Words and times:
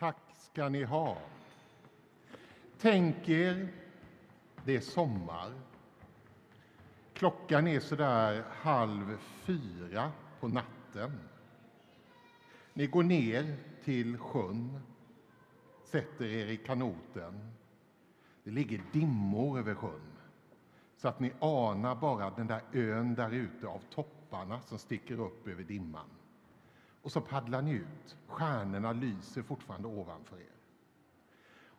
Tack 0.00 0.16
ska 0.38 0.68
ni 0.68 0.84
ha. 0.84 1.16
Tänk 2.78 3.28
er, 3.28 3.68
det 4.64 4.76
är 4.76 4.80
sommar. 4.80 5.52
Klockan 7.14 7.66
är 7.66 7.80
sådär 7.80 8.44
halv 8.50 9.18
fyra 9.20 10.12
på 10.40 10.48
natten. 10.48 11.20
Ni 12.74 12.86
går 12.86 13.02
ner 13.02 13.56
till 13.84 14.18
sjön, 14.18 14.80
sätter 15.84 16.24
er 16.24 16.46
i 16.46 16.56
kanoten. 16.56 17.52
Det 18.44 18.50
ligger 18.50 18.82
dimmor 18.92 19.58
över 19.58 19.74
sjön, 19.74 20.12
så 20.96 21.08
att 21.08 21.20
ni 21.20 21.32
anar 21.40 21.94
bara 21.94 22.30
den 22.30 22.46
där 22.46 22.62
ön 22.72 23.14
där 23.14 23.30
ute 23.30 23.66
av 23.66 23.80
topparna 23.90 24.60
som 24.60 24.78
sticker 24.78 25.20
upp 25.20 25.46
över 25.46 25.62
dimman. 25.62 26.19
Och 27.02 27.12
så 27.12 27.20
paddlar 27.20 27.62
ni 27.62 27.72
ut. 27.72 28.16
Stjärnorna 28.26 28.92
lyser 28.92 29.42
fortfarande 29.42 29.88
ovanför 29.88 30.36
er. 30.36 30.56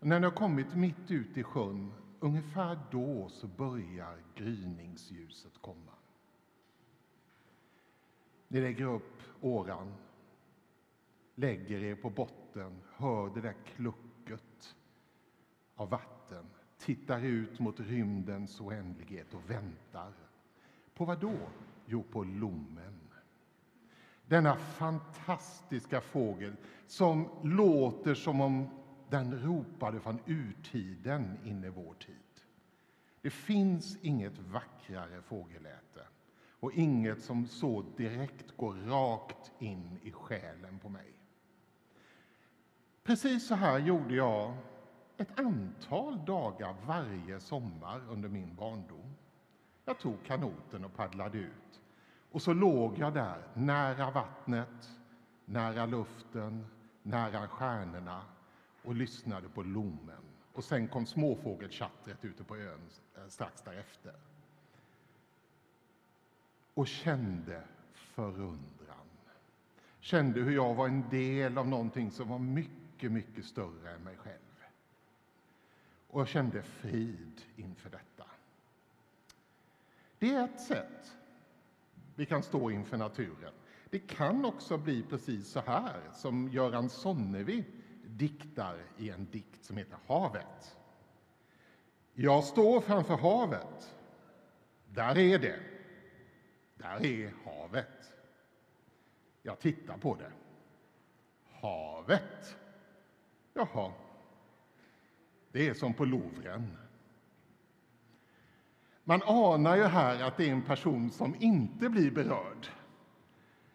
Och 0.02 0.08
när 0.08 0.20
ni 0.20 0.26
har 0.26 0.36
kommit 0.36 0.76
mitt 0.76 1.12
ut 1.12 1.38
i 1.38 1.44
sjön, 1.44 1.94
ungefär 2.20 2.80
då 2.92 3.30
så 3.30 3.48
börjar 3.48 4.18
gryningsljuset 4.36 5.62
komma. 5.62 5.92
Ni 8.48 8.62
lägger 8.62 8.86
upp 8.86 9.22
åran, 9.42 9.94
lägger 11.36 11.84
er 11.84 11.96
på 11.96 12.10
botten, 12.10 12.82
hör 12.96 13.30
det 13.30 13.42
där 13.42 13.56
klucket 13.66 14.76
av 15.76 15.90
vatten, 15.90 16.46
tittar 16.78 17.22
ut 17.22 17.60
mot 17.60 17.80
rymdens 17.80 18.62
oändlighet 18.62 19.34
och 19.34 19.50
väntar. 19.50 20.14
På 20.94 21.06
vad 21.06 21.20
då? 21.20 21.38
Jo, 21.86 22.04
på 22.04 22.24
lommen. 22.24 23.11
Denna 24.32 24.56
fantastiska 24.56 26.02
fågel 26.02 26.56
som 26.88 27.30
låter 27.44 28.14
som 28.14 28.42
om 28.42 28.70
den 29.10 29.40
ropade 29.40 30.00
från 30.00 30.20
urtiden 30.26 31.38
in 31.44 31.64
i 31.64 31.70
vår 31.70 31.94
tid. 31.94 32.16
Det 33.22 33.30
finns 33.30 33.98
inget 34.02 34.40
vackrare 34.40 35.22
fågelläte 35.22 36.08
och 36.60 36.74
inget 36.74 37.24
som 37.24 37.48
så 37.48 37.86
direkt 37.98 38.58
går 38.58 38.74
rakt 38.74 39.52
in 39.60 40.00
i 40.04 40.12
själen 40.12 40.80
på 40.80 40.90
mig. 40.90 41.14
Precis 43.04 43.48
så 43.48 43.56
här 43.56 43.80
gjorde 43.80 44.16
jag 44.16 44.58
ett 45.18 45.40
antal 45.40 46.26
dagar 46.26 46.76
varje 46.86 47.40
sommar 47.40 48.02
under 48.10 48.30
min 48.30 48.56
barndom. 48.56 49.16
Jag 49.86 50.00
tog 50.00 50.24
kanoten 50.26 50.86
och 50.86 50.96
paddlade 50.96 51.38
ut. 51.38 51.81
Och 52.32 52.42
så 52.42 52.54
låg 52.54 52.98
jag 52.98 53.14
där, 53.14 53.48
nära 53.54 54.12
vattnet, 54.12 54.90
nära 55.46 55.86
luften, 55.86 56.66
nära 57.04 57.48
stjärnorna 57.48 58.22
och 58.84 58.96
lyssnade 58.96 59.50
på 59.50 59.64
lommen. 59.64 60.24
Och 60.54 60.64
sen 60.64 60.88
kom 60.88 61.06
småfågelchattret 61.06 62.26
ute 62.26 62.44
på 62.44 62.58
ön 62.58 62.80
eh, 63.16 63.28
strax 63.28 63.62
därefter. 63.62 64.14
Och 66.74 66.88
kände 66.88 67.64
förundran. 67.94 68.98
Kände 70.00 70.40
hur 70.40 70.56
jag 70.56 70.76
var 70.76 70.88
en 70.88 71.10
del 71.10 71.58
av 71.58 71.68
någonting 71.68 72.12
som 72.12 72.30
var 72.30 72.40
mycket, 72.40 73.12
mycket 73.12 73.46
större 73.46 73.92
än 73.92 74.04
mig 74.04 74.18
själv. 74.18 74.38
Och 76.08 76.22
jag 76.22 76.28
kände 76.28 76.64
frid 76.64 77.42
inför 77.56 77.90
detta. 77.90 78.26
Det 80.20 80.36
är 80.36 80.44
ett 80.44 80.62
sätt 80.62 81.18
vi 82.16 82.26
kan 82.26 82.44
stå 82.44 82.72
inför 82.72 82.98
naturen. 82.98 83.54
Det 83.90 84.00
kan 84.00 84.46
också 84.46 84.78
bli 84.78 85.04
precis 85.04 85.48
så 85.48 85.60
här 85.60 86.02
som 86.14 86.50
Göran 86.50 86.90
Sonnevi 86.90 87.66
diktar 88.06 88.78
i 88.98 89.10
en 89.10 89.26
dikt 89.32 89.66
som 89.66 89.78
heter 89.78 89.98
Havet. 90.08 90.78
Jag 92.14 92.44
står 92.44 92.82
framför 92.82 93.18
havet. 93.18 93.96
Där 94.86 95.18
är 95.18 95.40
det. 95.40 95.60
Där 96.76 97.06
är 97.06 97.34
havet. 97.46 98.14
Jag 99.42 99.60
tittar 99.60 99.98
på 99.98 100.16
det. 100.16 100.32
Havet. 101.62 102.58
Jaha. 103.54 103.92
Det 105.52 105.68
är 105.68 105.74
som 105.74 105.94
på 105.94 106.06
Louvren. 106.06 106.78
Man 109.04 109.22
anar 109.26 109.76
ju 109.76 109.84
här 109.84 110.24
att 110.24 110.38
det 110.38 110.50
är 110.50 110.52
en 110.52 110.62
person 110.62 111.12
som 111.12 111.36
inte 111.40 111.90
blir 111.90 112.12
berörd. 112.12 112.68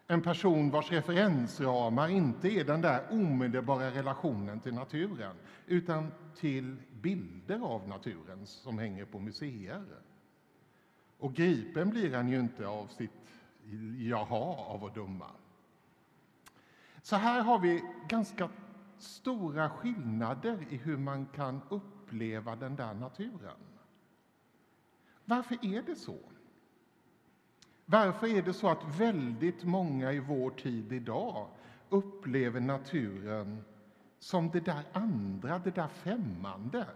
En 0.07 0.23
person 0.23 0.71
vars 0.71 0.91
referensramar 0.91 2.09
inte 2.09 2.49
är 2.49 2.65
den 2.65 2.81
där 2.81 3.07
omedelbara 3.11 3.91
relationen 3.91 4.61
till 4.61 4.75
naturen 4.75 5.37
utan 5.67 6.13
till 6.37 6.77
bilder 6.93 7.61
av 7.61 7.89
naturen 7.89 8.47
som 8.47 8.79
hänger 8.79 9.05
på 9.05 9.19
museer. 9.19 9.85
Och 11.19 11.35
gripen 11.35 11.91
blir 11.91 12.15
han 12.15 12.29
ju 12.29 12.41
inte 12.41 12.67
av 12.67 12.87
sitt 12.87 13.11
jaha 13.99 14.57
av 14.57 14.85
att 14.85 14.95
döma. 14.95 15.31
Så 17.03 17.17
här 17.17 17.43
har 17.43 17.59
vi 17.59 17.83
ganska 18.09 18.49
stora 18.99 19.71
skillnader 19.71 20.67
i 20.71 20.77
hur 20.77 20.97
man 20.97 21.27
kan 21.27 21.61
uppleva 21.69 22.57
den 22.57 22.77
där 22.77 22.95
naturen. 22.95 23.57
Varför 25.29 25.59
är 25.63 25.83
det 25.83 25.97
så? 25.97 26.19
Varför 27.85 28.27
är 28.27 28.43
det 28.43 28.53
så 28.53 28.69
att 28.69 29.01
väldigt 29.01 29.65
många 29.65 30.13
i 30.13 30.19
vår 30.19 30.51
tid 30.51 30.93
idag 30.93 31.49
upplever 31.89 32.61
naturen 32.61 33.65
som 34.19 34.51
det 34.51 34.61
där 34.61 34.83
andra, 34.93 35.59
det 35.59 35.71
där 35.75 35.89
främmande? 35.89 36.87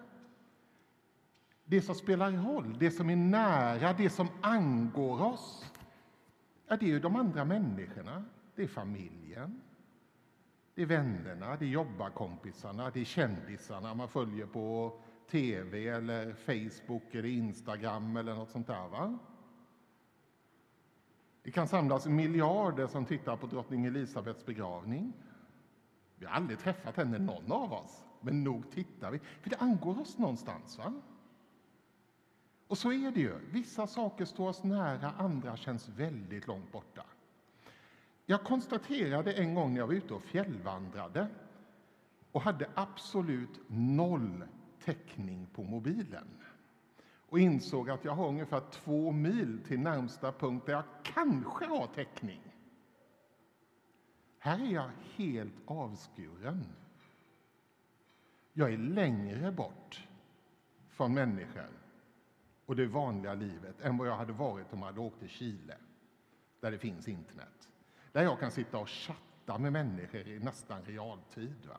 Det 1.64 1.82
som 1.82 1.94
spelar 1.94 2.32
roll, 2.32 2.76
det 2.78 2.90
som 2.90 3.10
är 3.10 3.16
nära, 3.16 3.92
det 3.92 4.10
som 4.10 4.28
angår 4.40 5.22
oss. 5.22 5.72
Ja, 6.66 6.76
det 6.76 6.86
är 6.86 6.90
ju 6.90 7.00
de 7.00 7.16
andra 7.16 7.44
människorna, 7.44 8.24
det 8.54 8.62
är 8.62 8.68
familjen, 8.68 9.60
det 10.74 10.82
är 10.82 10.86
vännerna, 10.86 11.56
det 11.56 11.64
är 11.64 11.68
jobbarkompisarna, 11.68 12.90
det 12.90 13.00
är 13.00 13.04
kändisarna 13.04 13.94
man 13.94 14.08
följer 14.08 14.46
på 14.46 14.98
tv 15.30 15.88
eller 15.88 16.32
Facebook 16.32 17.14
eller 17.14 17.28
Instagram 17.28 18.16
eller 18.16 18.34
något 18.34 18.50
sånt 18.50 18.66
där. 18.66 18.88
Va? 18.88 19.18
Det 21.42 21.50
kan 21.50 21.68
samlas 21.68 22.06
miljarder 22.06 22.86
som 22.86 23.06
tittar 23.06 23.36
på 23.36 23.46
drottning 23.46 23.86
Elisabets 23.86 24.46
begravning. 24.46 25.12
Vi 26.16 26.26
har 26.26 26.32
aldrig 26.32 26.58
träffat 26.58 26.96
henne, 26.96 27.18
någon 27.18 27.52
av 27.52 27.72
oss, 27.72 28.04
men 28.20 28.44
nog 28.44 28.70
tittar 28.70 29.10
vi, 29.10 29.18
för 29.18 29.50
det 29.50 29.56
angår 29.56 30.00
oss 30.00 30.18
någonstans. 30.18 30.78
Va? 30.78 30.94
Och 32.66 32.78
så 32.78 32.92
är 32.92 33.10
det 33.10 33.20
ju. 33.20 33.38
Vissa 33.50 33.86
saker 33.86 34.24
står 34.24 34.48
oss 34.48 34.64
nära, 34.64 35.10
andra 35.10 35.56
känns 35.56 35.88
väldigt 35.88 36.46
långt 36.46 36.72
borta. 36.72 37.04
Jag 38.26 38.44
konstaterade 38.44 39.32
en 39.32 39.54
gång 39.54 39.72
när 39.72 39.80
jag 39.80 39.86
var 39.86 39.94
ute 39.94 40.14
och 40.14 40.22
fjällvandrade 40.22 41.26
och 42.32 42.42
hade 42.42 42.68
absolut 42.74 43.60
noll 43.66 44.44
täckning 44.84 45.46
på 45.52 45.62
mobilen 45.62 46.28
och 47.30 47.40
insåg 47.40 47.90
att 47.90 48.04
jag 48.04 48.12
har 48.12 48.28
ungefär 48.28 48.62
två 48.70 49.12
mil 49.12 49.60
till 49.66 49.80
närmsta 49.80 50.32
punkt 50.32 50.66
där 50.66 50.72
jag 50.72 50.84
kanske 51.02 51.66
har 51.66 51.86
täckning. 51.86 52.42
Här 54.38 54.58
är 54.58 54.72
jag 54.72 54.90
helt 55.16 55.54
avskuren. 55.64 56.64
Jag 58.52 58.72
är 58.72 58.78
längre 58.78 59.52
bort 59.52 60.08
från 60.88 61.14
människor 61.14 61.70
och 62.66 62.76
det 62.76 62.86
vanliga 62.86 63.34
livet 63.34 63.80
än 63.80 63.96
vad 63.96 64.08
jag 64.08 64.16
hade 64.16 64.32
varit 64.32 64.72
om 64.72 64.78
jag 64.78 64.86
hade 64.86 65.00
åkt 65.00 65.18
till 65.18 65.28
Chile, 65.28 65.76
där 66.60 66.70
det 66.70 66.78
finns 66.78 67.08
internet. 67.08 67.68
Där 68.12 68.22
jag 68.22 68.40
kan 68.40 68.50
sitta 68.50 68.78
och 68.78 68.88
chatta 68.88 69.58
med 69.58 69.72
människor 69.72 70.28
i 70.28 70.38
nästan 70.38 70.84
realtid. 70.84 71.66
Va? 71.68 71.78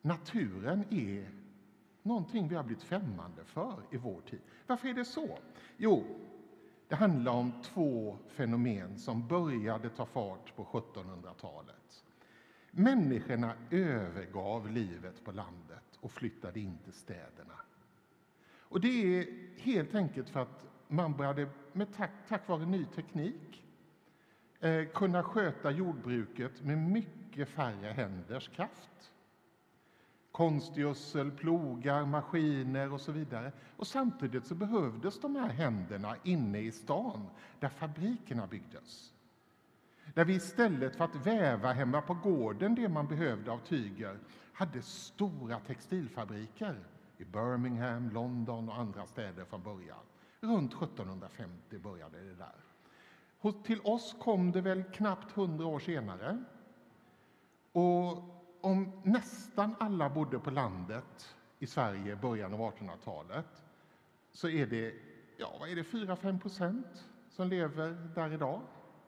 Naturen 0.00 0.84
är 0.90 1.30
någonting 2.02 2.48
vi 2.48 2.54
har 2.54 2.62
blivit 2.62 2.82
främmande 2.82 3.44
för 3.44 3.82
i 3.90 3.96
vår 3.96 4.20
tid. 4.20 4.40
Varför 4.66 4.88
är 4.88 4.94
det 4.94 5.04
så? 5.04 5.38
Jo, 5.76 6.04
det 6.88 6.96
handlar 6.96 7.32
om 7.32 7.52
två 7.62 8.18
fenomen 8.28 8.98
som 8.98 9.28
började 9.28 9.90
ta 9.90 10.06
fart 10.06 10.56
på 10.56 10.64
1700-talet. 10.64 12.04
Människorna 12.70 13.54
övergav 13.70 14.70
livet 14.70 15.24
på 15.24 15.32
landet 15.32 15.98
och 16.00 16.12
flyttade 16.12 16.60
in 16.60 16.78
till 16.84 16.92
städerna. 16.92 17.54
Och 18.58 18.80
det 18.80 19.18
är 19.18 19.26
helt 19.58 19.94
enkelt 19.94 20.28
för 20.28 20.40
att 20.40 20.66
man 20.88 21.16
började, 21.16 21.48
med 21.72 21.94
tack, 21.96 22.10
tack 22.28 22.48
vare 22.48 22.66
ny 22.66 22.84
teknik, 22.84 23.64
eh, 24.60 24.84
kunna 24.94 25.22
sköta 25.22 25.70
jordbruket 25.70 26.62
med 26.62 26.78
mycket 26.78 27.48
färre 27.48 27.92
händers 27.92 28.48
kraft 28.48 29.11
konstgödsel, 30.32 31.30
plogar, 31.30 32.06
maskiner 32.06 32.92
och 32.92 33.00
så 33.00 33.12
vidare. 33.12 33.52
Och 33.76 33.86
samtidigt 33.86 34.46
så 34.46 34.54
behövdes 34.54 35.20
de 35.20 35.36
här 35.36 35.48
händerna 35.48 36.16
inne 36.24 36.58
i 36.58 36.72
stan 36.72 37.26
där 37.60 37.68
fabrikerna 37.68 38.46
byggdes. 38.46 39.12
Där 40.14 40.24
vi 40.24 40.34
istället 40.34 40.96
för 40.96 41.04
att 41.04 41.26
väva 41.26 41.72
hemma 41.72 42.00
på 42.02 42.14
gården 42.14 42.74
det 42.74 42.88
man 42.88 43.06
behövde 43.06 43.52
av 43.52 43.58
tyger 43.58 44.18
hade 44.52 44.82
stora 44.82 45.60
textilfabriker 45.60 46.80
i 47.18 47.24
Birmingham, 47.24 48.10
London 48.10 48.68
och 48.68 48.78
andra 48.78 49.06
städer 49.06 49.44
från 49.44 49.62
början. 49.62 49.98
Runt 50.40 50.72
1750 50.72 51.78
började 51.78 52.18
det 52.18 52.34
där. 52.34 52.54
Till 53.64 53.80
oss 53.80 54.16
kom 54.20 54.52
det 54.52 54.60
väl 54.60 54.84
knappt 54.84 55.32
hundra 55.32 55.66
år 55.66 55.78
senare. 55.78 56.44
Och 57.72 58.41
om 58.62 58.92
nästan 59.02 59.74
alla 59.80 60.10
bodde 60.10 60.38
på 60.38 60.50
landet 60.50 61.34
i 61.58 61.66
Sverige 61.66 62.12
i 62.12 62.16
början 62.16 62.54
av 62.54 62.60
1800-talet 62.60 63.62
så 64.32 64.48
är 64.48 64.66
det, 64.66 64.94
ja, 65.36 65.56
vad 65.60 65.68
är 65.68 65.76
det 65.76 65.82
4-5 65.82 66.40
procent 66.40 67.04
som 67.30 67.48
lever 67.48 68.08
där 68.14 68.32
idag 68.32 68.60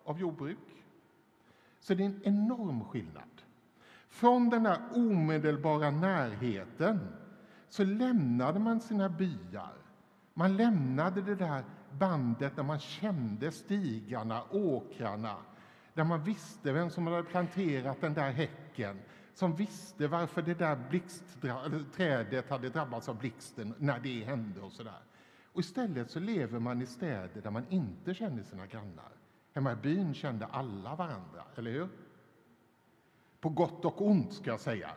av 0.04 0.20
jordbruk. 0.20 0.58
Så 1.80 1.94
det 1.94 2.02
är 2.02 2.06
en 2.06 2.20
enorm 2.24 2.84
skillnad. 2.84 3.42
Från 4.08 4.50
den 4.50 4.62
där 4.62 4.80
omedelbara 4.94 5.90
närheten 5.90 7.08
så 7.68 7.84
lämnade 7.84 8.58
man 8.58 8.80
sina 8.80 9.08
byar. 9.08 9.74
Man 10.34 10.56
lämnade 10.56 11.22
det 11.22 11.34
där 11.34 11.64
bandet 11.90 12.56
där 12.56 12.62
man 12.62 12.78
kände 12.78 13.52
stigarna, 13.52 14.42
åkrarna, 14.50 15.36
där 15.94 16.04
man 16.04 16.22
visste 16.22 16.72
vem 16.72 16.90
som 16.90 17.06
hade 17.06 17.22
planterat 17.22 18.00
den 18.00 18.14
där 18.14 18.30
häcken, 18.30 19.00
som 19.34 19.56
visste 19.56 20.08
varför 20.08 20.42
det 20.42 20.54
där 20.54 21.86
trädet 21.96 22.50
hade 22.50 22.68
drabbats 22.68 23.08
av 23.08 23.18
blixten 23.18 23.74
när 23.78 24.00
det 24.00 24.24
hände 24.24 24.60
och 24.60 24.72
sådär. 24.72 25.00
Och 25.52 25.60
istället 25.60 26.10
så 26.10 26.20
lever 26.20 26.58
man 26.58 26.82
i 26.82 26.86
städer 26.86 27.42
där 27.42 27.50
man 27.50 27.66
inte 27.68 28.14
känner 28.14 28.42
sina 28.42 28.66
grannar. 28.66 29.12
Hemma 29.52 29.72
i 29.72 29.76
byn 29.76 30.14
kände 30.14 30.46
alla 30.46 30.94
varandra, 30.94 31.44
eller 31.56 31.70
hur? 31.70 31.88
På 33.40 33.48
gott 33.48 33.84
och 33.84 34.06
ont, 34.06 34.32
ska 34.32 34.50
jag 34.50 34.60
säga. 34.60 34.90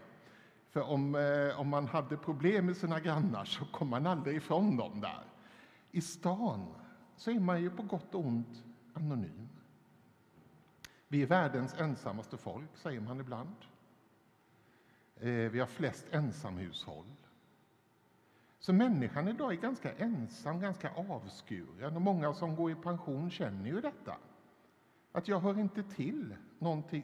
För 0.70 0.82
om, 0.82 1.16
eh, 1.16 1.60
om 1.60 1.70
man 1.70 1.88
hade 1.88 2.18
problem 2.18 2.66
med 2.66 2.78
sina 2.78 3.00
grannar 3.00 3.46
så 3.46 3.66
kom 3.66 3.90
man 3.90 4.08
aldrig 4.08 4.38
ifrån 4.38 4.78
dem 4.78 5.02
där. 5.02 5.24
I 5.92 6.02
stan 6.02 6.74
så 7.16 7.32
är 7.32 7.40
man 7.40 7.62
ju 7.62 7.70
på 7.70 7.84
gott 7.84 8.16
och 8.16 8.26
ont 8.26 8.64
anonym. 8.94 9.50
Vi 11.08 11.22
är 11.22 11.28
världens 11.28 11.74
ensammaste 11.74 12.38
folk, 12.38 12.78
säger 12.78 13.02
man 13.02 13.20
ibland. 13.20 13.56
Eh, 15.20 15.30
vi 15.30 15.60
har 15.60 15.68
flest 15.68 16.06
ensamhushåll. 16.12 17.06
Så 18.60 18.74
människan 18.74 19.28
idag 19.28 19.52
är 19.52 19.58
ganska 19.58 19.94
ensam, 19.94 20.60
ganska 20.60 20.92
avskuren. 20.96 21.96
Och 21.96 22.02
många 22.02 22.34
som 22.34 22.56
går 22.56 22.72
i 22.72 22.76
pension 22.76 23.30
känner 23.30 23.70
ju 23.70 23.82
detta. 23.82 24.18
Att 25.12 25.28
jag 25.28 25.40
hör 25.40 25.60
inte 25.60 25.84
till 25.84 26.36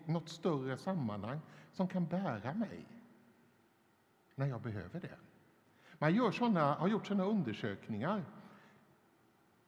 något 0.05 0.29
större 0.29 0.77
sammanhang 0.77 1.39
som 1.71 1.87
kan 1.87 2.05
bära 2.05 2.53
mig 2.53 2.85
när 4.35 4.45
jag 4.45 4.61
behöver 4.61 4.99
det. 4.99 5.17
Man 5.99 6.15
gör 6.15 6.31
såna, 6.31 6.73
har 6.73 6.87
gjort 6.87 7.07
sådana 7.07 7.25
undersökningar 7.25 8.19
i 8.19 8.23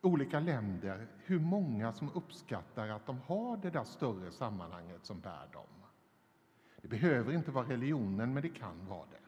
olika 0.07 0.39
länder 0.39 1.07
hur 1.17 1.39
många 1.39 1.93
som 1.93 2.11
uppskattar 2.13 2.89
att 2.89 3.05
de 3.05 3.19
har 3.19 3.57
det 3.57 3.69
där 3.69 3.83
större 3.83 4.31
sammanhanget 4.31 5.05
som 5.05 5.19
bär 5.19 5.47
dem. 5.53 5.84
Det 6.85 6.89
behöver 6.89 7.33
inte 7.33 7.51
vara 7.51 7.69
religionen, 7.69 8.33
men 8.33 8.43
det 8.43 8.49
kan 8.49 8.87
vara 8.87 9.05
det. 9.11 9.25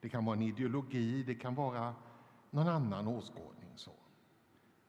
Det 0.00 0.08
kan 0.08 0.24
vara 0.24 0.36
en 0.36 0.42
ideologi, 0.42 1.22
det 1.22 1.34
kan 1.34 1.54
vara 1.54 1.94
någon 2.50 2.68
annan 2.68 3.08
åskådning. 3.08 3.72
Så. 3.76 3.92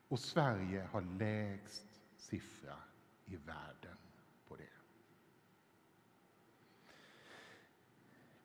Och 0.07 0.19
Sverige 0.19 0.88
har 0.92 1.01
lägst 1.01 1.86
siffra 2.18 2.75
i 3.25 3.36
världen 3.36 3.98
på 4.48 4.56
det. 4.56 4.63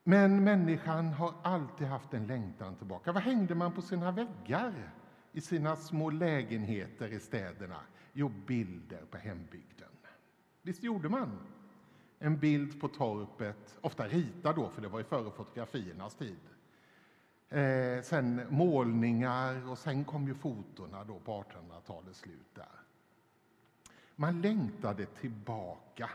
Men 0.05 0.45
människan 0.45 1.07
har 1.13 1.35
alltid 1.43 1.87
haft 1.87 2.15
en 2.15 2.27
längtan 2.27 2.77
tillbaka. 2.77 3.13
Vad 3.13 3.23
hängde 3.23 3.55
man 3.55 3.73
på 3.73 3.83
sina 3.83 4.11
väggar 4.11 4.93
i 5.33 5.41
sina 5.41 5.77
små 5.77 6.11
lägenheter 6.11 7.09
i 7.09 7.21
städerna? 7.21 7.81
Jo, 8.13 8.29
bilder 8.29 9.05
på 9.11 9.17
hembygden. 9.17 9.91
Visst 10.63 10.83
gjorde 10.83 11.09
man? 11.09 11.39
En 12.25 12.37
bild 12.37 12.81
på 12.81 12.89
torpet, 12.89 13.79
ofta 13.81 14.09
ritad 14.09 14.57
då, 14.57 14.69
för 14.69 14.83
det 14.83 14.89
var 14.89 14.99
ju 14.99 15.05
före 15.05 15.31
fotografiernas 15.31 16.15
tid. 16.15 16.41
Eh, 17.49 18.03
sen 18.03 18.41
målningar 18.51 19.71
och 19.71 19.79
sen 19.79 20.05
kom 20.05 20.27
ju 20.27 20.35
fotona 20.35 21.05
då 21.05 21.19
på 21.19 21.43
1800-talets 21.43 22.19
slut. 22.19 22.55
där. 22.55 22.69
Man 24.17 24.41
längtade 24.41 25.07
tillbaka 25.07 26.11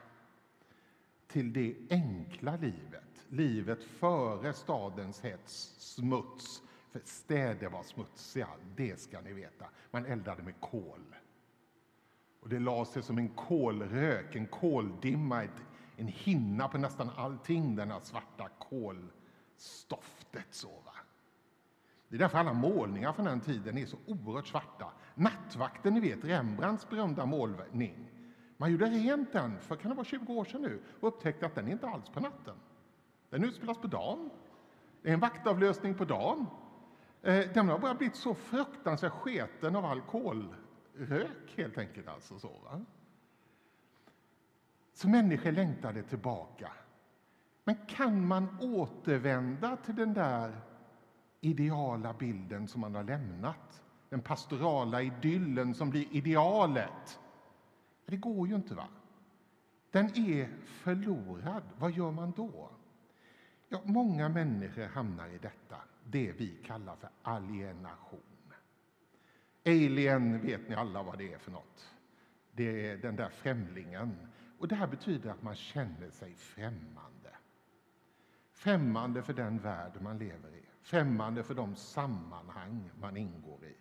till 1.28 1.54
det 1.54 1.76
enkla 1.90 2.56
livet, 2.56 3.26
livet 3.28 3.84
före 3.84 4.54
stadens 4.54 5.22
hets, 5.22 5.76
smuts. 5.80 6.62
För 6.92 7.02
städer 7.04 7.70
var 7.70 7.84
smutsiga, 7.84 8.48
det 8.76 9.00
ska 9.00 9.22
ni 9.22 9.34
veta. 9.34 9.66
Man 9.92 10.06
eldade 10.06 10.44
med 10.44 10.60
kol. 10.60 11.16
Och 12.40 12.50
det 12.50 12.60
la 12.60 12.86
sig 12.86 13.04
som 13.04 13.18
en 13.18 13.30
kolrök, 13.30 14.36
en 14.36 14.48
koldimma, 14.48 15.44
ett, 15.44 15.62
en 16.00 16.08
hinna 16.08 16.68
på 16.68 16.78
nästan 16.78 17.10
allting, 17.16 17.76
den 17.76 17.92
här 17.92 18.00
svarta 18.00 18.50
kolstoftet. 18.60 20.48
Så, 20.50 20.68
va? 20.68 20.94
Det 22.08 22.16
är 22.16 22.20
därför 22.20 22.38
alla 22.38 22.54
målningar 22.54 23.14
från 23.14 23.26
den 23.26 23.42
tiden 23.42 23.78
är 23.78 23.86
så 23.86 23.98
oerhört 24.06 24.48
svarta. 24.48 24.92
Nattvakten, 25.16 25.94
ni 25.94 26.00
vet, 26.00 26.26
Rembrandts 26.26 26.90
berömda 26.90 27.26
målning. 27.26 28.10
Man 28.58 28.72
gjorde 28.72 28.86
rent 28.86 29.34
den 29.34 29.60
för 29.60 29.76
kan 29.76 29.90
det 29.90 29.96
vara 29.96 30.06
20 30.06 30.34
år 30.34 30.46
sedan 30.46 30.62
nu 30.62 30.82
och 31.00 31.08
upptäckte 31.08 31.46
att 31.46 31.56
den 31.56 31.68
är 31.68 31.72
inte 31.72 31.88
alls 31.88 32.10
på 32.10 32.20
natten. 32.20 32.56
Den 33.30 33.44
utspelas 33.44 33.78
på 33.78 33.88
dagen. 33.88 34.30
Det 35.02 35.10
är 35.10 35.14
en 35.14 35.20
vaktavlösning 35.20 35.96
på 35.96 36.06
dagen. 36.06 36.46
Eh, 37.22 37.50
den 37.54 37.70
har 37.70 37.80
bara 37.80 37.94
blivit 37.94 38.16
så 38.16 38.34
fruktansvärt 38.34 39.12
sketen 39.12 39.76
av 39.76 39.86
alkoholrök 39.86 41.54
helt 41.56 41.78
enkelt. 41.78 42.08
Alltså 42.08 42.40
så, 42.40 42.48
va? 42.64 42.86
Så 45.00 45.10
människor 45.10 45.52
längtade 45.52 46.04
tillbaka. 46.04 46.72
Men 47.64 47.76
kan 47.88 48.28
man 48.28 48.58
återvända 48.62 49.78
till 49.78 49.96
den 49.96 50.14
där 50.14 50.62
ideala 51.42 52.14
bilden 52.14 52.68
som 52.68 52.82
man 52.82 52.96
har 52.96 53.04
lämnat? 53.04 53.84
Den 54.10 54.22
pastorala 54.22 55.02
idyllen 55.02 55.76
som 55.76 55.90
blir 55.90 56.08
idealet? 56.12 57.20
Det 58.06 58.18
går 58.18 58.48
ju 58.48 58.56
inte. 58.56 58.76
va? 58.76 58.88
Den 59.92 60.06
är 60.06 60.50
förlorad. 60.66 61.64
Vad 61.78 61.92
gör 61.92 62.12
man 62.12 62.32
då? 62.32 62.70
Ja, 63.70 63.82
många 63.84 64.30
människor 64.30 64.86
hamnar 64.86 65.28
i 65.28 65.38
detta, 65.38 65.78
det 66.04 66.32
vi 66.32 66.58
kallar 66.66 66.96
för 66.96 67.10
alienation. 67.24 68.54
Alien 69.66 70.42
vet 70.42 70.70
ni 70.70 70.76
alla 70.76 71.04
vad 71.04 71.18
det 71.18 71.34
är 71.34 71.38
för 71.38 71.52
något. 71.52 71.96
Det 72.52 72.90
är 72.90 72.98
den 72.98 73.16
där 73.16 73.30
främlingen. 73.30 74.18
Och 74.60 74.68
Det 74.68 74.76
här 74.76 74.88
betyder 74.88 75.30
att 75.30 75.42
man 75.42 75.56
känner 75.56 76.10
sig 76.10 76.36
främmande. 76.36 77.36
Främmande 78.52 79.24
för 79.24 79.34
den 79.34 79.60
värld 79.60 80.02
man 80.02 80.18
lever 80.18 80.56
i, 80.56 80.64
främmande 80.82 81.44
för 81.44 81.54
de 81.54 81.76
sammanhang 81.76 82.92
man 83.00 83.18
ingår 83.18 83.66
i. 83.66 83.76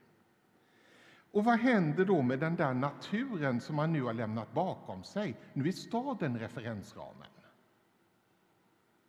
Och 1.30 1.44
vad 1.44 1.58
händer 1.58 2.04
då 2.04 2.22
med 2.22 2.38
den 2.38 2.56
där 2.56 2.74
naturen 2.74 3.60
som 3.60 3.76
man 3.76 3.92
nu 3.92 4.02
har 4.02 4.12
lämnat 4.12 4.52
bakom 4.52 5.04
sig? 5.04 5.36
Nu 5.52 5.68
är 5.68 5.72
staden 5.72 6.38
referensramen. 6.38 7.28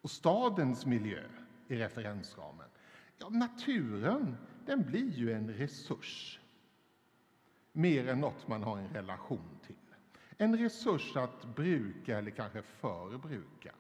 Och 0.02 0.12
stadens 0.12 0.86
miljö 0.86 1.24
är 1.68 1.78
referensramen. 1.78 2.68
Ja, 3.18 3.30
naturen, 3.30 4.38
den 4.66 4.84
blir 4.84 5.12
ju 5.12 5.32
en 5.32 5.54
resurs. 5.54 6.40
Mer 7.72 8.08
än 8.08 8.20
något 8.20 8.48
man 8.48 8.64
har 8.64 8.78
en 8.78 8.90
relation. 8.90 9.59
En 10.42 10.58
resurs 10.58 11.16
att 11.16 11.46
bruka 11.56 12.18
eller 12.18 12.32
kanske 12.32 12.62
förbruka. 12.62 13.76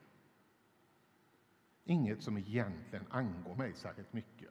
Inget 1.83 2.23
som 2.23 2.37
egentligen 2.37 3.05
angår 3.09 3.55
mig 3.55 3.73
särskilt 3.73 4.13
mycket. 4.13 4.49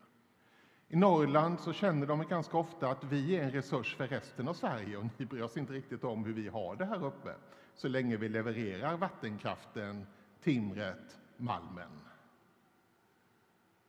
I 0.88 0.96
Norrland 0.96 1.60
så 1.60 1.72
känner 1.72 2.06
de 2.06 2.26
ganska 2.28 2.56
ofta 2.58 2.90
att 2.90 3.04
vi 3.04 3.36
är 3.36 3.42
en 3.42 3.50
resurs 3.50 3.96
för 3.96 4.06
resten 4.08 4.48
av 4.48 4.54
Sverige 4.54 4.96
och 4.96 5.04
ni 5.16 5.26
bryr 5.26 5.42
oss 5.42 5.56
inte 5.56 5.72
riktigt 5.72 6.04
om 6.04 6.24
hur 6.24 6.32
vi 6.32 6.48
har 6.48 6.76
det 6.76 6.84
här 6.84 7.04
uppe 7.04 7.34
så 7.74 7.88
länge 7.88 8.16
vi 8.16 8.28
levererar 8.28 8.96
vattenkraften, 8.96 10.06
timret, 10.40 11.18
malmen. 11.36 12.00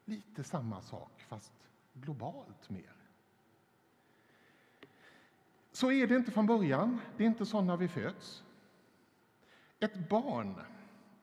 Lite 0.05 0.43
samma 0.43 0.81
sak, 0.81 1.21
fast 1.27 1.53
globalt 1.93 2.69
mer. 2.69 2.98
Så 5.71 5.91
är 5.91 6.07
det 6.07 6.15
inte 6.15 6.31
från 6.31 6.45
början. 6.45 6.99
Det 7.17 7.23
är 7.23 7.27
inte 7.27 7.45
så 7.45 7.61
när 7.61 7.77
vi 7.77 7.87
föds. 7.87 8.43
Ett 9.79 10.09
barn, 10.09 10.55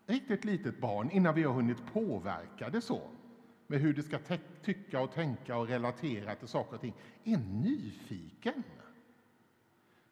riktigt 0.06 0.44
litet 0.44 0.80
barn, 0.80 1.10
innan 1.10 1.34
vi 1.34 1.42
har 1.42 1.52
hunnit 1.52 1.92
påverka 1.92 2.70
det 2.70 2.80
så 2.80 3.00
med 3.66 3.80
hur 3.80 3.94
det 3.94 4.02
ska 4.02 4.18
tycka 4.62 5.00
och 5.00 5.12
tänka 5.12 5.56
och 5.56 5.68
relatera 5.68 6.34
till 6.34 6.48
saker 6.48 6.74
och 6.74 6.80
ting, 6.80 6.94
är 7.24 7.36
nyfiken. 7.38 8.62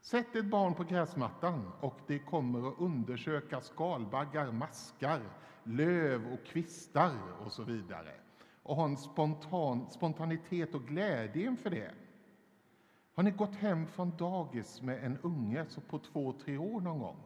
Sätt 0.01 0.37
ett 0.37 0.45
barn 0.45 0.75
på 0.75 0.85
gräsmattan 0.85 1.73
och 1.81 2.01
det 2.07 2.19
kommer 2.19 2.69
att 2.69 2.79
undersöka 2.79 3.61
skalbaggar, 3.61 4.53
maskar, 4.53 5.21
löv 5.63 6.33
och 6.33 6.47
kvistar 6.47 7.17
och 7.45 7.53
så 7.53 7.63
vidare 7.63 8.15
och 8.63 8.77
ha 8.77 8.85
en 8.85 8.97
spontan, 8.97 9.91
spontanitet 9.91 10.75
och 10.75 10.87
glädje 10.87 11.47
inför 11.47 11.71
det. 11.71 11.91
Har 13.15 13.23
ni 13.23 13.31
gått 13.31 13.55
hem 13.55 13.87
från 13.87 14.17
dagis 14.17 14.83
med 14.83 15.05
en 15.05 15.19
unge 15.23 15.67
så 15.69 15.81
på 15.81 15.99
två, 15.99 16.33
tre 16.33 16.59
år 16.59 16.81
någon 16.81 16.99
gång 16.99 17.17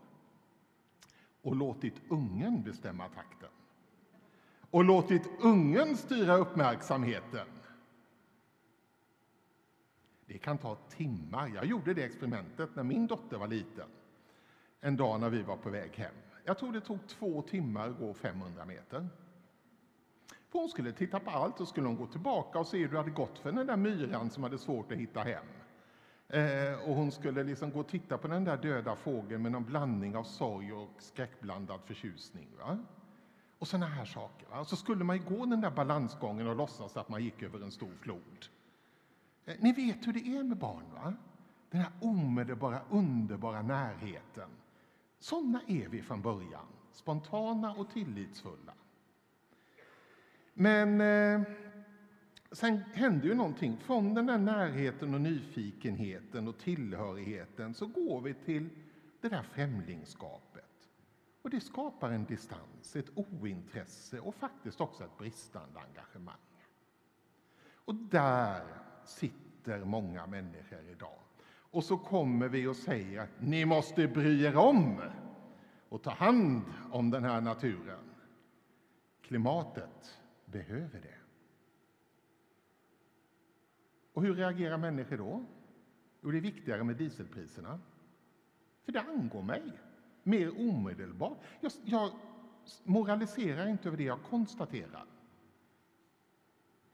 och 1.42 1.57
låtit 1.57 1.95
ungen 2.09 2.62
bestämma 2.62 3.09
takten? 3.09 3.49
Och 4.71 4.85
låtit 4.85 5.23
ungen 5.40 5.97
styra 5.97 6.37
uppmärksamheten? 6.37 7.47
Det 10.26 10.38
kan 10.38 10.59
ta 10.59 10.75
timmar. 10.75 11.49
Jag 11.54 11.64
gjorde 11.64 11.95
det 11.95 12.04
experimentet 12.04 12.76
när 12.76 12.83
min 12.83 13.07
dotter 13.07 13.38
var 13.38 13.49
liten. 13.49 13.88
En 14.80 14.97
dag 14.97 15.21
när 15.21 15.30
vi 15.30 15.42
var 15.42 15.57
på 15.57 15.71
väg 15.71 15.97
hem. 15.97 16.14
Jag 16.45 16.59
tror 16.59 16.73
det 16.73 16.80
tog 16.80 17.07
två 17.07 17.42
timmar 17.42 17.88
att 17.88 17.99
gå 17.99 18.14
500 18.14 18.64
meter. 18.64 19.09
För 20.49 20.59
hon 20.59 20.68
skulle 20.68 20.92
titta 20.92 21.21
på 21.21 21.30
allt 21.30 21.61
och 21.61 21.68
skulle 21.68 21.87
hon 21.87 21.97
gå 21.97 22.07
tillbaka 22.07 22.59
och 22.59 22.66
se 22.66 22.78
hur 22.78 22.88
det 22.88 22.97
hade 22.97 23.11
gått 23.11 23.38
för 23.38 23.52
den 23.52 23.66
där 23.66 23.76
myran 23.76 24.30
som 24.30 24.42
hade 24.42 24.59
svårt 24.59 24.92
att 24.92 24.99
hitta 24.99 25.21
hem. 25.21 25.45
Eh, 26.28 26.88
och 26.88 26.94
hon 26.94 27.12
skulle 27.12 27.42
liksom 27.42 27.73
gå 27.73 27.80
och 27.80 27.88
titta 27.88 28.18
på 28.18 28.28
den 28.28 28.44
där 28.44 28.56
döda 28.56 28.97
fågeln 28.97 29.42
med 29.42 29.52
någon 29.52 29.64
blandning 29.64 30.16
av 30.16 30.25
sorg 30.25 30.73
och 30.73 30.90
skräckblandad 30.99 31.80
förtjusning. 31.85 32.49
Va? 32.58 32.78
Och 33.58 33.68
såna 33.68 33.87
här 33.87 34.04
saker. 34.04 34.49
Va? 34.49 34.64
Så 34.64 34.76
skulle 34.76 35.04
man 35.04 35.25
gå 35.25 35.47
den 35.47 35.61
där 35.61 35.70
balansgången 35.70 36.47
och 36.47 36.56
låtsas 36.56 36.97
att 36.97 37.08
man 37.08 37.25
gick 37.25 37.42
över 37.42 37.61
en 37.61 37.70
stor 37.70 37.92
flod. 38.00 38.47
Eh, 39.44 39.54
ni 39.61 39.73
vet 39.73 40.06
hur 40.06 40.12
det 40.12 40.26
är 40.26 40.42
med 40.42 40.56
barn, 40.56 40.85
va? 40.94 41.14
Den 41.70 41.80
här 41.80 41.92
omedelbara, 42.00 42.80
underbara 42.90 43.62
närheten. 43.62 44.50
Såna 45.18 45.61
är 45.66 45.88
vi 45.88 46.02
från 46.02 46.23
början, 46.23 46.66
spontana 46.92 47.73
och 47.73 47.90
tillitsfulla. 47.90 48.73
Men 50.54 51.00
eh, 51.00 51.42
sen 52.52 52.78
hände 52.92 53.26
ju 53.26 53.34
någonting. 53.34 53.78
Från 53.78 54.14
den 54.14 54.26
där 54.26 54.38
närheten 54.38 55.14
och 55.14 55.20
nyfikenheten 55.20 56.48
och 56.48 56.58
tillhörigheten 56.58 57.74
så 57.74 57.86
går 57.86 58.20
vi 58.20 58.34
till 58.34 58.68
det 59.20 59.28
där 59.28 59.42
främlingskapet. 59.42 60.64
Och 61.42 61.50
det 61.50 61.60
skapar 61.60 62.10
en 62.10 62.24
distans, 62.24 62.96
ett 62.96 63.10
ointresse 63.14 64.20
och 64.20 64.34
faktiskt 64.34 64.80
också 64.80 65.04
ett 65.04 65.18
bristande 65.18 65.80
engagemang. 65.80 66.34
Och 67.74 67.94
där 67.94 68.64
sitter 69.04 69.84
många 69.84 70.26
människor 70.26 70.88
idag. 70.90 71.18
Och 71.70 71.84
så 71.84 71.98
kommer 71.98 72.48
vi 72.48 72.66
och 72.66 72.76
säger 72.76 73.20
att 73.20 73.40
ni 73.40 73.64
måste 73.64 74.08
bry 74.08 74.44
er 74.44 74.56
om 74.56 75.00
och 75.88 76.02
ta 76.02 76.10
hand 76.10 76.62
om 76.90 77.10
den 77.10 77.24
här 77.24 77.40
naturen. 77.40 78.10
Klimatet 79.22 80.18
behöver 80.44 81.00
det. 81.00 81.17
Och 84.18 84.25
hur 84.25 84.34
reagerar 84.34 84.78
människor 84.78 85.16
då? 85.16 85.44
Jo, 86.20 86.30
det 86.30 86.38
är 86.38 86.42
viktigare 86.42 86.84
med 86.84 86.96
dieselpriserna. 86.96 87.80
För 88.84 88.92
det 88.92 89.00
angår 89.00 89.42
mig 89.42 89.72
mer 90.22 90.60
omedelbart. 90.60 91.38
Jag, 91.60 91.72
jag 91.84 92.10
moraliserar 92.84 93.66
inte 93.66 93.88
över 93.88 93.98
det, 93.98 94.04
jag 94.04 94.22
konstaterar 94.22 95.06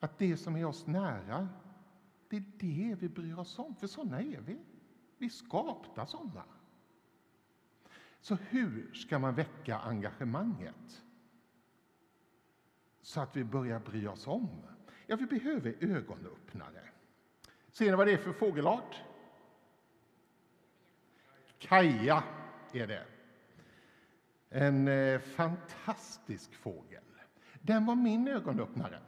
att 0.01 0.19
det 0.19 0.37
som 0.37 0.57
är 0.57 0.65
oss 0.65 0.87
nära, 0.87 1.49
det 2.29 2.37
är 2.37 2.45
det 2.59 2.97
vi 3.01 3.09
bryr 3.09 3.39
oss 3.39 3.59
om, 3.59 3.75
för 3.75 3.87
sådana 3.87 4.21
är 4.21 4.41
vi. 4.41 4.59
Vi 5.19 5.27
är 5.27 5.31
skapta 5.31 6.07
sådana. 6.07 6.45
Så 8.21 8.35
hur 8.35 8.91
ska 8.95 9.19
man 9.19 9.35
väcka 9.35 9.79
engagemanget? 9.79 11.05
så 13.03 13.21
att 13.21 13.37
vi 13.37 13.45
börjar 13.45 13.81
bry 13.81 14.07
oss 14.07 14.27
om. 14.27 14.49
Ja, 15.07 15.17
vi 15.17 15.27
behöver 15.27 15.77
ögonöppnare. 15.81 16.94
Ser 17.75 17.91
ni 17.91 17.97
vad 17.97 18.07
det 18.07 18.13
är 18.13 18.17
för 18.17 18.33
fågelart? 18.33 19.03
Kaja 21.59 22.25
är 22.73 22.87
det. 22.87 23.05
En 24.51 24.89
eh, 24.89 25.21
fantastisk 25.21 26.55
fågel. 26.55 27.03
Den 27.61 27.87
var 27.87 27.95
min 27.95 28.29
ögonöppnare. 28.29 28.99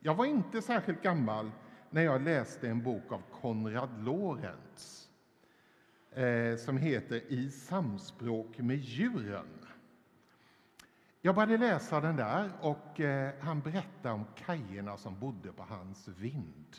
Jag 0.00 0.14
var 0.14 0.24
inte 0.24 0.62
särskilt 0.62 1.02
gammal 1.02 1.50
när 1.90 2.02
jag 2.02 2.22
läste 2.22 2.68
en 2.68 2.82
bok 2.82 3.12
av 3.12 3.22
Konrad 3.40 4.04
Lorenz 4.04 5.08
eh, 6.10 6.56
som 6.56 6.76
heter 6.76 7.32
I 7.32 7.50
samspråk 7.50 8.58
med 8.58 8.76
djuren. 8.76 9.66
Jag 11.20 11.34
började 11.34 11.58
läsa 11.58 12.00
den 12.00 12.16
där 12.16 12.50
och 12.60 13.00
eh, 13.00 13.34
han 13.40 13.60
berättade 13.60 14.14
om 14.14 14.24
kajerna 14.36 14.96
som 14.96 15.20
bodde 15.20 15.52
på 15.52 15.62
hans 15.62 16.08
vind. 16.08 16.76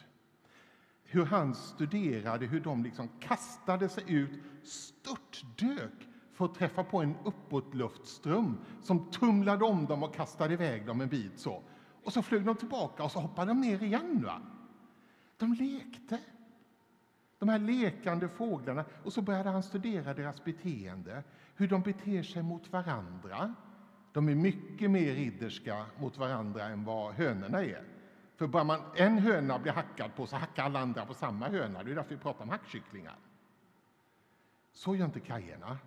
Hur 1.13 1.25
han 1.25 1.55
studerade 1.55 2.46
hur 2.46 2.60
de 2.60 2.84
liksom 2.84 3.10
kastade 3.20 3.89
sig 3.89 4.03
ut, 4.08 4.29
störtdök 4.63 6.08
för 6.34 6.46
att 6.46 6.55
träffa 6.55 6.84
på 6.84 7.01
en 7.01 7.15
uppåtluftström 7.24 8.58
som 8.82 9.12
tumlade 9.12 9.65
om 9.65 9.86
dem 9.86 10.03
och 10.03 10.15
kastade 10.15 10.53
iväg 10.53 10.86
dem 10.86 11.01
en 11.01 11.10
bit 11.10 11.39
så. 11.39 11.63
Och 12.03 12.13
så 12.13 12.22
flög 12.22 12.46
de 12.46 12.55
tillbaka 12.55 13.03
och 13.03 13.12
så 13.12 13.20
hoppade 13.20 13.51
de 13.51 13.62
ner 13.62 13.84
igen. 13.84 14.24
Va? 14.25 14.41
De 15.38 15.53
lekte. 15.53 16.20
De 17.39 17.50
här 17.50 17.60
lekande 17.60 18.29
fåglarna. 18.29 18.86
Och 19.03 19.13
så 19.13 19.22
började 19.22 19.50
han 19.50 19.63
studera 19.63 20.13
deras 20.13 20.43
beteende, 20.43 21.24
hur 21.55 21.67
de 21.67 21.82
beter 21.82 22.24
sig 22.24 22.43
mot 22.43 22.72
varandra 22.72 23.55
de 24.13 24.29
är 24.29 24.36
mycket 24.36 24.91
mer 24.91 25.15
ridderska 25.15 25.86
mot 26.00 26.17
varandra 26.17 26.65
än 26.65 26.84
vad 26.84 27.13
hönorna 27.13 27.63
är. 27.63 27.84
För 28.36 28.48
bara 28.48 28.63
man 28.63 28.82
en 28.96 29.18
höna 29.18 29.60
blir 29.60 29.72
hackad 29.72 30.16
på 30.16 30.28
så 30.28 30.36
hackar 30.36 30.63
alla 30.63 30.80
andra 30.80 31.06
på 31.06 31.13
samma 31.13 31.50
höna. 31.50 31.84
Det 31.84 31.92
är 31.92 31.96
därför 31.96 32.16
vi 32.16 32.22
pratar 32.22 32.44
om 32.44 32.50
hackkycklingar. 32.50 33.16
Så 34.72 34.96
gör 34.96 35.06
inte 35.06 35.20
kajerna. 35.20 35.78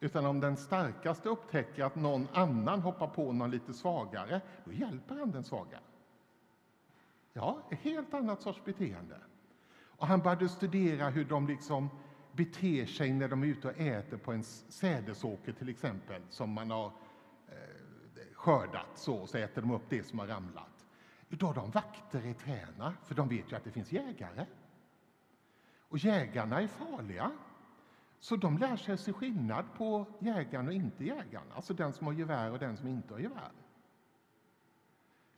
Utan 0.00 0.26
om 0.26 0.40
den 0.40 0.56
starkaste 0.56 1.28
upptäcker 1.28 1.84
att 1.84 1.96
någon 1.96 2.28
annan 2.32 2.80
hoppar 2.80 3.06
på 3.06 3.32
någon 3.32 3.50
lite 3.50 3.74
svagare, 3.74 4.40
då 4.64 4.72
hjälper 4.72 5.14
han 5.14 5.30
den 5.30 5.44
svaga. 5.44 5.80
Ja, 7.32 7.62
ett 7.70 7.78
helt 7.78 8.14
annat 8.14 8.42
sorts 8.42 8.64
beteende. 8.64 9.20
Och 9.80 10.06
han 10.06 10.20
började 10.20 10.48
studera 10.48 11.08
hur 11.08 11.24
de 11.24 11.46
liksom 11.46 11.88
beter 12.32 12.86
sig 12.86 13.12
när 13.12 13.28
de 13.28 13.42
är 13.42 13.46
ute 13.46 13.68
och 13.68 13.80
äter 13.80 14.16
på 14.16 14.32
en 14.32 14.44
sädesåker 14.44 15.52
till 15.52 15.68
exempel, 15.68 16.22
som 16.30 16.50
man 16.50 16.70
har 16.70 16.86
eh, 17.48 18.34
skördat 18.34 18.86
så, 18.94 19.26
så 19.26 19.38
äter 19.38 19.62
de 19.62 19.70
upp 19.70 19.84
det 19.88 20.02
som 20.02 20.18
har 20.18 20.26
ramlat. 20.26 20.77
Då 21.28 21.46
har 21.46 21.54
de 21.54 21.70
vakter 21.70 22.26
i 22.26 22.34
träna, 22.34 22.94
för 23.04 23.14
de 23.14 23.28
vet 23.28 23.52
ju 23.52 23.56
att 23.56 23.64
det 23.64 23.70
finns 23.70 23.92
jägare. 23.92 24.46
Och 25.80 25.98
jägarna 25.98 26.62
är 26.62 26.66
farliga, 26.66 27.30
så 28.20 28.36
de 28.36 28.58
lär 28.58 28.76
sig 28.76 28.98
se 28.98 29.12
skillnad 29.12 29.64
på 29.76 30.06
jägaren 30.18 30.66
och 30.66 30.72
inte 30.72 31.04
jägaren, 31.04 31.52
alltså 31.54 31.74
den 31.74 31.92
som 31.92 32.06
har 32.06 32.14
gevär 32.14 32.50
och 32.50 32.58
den 32.58 32.76
som 32.76 32.88
inte 32.88 33.14
har 33.14 33.20
gevär. 33.20 33.52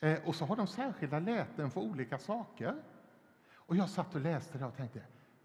Eh, 0.01 0.29
och 0.29 0.35
så 0.35 0.45
har 0.45 0.57
de 0.57 0.67
särskilda 0.67 1.19
läten 1.19 1.71
för 1.71 1.81
olika 1.81 2.19
saker. 2.19 2.83
Och 3.53 3.77
jag 3.77 3.91
satt 3.91 4.15
och 4.15 4.21
läste 4.21 4.59
det 4.59 4.67
och 4.67 4.77
tänkte, 4.77 5.03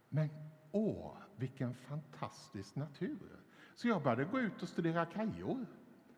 men 0.09 0.29
åh, 0.71 1.17
vilken 1.35 1.73
fantastisk 1.73 2.75
natur! 2.75 3.39
Så 3.75 3.87
jag 3.87 4.03
började 4.03 4.25
gå 4.25 4.39
ut 4.39 4.61
och 4.61 4.69
studera 4.69 5.05
kajor. 5.05 5.65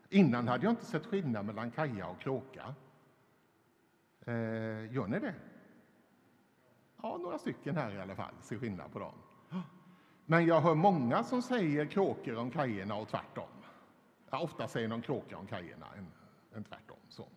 Innan 0.08 0.48
hade 0.48 0.64
jag 0.64 0.72
inte 0.72 0.84
sett 0.84 1.06
skillnad 1.06 1.46
mellan 1.46 1.70
kaja 1.70 2.06
och 2.06 2.20
kråka. 2.20 2.74
Eh, 4.28 4.92
gör 4.92 5.06
ni 5.06 5.18
det? 5.18 5.34
Ja, 7.02 7.16
några 7.16 7.38
stycken 7.38 7.76
här 7.76 7.94
i 7.94 8.00
alla 8.00 8.16
fall 8.16 8.34
ser 8.40 8.58
skillnad 8.58 8.92
på 8.92 8.98
dem. 8.98 9.14
Men 10.26 10.46
jag 10.46 10.60
hör 10.60 10.74
många 10.74 11.24
som 11.24 11.42
säger 11.42 11.86
kråkor 11.86 12.36
om 12.36 12.50
kajerna 12.50 12.94
och 12.94 13.08
tvärtom. 13.08 13.48
Ja, 14.30 14.40
ofta 14.40 14.68
säger 14.68 14.88
de 14.88 15.02
kråkor 15.02 15.38
om 15.38 15.46
kajerna 15.46 15.86
än, 15.96 16.06
än 16.54 16.64
tvärtom. 16.64 16.96
Så. 17.08 17.28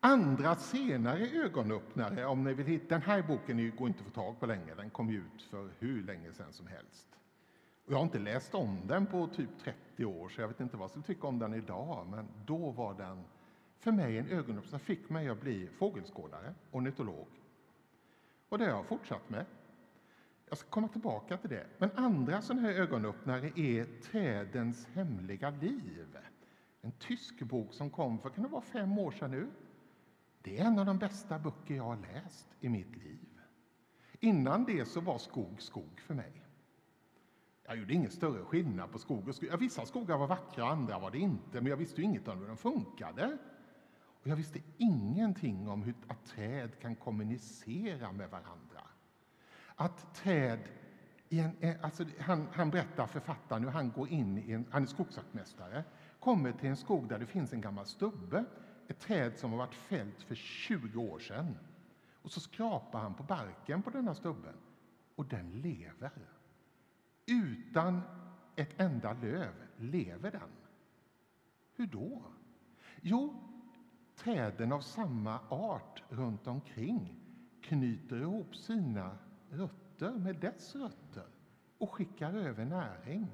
Andra 0.00 0.54
senare 0.54 1.26
ögonöppnare, 1.26 2.26
om 2.26 2.44
ni 2.44 2.54
vill 2.54 2.66
hitta, 2.66 2.88
den 2.88 3.02
här 3.02 3.22
boken 3.22 3.76
går 3.76 3.88
inte 3.88 4.00
att 4.00 4.06
få 4.06 4.12
tag 4.12 4.40
på 4.40 4.46
längre, 4.46 4.74
den 4.74 4.90
kom 4.90 5.10
ut 5.10 5.42
för 5.50 5.70
hur 5.78 6.02
länge 6.02 6.32
sedan 6.32 6.52
som 6.52 6.66
helst. 6.66 7.06
Och 7.86 7.92
jag 7.92 7.96
har 7.96 8.04
inte 8.04 8.18
läst 8.18 8.54
om 8.54 8.80
den 8.86 9.06
på 9.06 9.26
typ 9.26 9.50
30 9.58 10.04
år, 10.04 10.28
så 10.28 10.40
jag 10.40 10.48
vet 10.48 10.60
inte 10.60 10.76
vad 10.76 10.84
jag 10.84 10.90
skulle 10.90 11.04
tycka 11.04 11.26
om 11.26 11.38
den 11.38 11.54
idag. 11.54 12.06
Men 12.10 12.28
då 12.44 12.70
var 12.70 12.94
den 12.94 13.24
för 13.78 13.92
mig 13.92 14.18
en 14.18 14.28
ögonöppnare 14.28 14.68
som 14.68 14.80
fick 14.80 15.10
mig 15.10 15.28
att 15.28 15.40
bli 15.40 15.68
fågelskådare, 15.68 16.54
ornitolog. 16.70 17.28
Och 18.48 18.58
det 18.58 18.64
har 18.64 18.72
jag 18.72 18.86
fortsatt 18.86 19.30
med. 19.30 19.46
Jag 20.48 20.58
ska 20.58 20.68
komma 20.68 20.88
tillbaka 20.88 21.36
till 21.36 21.50
det. 21.50 21.66
Men 21.78 21.90
andra 21.94 22.42
sådana 22.42 22.62
här 22.62 22.74
ögonöppnare 22.74 23.46
är 23.56 24.00
Trädens 24.02 24.86
hemliga 24.86 25.50
liv. 25.50 26.18
En 26.80 26.92
tysk 26.92 27.42
bok 27.42 27.74
som 27.74 27.90
kom 27.90 28.18
för 28.18 28.30
kan 28.30 28.42
det 28.42 28.50
vara 28.50 28.62
fem 28.62 28.98
år 28.98 29.10
sedan 29.10 29.30
nu. 29.30 29.48
Det 30.42 30.58
är 30.58 30.64
en 30.64 30.78
av 30.78 30.86
de 30.86 30.98
bästa 30.98 31.38
böcker 31.38 31.74
jag 31.74 31.84
har 31.84 31.96
läst 31.96 32.48
i 32.60 32.68
mitt 32.68 32.96
liv. 32.96 33.40
Innan 34.20 34.64
det 34.64 34.84
så 34.84 35.00
var 35.00 35.18
skog 35.18 35.62
skog 35.62 36.00
för 36.00 36.14
mig. 36.14 36.42
Jag 37.64 37.76
gjorde 37.76 37.94
ingen 37.94 38.10
större 38.10 38.44
skillnad 38.44 38.92
på 38.92 38.98
skog 38.98 39.28
och 39.28 39.34
skog. 39.34 39.48
Ja, 39.52 39.56
vissa 39.56 39.86
skogar 39.86 40.18
var 40.18 40.26
vackra, 40.26 40.68
andra 40.68 40.98
var 40.98 41.10
det 41.10 41.18
inte, 41.18 41.60
men 41.60 41.66
jag 41.66 41.76
visste 41.76 42.00
ju 42.00 42.04
inget 42.04 42.28
om 42.28 42.38
hur 42.38 42.48
de 42.48 42.56
funkade. 42.56 43.38
Och 44.26 44.30
jag 44.30 44.36
visste 44.36 44.60
ingenting 44.78 45.68
om 45.68 45.82
hur 45.82 45.94
att 46.08 46.24
träd 46.24 46.78
kan 46.80 46.96
kommunicera 46.96 48.12
med 48.12 48.30
varandra. 48.30 48.82
Att 49.74 50.14
träd 50.14 50.58
en, 51.28 51.50
eh, 51.60 51.76
alltså 51.82 52.04
han, 52.20 52.46
han 52.52 52.70
berättar, 52.70 53.06
författaren, 53.06 53.64
hur 53.64 53.70
han 53.70 53.90
går 53.90 54.08
in 54.08 54.38
i 54.38 54.52
en, 54.52 54.66
han 54.70 54.82
är 54.82 54.86
skogsvaktmästare, 54.86 55.84
kommer 56.20 56.52
till 56.52 56.68
en 56.68 56.76
skog 56.76 57.08
där 57.08 57.18
det 57.18 57.26
finns 57.26 57.52
en 57.52 57.60
gammal 57.60 57.86
stubbe, 57.86 58.44
ett 58.88 59.00
träd 59.00 59.38
som 59.38 59.50
har 59.50 59.58
varit 59.58 59.74
fällt 59.74 60.22
för 60.22 60.34
20 60.34 61.00
år 61.00 61.18
sedan. 61.18 61.58
Och 62.22 62.32
så 62.32 62.40
skrapar 62.40 63.00
han 63.00 63.14
på 63.14 63.22
barken 63.22 63.82
på 63.82 63.90
denna 63.90 64.14
stubben 64.14 64.54
och 65.14 65.26
den 65.26 65.50
lever. 65.50 66.12
Utan 67.26 68.02
ett 68.56 68.80
enda 68.80 69.12
löv 69.12 69.54
lever 69.76 70.30
den. 70.30 70.50
Hur 71.74 71.86
då? 71.86 72.22
Jo, 73.00 73.42
träden 74.26 74.72
av 74.72 74.80
samma 74.80 75.40
art 75.48 76.02
runt 76.08 76.46
omkring 76.46 77.14
knyter 77.62 78.16
ihop 78.16 78.56
sina 78.56 79.18
rötter 79.50 80.10
med 80.10 80.36
dess 80.36 80.76
rötter 80.76 81.26
och 81.78 81.90
skickar 81.90 82.34
över 82.34 82.64
näring 82.64 83.26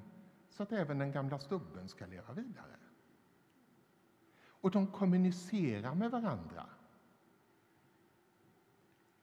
så 0.49 0.63
att 0.63 0.71
även 0.71 0.99
den 0.99 1.11
gamla 1.11 1.39
stubben 1.39 1.87
ska 1.87 2.05
leva 2.05 2.33
vidare. 2.33 2.75
Och 4.45 4.71
de 4.71 4.87
kommunicerar 4.87 5.95
med 5.95 6.11
varandra. 6.11 6.65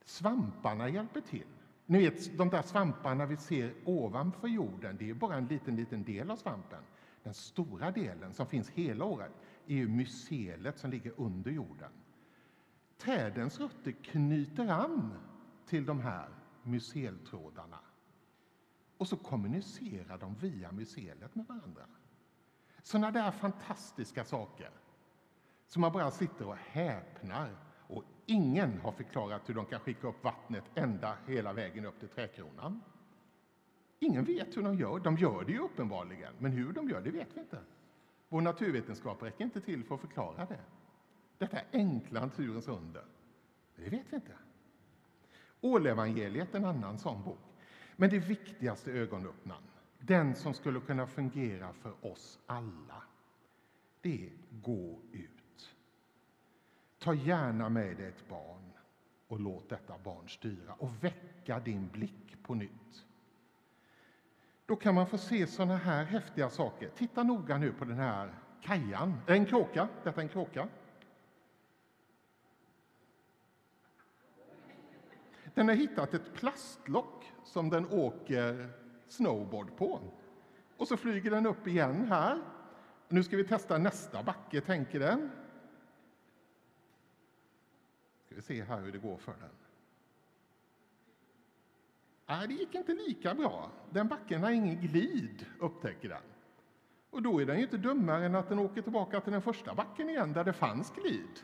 Svamparna 0.05 0.89
hjälper 0.89 1.21
till. 1.21 1.47
Ni 1.85 1.97
vet, 1.97 2.37
de 2.37 2.49
där 2.49 2.61
svamparna 2.61 3.25
vi 3.25 3.37
ser 3.37 3.73
ovanför 3.85 4.47
jorden, 4.47 4.97
det 4.99 5.09
är 5.09 5.13
bara 5.13 5.35
en 5.35 5.47
liten, 5.47 5.75
liten 5.75 6.03
del 6.03 6.31
av 6.31 6.35
svampen. 6.35 6.83
Den 7.23 7.33
stora 7.33 7.91
delen, 7.91 8.33
som 8.33 8.45
finns 8.45 8.69
hela 8.69 9.05
året, 9.05 9.31
är 9.67 9.75
ju 9.75 9.87
mycelet 9.87 10.77
som 10.79 10.91
ligger 10.91 11.13
under 11.17 11.51
jorden. 11.51 11.91
Trädens 12.97 13.59
rötter 13.59 13.91
knyter 13.91 14.67
an 14.67 15.13
till 15.65 15.85
de 15.85 15.99
här 15.99 16.29
myceltrådarna 16.63 17.79
och 18.97 19.07
så 19.07 19.17
kommunicerar 19.17 20.17
de 20.17 20.35
via 20.35 20.71
mycelet 20.71 21.35
med 21.35 21.45
varandra. 21.45 21.85
Sådana 22.83 23.11
där 23.11 23.31
fantastiska 23.31 24.25
saker 24.25 24.71
som 25.67 25.81
man 25.81 25.91
bara 25.91 26.11
sitter 26.11 26.47
och 26.47 26.55
häpnar 26.55 27.57
och 27.87 28.03
ingen 28.25 28.79
har 28.79 28.91
förklarat 28.91 29.49
hur 29.49 29.53
de 29.53 29.65
kan 29.65 29.79
skicka 29.79 30.07
upp 30.07 30.23
vattnet 30.23 30.63
ända 30.75 31.17
hela 31.27 31.53
vägen 31.53 31.85
upp 31.85 31.99
till 31.99 32.09
trädkronan. 32.09 32.81
Ingen 33.99 34.23
vet 34.23 34.57
hur 34.57 34.63
de 34.63 34.77
gör. 34.77 34.99
De 34.99 35.17
gör 35.17 35.43
det 35.43 35.51
ju 35.51 35.59
uppenbarligen, 35.59 36.33
men 36.39 36.51
hur 36.51 36.73
de 36.73 36.89
gör 36.89 37.01
det 37.01 37.11
vet 37.11 37.27
vi 37.33 37.39
inte. 37.39 37.59
Vår 38.31 38.41
naturvetenskap 38.41 39.23
räcker 39.23 39.43
inte 39.43 39.61
till 39.61 39.83
för 39.83 39.95
att 39.95 40.01
förklara 40.01 40.45
det. 40.45 40.59
Detta 41.37 41.57
enkla 41.71 42.25
naturens 42.25 42.67
under, 42.67 43.05
det 43.75 43.89
vet 43.89 44.05
vi 44.09 44.15
inte. 44.15 44.33
Ålevangeliet 45.61 46.53
är 46.53 46.57
en 46.59 46.65
annan 46.65 46.99
sån 46.99 47.23
bok. 47.23 47.39
Men 47.95 48.09
det 48.09 48.19
viktigaste 48.19 48.91
ögonöppnaren, 48.91 49.63
den 49.99 50.35
som 50.35 50.53
skulle 50.53 50.79
kunna 50.79 51.07
fungera 51.07 51.73
för 51.73 52.05
oss 52.05 52.39
alla, 52.45 53.03
det 54.01 54.25
är 54.25 54.31
gå 54.61 54.99
ut. 55.11 55.75
Ta 56.99 57.13
gärna 57.13 57.69
med 57.69 57.97
dig 57.97 58.07
ett 58.07 58.29
barn 58.29 58.71
och 59.27 59.39
låt 59.39 59.69
detta 59.69 59.97
barn 60.03 60.29
styra 60.29 60.73
och 60.73 61.03
väcka 61.03 61.59
din 61.59 61.87
blick 61.87 62.43
på 62.43 62.53
nytt. 62.53 63.05
Då 64.65 64.75
kan 64.75 64.95
man 64.95 65.07
få 65.07 65.17
se 65.17 65.47
sådana 65.47 65.77
här 65.77 66.05
häftiga 66.05 66.49
saker. 66.49 66.89
Titta 66.95 67.23
noga 67.23 67.57
nu 67.57 67.71
på 67.71 67.85
den 67.85 67.97
här 67.97 68.33
kajan. 68.61 69.17
En 69.27 69.45
kråka. 69.45 69.87
Detta 70.03 70.21
är 70.21 70.23
en 70.23 70.29
kråka. 70.29 70.67
Den 75.53 75.67
har 75.67 75.75
hittat 75.75 76.13
ett 76.13 76.33
plastlock 76.33 77.31
som 77.43 77.69
den 77.69 77.85
åker 77.91 78.69
snowboard 79.07 79.77
på. 79.77 79.99
Och 80.77 80.87
så 80.87 80.97
flyger 80.97 81.31
den 81.31 81.45
upp 81.45 81.67
igen 81.67 82.05
här. 82.09 82.41
Nu 83.07 83.23
ska 83.23 83.37
vi 83.37 83.43
testa 83.43 83.77
nästa 83.77 84.23
backe, 84.23 84.61
tänker 84.61 84.99
den. 84.99 85.31
Ska 88.25 88.35
vi 88.35 88.41
se 88.41 88.63
här 88.63 88.79
hur 88.79 88.91
det 88.91 88.97
går 88.97 89.17
för 89.17 89.31
den. 89.31 89.60
Nej, 92.31 92.47
det 92.47 92.53
gick 92.53 92.75
inte 92.75 92.93
lika 92.93 93.35
bra. 93.35 93.71
Den 93.89 94.07
backen 94.07 94.43
har 94.43 94.51
ingen 94.51 94.81
glid, 94.81 95.45
upptäcker 95.59 96.09
den. 96.09 96.21
Och 97.09 97.21
då 97.21 97.41
är 97.41 97.45
den 97.45 97.57
ju 97.57 97.63
inte 97.63 97.77
dummare 97.77 98.25
än 98.25 98.35
att 98.35 98.49
den 98.49 98.59
åker 98.59 98.81
tillbaka 98.81 99.21
till 99.21 99.31
den 99.31 99.41
första 99.41 99.75
backen 99.75 100.09
igen, 100.09 100.33
där 100.33 100.43
det 100.43 100.53
fanns 100.53 100.91
glid. 100.91 101.39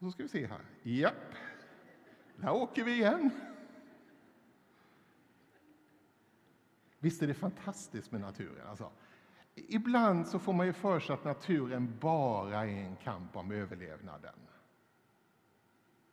Så 0.00 0.10
ska 0.10 0.22
vi 0.22 0.28
se 0.28 0.46
här. 0.46 0.60
Japp, 0.82 1.34
där 2.36 2.52
åker 2.52 2.84
vi 2.84 2.92
igen. 2.92 3.30
Visst 6.98 7.22
är 7.22 7.26
det 7.26 7.34
fantastiskt 7.34 8.12
med 8.12 8.20
naturen? 8.20 8.66
Alltså, 8.66 8.90
ibland 9.54 10.28
så 10.28 10.38
får 10.38 10.52
man 10.52 10.66
ju 10.66 10.72
för 10.72 11.00
sig 11.00 11.14
att 11.14 11.24
naturen 11.24 11.98
bara 12.00 12.64
är 12.64 12.84
en 12.84 12.96
kamp 12.96 13.36
om 13.36 13.52
överlevnaden. 13.52 14.34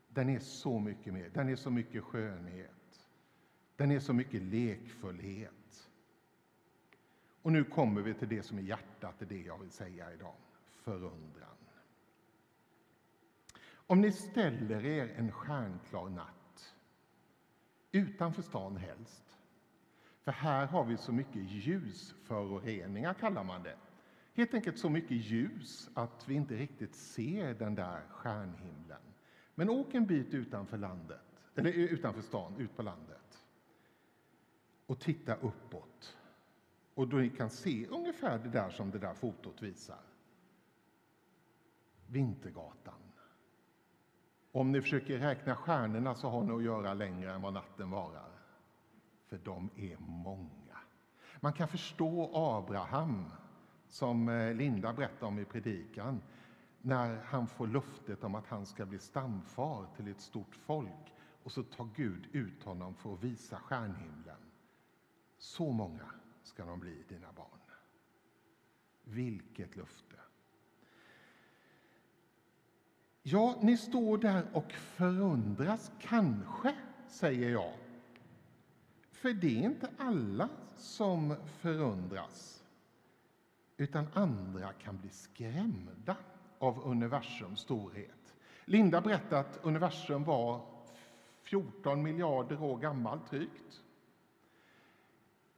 Den 0.10 0.30
är 0.30 0.40
så 0.40 0.80
mycket 0.80 1.14
mer. 1.14 1.30
Den 1.34 1.50
är 1.50 1.56
så 1.56 1.72
mycket 1.72 2.04
skönhet. 2.04 3.08
Den 3.76 3.92
är 3.92 4.00
så 4.00 4.14
mycket 4.14 4.42
lekfullhet. 4.42 5.90
Och 7.42 7.52
nu 7.52 7.64
kommer 7.64 8.02
vi 8.02 8.14
till 8.14 8.30
det 8.30 8.44
som 8.44 8.58
är 8.58 8.62
hjärtat 8.62 9.22
i 9.22 9.26
det 9.26 9.42
jag 9.42 9.58
vill 9.58 9.72
säga 9.72 10.14
idag. 10.14 10.36
Förundran. 10.84 11.50
Om 13.72 14.02
ni 14.02 14.12
ställer 14.12 14.86
er 14.86 15.14
en 15.18 15.32
stjärnklar 15.32 16.10
natt, 16.10 16.76
utanför 17.92 18.42
stan 18.42 18.78
helst, 18.78 19.38
för 20.22 20.32
här 20.32 20.68
har 20.68 20.86
vi 20.86 20.98
så 20.98 21.12
mycket 21.12 21.42
ljusföroreningar, 21.42 23.14
kallar 23.14 23.44
man 23.44 23.64
det. 23.64 23.78
Helt 24.34 24.54
enkelt 24.54 24.80
så 24.80 24.90
mycket 24.90 25.18
ljus 25.18 25.90
att 25.94 26.28
vi 26.28 26.34
inte 26.34 26.56
riktigt 26.56 26.96
ser 26.96 27.54
den 27.54 27.76
där 27.76 28.02
stjärnhimlen. 28.10 28.89
Men 29.60 29.70
åk 29.70 29.94
en 29.94 30.06
bit 30.06 30.34
utanför 30.34 30.78
landet, 30.78 31.22
eller 31.56 31.72
utanför 31.72 32.22
stan, 32.22 32.56
ut 32.58 32.76
på 32.76 32.84
landet 32.84 33.44
och 34.86 35.00
titta 35.00 35.36
uppåt. 35.36 36.18
Och 36.94 37.08
då 37.08 37.18
ni 37.18 37.30
kan 37.30 37.50
se 37.50 37.88
ungefär 37.88 38.40
det 38.40 38.50
där 38.50 38.70
som 38.70 38.92
det 38.92 39.00
där 39.00 39.14
fotot 39.14 39.62
visar. 39.62 40.00
Vintergatan. 42.08 43.02
Om 44.52 44.72
ni 44.72 44.82
försöker 44.82 45.18
räkna 45.18 45.56
stjärnorna 45.56 46.16
så 46.16 46.30
har 46.30 46.44
ni 46.44 46.54
att 46.54 46.64
göra 46.64 46.94
längre 46.94 47.34
än 47.34 47.42
vad 47.42 47.54
natten 47.54 47.90
varar. 47.90 48.32
För 49.26 49.38
de 49.38 49.70
är 49.76 49.98
många. 49.98 50.78
Man 51.40 51.54
kan 51.54 51.68
förstå 51.68 52.32
Abraham, 52.34 53.26
som 53.88 54.30
eh, 54.30 54.54
Linda 54.54 54.94
berättade 54.94 55.26
om 55.26 55.40
i 55.40 55.46
predikan, 55.46 56.22
när 56.82 57.22
han 57.24 57.48
får 57.48 57.68
luftet 57.68 58.24
om 58.24 58.36
att 58.36 58.48
han 58.48 58.66
ska 58.66 58.86
bli 58.86 59.00
stamfar 59.00 59.88
till 59.96 60.08
ett 60.08 60.22
stort 60.22 60.56
folk 60.56 61.14
och 61.44 61.52
så 61.52 61.64
tar 61.64 61.90
Gud 61.96 62.28
ut 62.32 62.64
honom 62.64 62.96
för 62.96 63.14
att 63.14 63.24
visa 63.24 63.60
stjärnhimlen. 63.60 64.38
Så 65.38 65.72
många 65.72 66.12
ska 66.44 66.66
de 66.66 66.80
bli, 66.80 67.04
dina 67.10 67.32
barn. 67.32 67.60
Vilket 69.04 69.76
löfte! 69.76 70.16
Ja, 73.22 73.60
ni 73.62 73.78
står 73.78 74.18
där 74.18 74.48
och 74.54 74.72
förundras, 74.72 75.92
kanske, 76.00 76.76
säger 77.08 77.50
jag. 77.50 77.74
För 79.12 79.34
det 79.34 79.60
är 79.60 79.64
inte 79.64 79.90
alla 79.98 80.50
som 80.78 81.36
förundras, 81.46 82.64
utan 83.78 84.08
andra 84.14 84.74
kan 84.74 84.98
bli 84.98 85.10
skrämda 85.10 86.16
av 86.60 86.88
universums 86.88 87.60
storhet. 87.60 88.36
Linda 88.66 89.02
berättade 89.02 89.40
att 89.40 89.60
universum 89.64 90.24
var 90.24 90.62
14 91.42 92.04
miljarder 92.04 92.64
år 92.64 92.78
gammalt 92.78 93.30
drygt. 93.30 93.82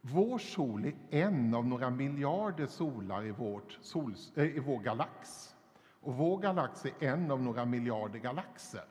Vår 0.01 0.37
sol 0.37 0.85
är 0.85 0.93
en 1.09 1.53
av 1.53 1.67
några 1.67 1.89
miljarder 1.89 2.67
solar 2.67 3.25
i, 3.25 3.31
vårt 3.31 3.79
sol, 3.81 4.15
äh, 4.35 4.43
i 4.43 4.59
vår 4.59 4.79
galax. 4.79 5.55
Och 6.01 6.15
vår 6.15 6.37
galax 6.37 6.85
är 6.85 6.93
en 6.99 7.31
av 7.31 7.43
några 7.43 7.65
miljarder 7.65 8.19
galaxer. 8.19 8.85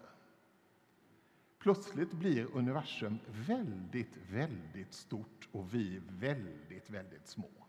Plötsligt 1.58 2.12
blir 2.12 2.56
universum 2.56 3.18
väldigt, 3.26 4.16
väldigt 4.30 4.92
stort 4.92 5.48
och 5.52 5.74
vi 5.74 6.00
väldigt, 6.08 6.90
väldigt 6.90 7.26
små. 7.26 7.59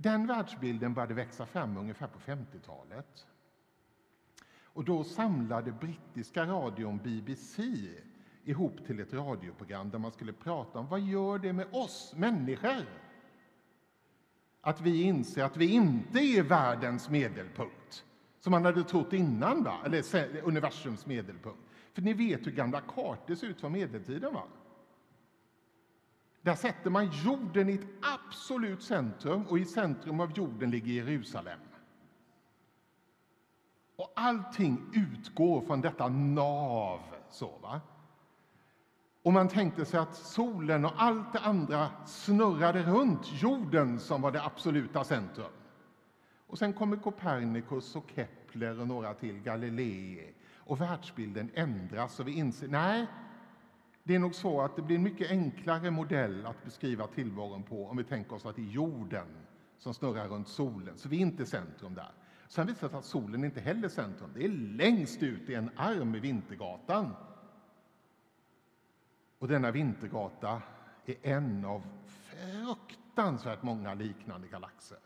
Den 0.00 0.26
världsbilden 0.26 0.94
började 0.94 1.14
växa 1.14 1.46
fram 1.46 1.76
ungefär 1.76 2.06
på 2.06 2.18
50-talet. 2.18 3.26
Och 4.62 4.84
då 4.84 5.04
samlade 5.04 5.72
brittiska 5.72 6.46
radion 6.46 6.98
BBC 6.98 7.62
ihop 8.44 8.86
till 8.86 9.00
ett 9.00 9.12
radioprogram 9.12 9.90
där 9.90 9.98
man 9.98 10.12
skulle 10.12 10.32
prata 10.32 10.78
om 10.78 10.88
vad 10.88 11.00
gör 11.00 11.38
det 11.38 11.52
med 11.52 11.66
oss 11.72 12.14
människor? 12.16 12.86
Att 14.60 14.80
vi 14.80 15.02
inser 15.02 15.44
att 15.44 15.56
vi 15.56 15.70
inte 15.70 16.18
är 16.18 16.42
världens 16.42 17.08
medelpunkt, 17.08 18.04
som 18.40 18.50
man 18.50 18.64
hade 18.64 18.84
trott 18.84 19.12
innan, 19.12 19.62
va? 19.62 19.78
eller 19.84 20.42
universums 20.42 21.06
medelpunkt. 21.06 21.60
För 21.92 22.02
ni 22.02 22.12
vet 22.12 22.46
hur 22.46 22.52
gamla 22.52 22.80
kartor 22.80 23.34
ser 23.34 23.46
ut 23.46 23.60
från 23.60 23.72
medeltiden. 23.72 24.34
va? 24.34 24.42
Där 26.42 26.54
sätter 26.54 26.90
man 26.90 27.10
jorden 27.10 27.68
i 27.68 27.74
ett 27.74 27.86
absolut 28.02 28.82
centrum 28.82 29.46
och 29.46 29.58
i 29.58 29.64
centrum 29.64 30.20
av 30.20 30.32
jorden 30.32 30.70
ligger 30.70 30.92
Jerusalem. 30.92 31.60
Och 33.96 34.12
allting 34.16 34.90
utgår 34.92 35.60
från 35.60 35.80
detta 35.80 36.08
nav. 36.08 37.00
Så, 37.30 37.58
va? 37.62 37.80
Och 39.22 39.32
man 39.32 39.48
tänkte 39.48 39.84
sig 39.84 40.00
att 40.00 40.14
solen 40.14 40.84
och 40.84 40.92
allt 40.96 41.32
det 41.32 41.38
andra 41.38 41.88
snurrade 42.06 42.82
runt 42.82 43.42
jorden 43.42 44.00
som 44.00 44.22
var 44.22 44.32
det 44.32 44.44
absoluta 44.44 45.04
centrum. 45.04 45.52
Och 46.46 46.58
sen 46.58 46.72
kommer 46.72 46.96
Copernicus 46.96 47.96
och 47.96 48.10
Kepler 48.14 48.80
och 48.80 48.88
några 48.88 49.14
till, 49.14 49.40
Galilei. 49.40 50.34
Och 50.56 50.80
världsbilden 50.80 51.50
ändras 51.54 52.20
och 52.20 52.28
vi 52.28 52.32
inser, 52.32 52.68
nej, 52.68 53.06
det 54.08 54.14
är 54.14 54.18
nog 54.18 54.34
så 54.34 54.60
att 54.60 54.76
det 54.76 54.82
blir 54.82 54.96
en 54.96 55.02
mycket 55.02 55.30
enklare 55.30 55.90
modell 55.90 56.46
att 56.46 56.64
beskriva 56.64 57.06
tillvaron 57.06 57.62
på 57.62 57.86
om 57.86 57.96
vi 57.96 58.04
tänker 58.04 58.36
oss 58.36 58.46
att 58.46 58.56
det 58.56 58.62
är 58.62 58.66
jorden 58.72 59.26
som 59.78 59.94
snurrar 59.94 60.28
runt 60.28 60.48
solen, 60.48 60.98
så 60.98 61.08
vi 61.08 61.16
är 61.16 61.20
inte 61.20 61.46
centrum 61.46 61.94
där. 61.94 62.12
Sen 62.48 62.66
visar 62.66 62.86
det 62.86 62.90
sig 62.90 62.98
att 62.98 63.04
solen 63.04 63.44
inte 63.44 63.60
heller 63.60 63.84
är 63.84 63.88
centrum. 63.88 64.30
Det 64.34 64.44
är 64.44 64.48
längst 64.48 65.22
ut 65.22 65.48
i 65.48 65.54
en 65.54 65.70
arm 65.76 66.14
i 66.14 66.20
Vintergatan. 66.20 67.16
Och 69.38 69.48
denna 69.48 69.70
Vintergata 69.70 70.62
är 71.06 71.16
en 71.22 71.64
av 71.64 71.82
fruktansvärt 72.06 73.62
många 73.62 73.94
liknande 73.94 74.48
galaxer. 74.48 74.98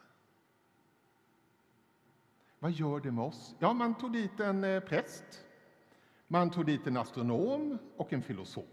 Vad 2.58 2.72
gör 2.72 3.00
det 3.00 3.10
med 3.10 3.24
oss? 3.24 3.54
Ja, 3.58 3.72
man 3.72 3.94
tog 3.94 4.12
dit 4.12 4.40
en 4.40 4.64
eh, 4.64 4.80
präst, 4.80 5.44
man 6.28 6.50
tog 6.50 6.66
dit 6.66 6.86
en 6.86 6.96
astronom 6.96 7.78
och 7.96 8.12
en 8.12 8.22
filosof. 8.22 8.71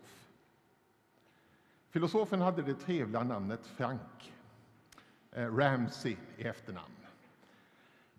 Filosofen 1.92 2.42
hade 2.42 2.62
det 2.62 2.74
trevliga 2.74 3.24
namnet 3.24 3.68
Frank, 3.68 4.34
eh, 5.32 5.56
Ramsey 5.56 6.18
i 6.38 6.44
efternamn. 6.44 6.94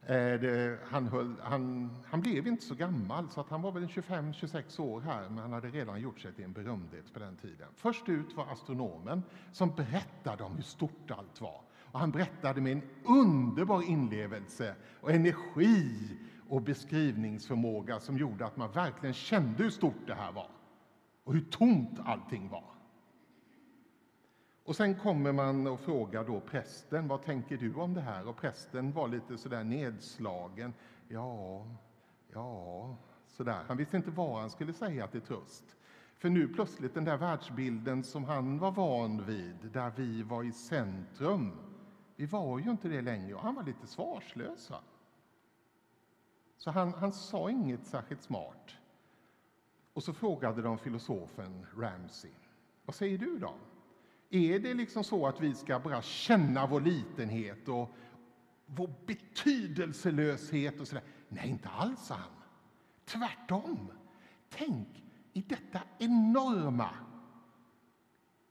Eh, 0.02 0.40
det, 0.40 0.78
han, 0.84 1.06
höll, 1.06 1.34
han, 1.42 1.90
han, 2.06 2.20
blev 2.20 2.46
inte 2.46 2.64
så 2.64 2.74
gammal, 2.74 3.30
så 3.30 3.40
att 3.40 3.48
han 3.48 3.62
var 3.62 3.72
väl 3.72 3.86
25-26 3.86 4.80
år 4.80 5.00
här, 5.00 5.28
men 5.28 5.38
han 5.38 5.52
hade 5.52 5.68
redan 5.68 6.00
gjort 6.00 6.20
sig 6.20 6.32
till 6.32 6.44
en 6.44 6.52
berömdhet 6.52 7.12
på 7.12 7.18
den 7.18 7.36
tiden. 7.36 7.68
Först 7.76 8.08
ut 8.08 8.36
var 8.36 8.52
astronomen 8.52 9.22
som 9.52 9.74
berättade 9.74 10.44
om 10.44 10.56
hur 10.56 10.62
stort 10.62 11.10
allt 11.10 11.40
var. 11.40 11.60
Och 11.92 12.00
han 12.00 12.10
berättade 12.10 12.60
med 12.60 12.72
en 12.72 12.82
underbar 13.04 13.82
inlevelse 13.82 14.74
och 15.00 15.10
energi 15.10 16.18
och 16.48 16.62
beskrivningsförmåga 16.62 18.00
som 18.00 18.18
gjorde 18.18 18.46
att 18.46 18.56
man 18.56 18.72
verkligen 18.72 19.14
kände 19.14 19.62
hur 19.62 19.70
stort 19.70 20.06
det 20.06 20.14
här 20.14 20.32
var 20.32 20.50
och 21.24 21.34
hur 21.34 21.44
tomt 21.44 22.00
allting 22.04 22.48
var. 22.48 22.69
Och 24.70 24.76
sen 24.76 24.94
kommer 24.94 25.32
man 25.32 25.66
och 25.66 25.80
frågar 25.80 26.24
då 26.24 26.40
prästen, 26.40 27.08
vad 27.08 27.22
tänker 27.22 27.56
du 27.56 27.74
om 27.74 27.94
det 27.94 28.00
här? 28.00 28.28
Och 28.28 28.36
prästen 28.36 28.92
var 28.92 29.08
lite 29.08 29.38
sådär 29.38 29.64
nedslagen. 29.64 30.74
Ja, 31.08 31.66
ja, 32.32 32.96
sådär. 33.26 33.64
Han 33.68 33.76
visste 33.76 33.96
inte 33.96 34.10
vad 34.10 34.40
han 34.40 34.50
skulle 34.50 34.72
säga 34.72 35.06
till 35.06 35.20
tröst. 35.20 35.76
För 36.16 36.28
nu 36.30 36.48
plötsligt 36.48 36.94
den 36.94 37.04
där 37.04 37.16
världsbilden 37.16 38.04
som 38.04 38.24
han 38.24 38.58
var 38.58 38.70
van 38.70 39.24
vid, 39.24 39.56
där 39.72 39.92
vi 39.96 40.22
var 40.22 40.44
i 40.44 40.52
centrum, 40.52 41.58
vi 42.16 42.26
var 42.26 42.58
ju 42.58 42.70
inte 42.70 42.88
det 42.88 43.02
längre 43.02 43.34
och 43.34 43.42
han 43.42 43.54
var 43.54 43.62
lite 43.62 43.86
svarslös. 43.86 44.70
Va? 44.70 44.80
Så 46.56 46.70
han, 46.70 46.94
han 46.94 47.12
sa 47.12 47.50
inget 47.50 47.86
särskilt 47.86 48.22
smart. 48.22 48.70
Och 49.92 50.02
så 50.02 50.12
frågade 50.12 50.62
de 50.62 50.78
filosofen 50.78 51.66
Ramsey, 51.76 52.32
vad 52.84 52.94
säger 52.94 53.18
du 53.18 53.38
då? 53.38 53.54
Är 54.30 54.58
det 54.58 54.74
liksom 54.74 55.04
så 55.04 55.26
att 55.26 55.40
vi 55.40 55.54
ska 55.54 55.78
bara 55.78 56.02
känna 56.02 56.66
vår 56.66 56.80
litenhet 56.80 57.68
och 57.68 57.96
vår 58.66 58.94
betydelselöshet 59.06 60.80
och 60.80 60.88
sådär? 60.88 61.04
Nej, 61.28 61.48
inte 61.48 61.68
alls, 61.68 62.06
sa 62.06 62.14
han. 62.14 62.30
Tvärtom. 63.04 63.92
Tänk, 64.48 65.04
i 65.32 65.42
detta 65.42 65.80
enorma 65.98 66.90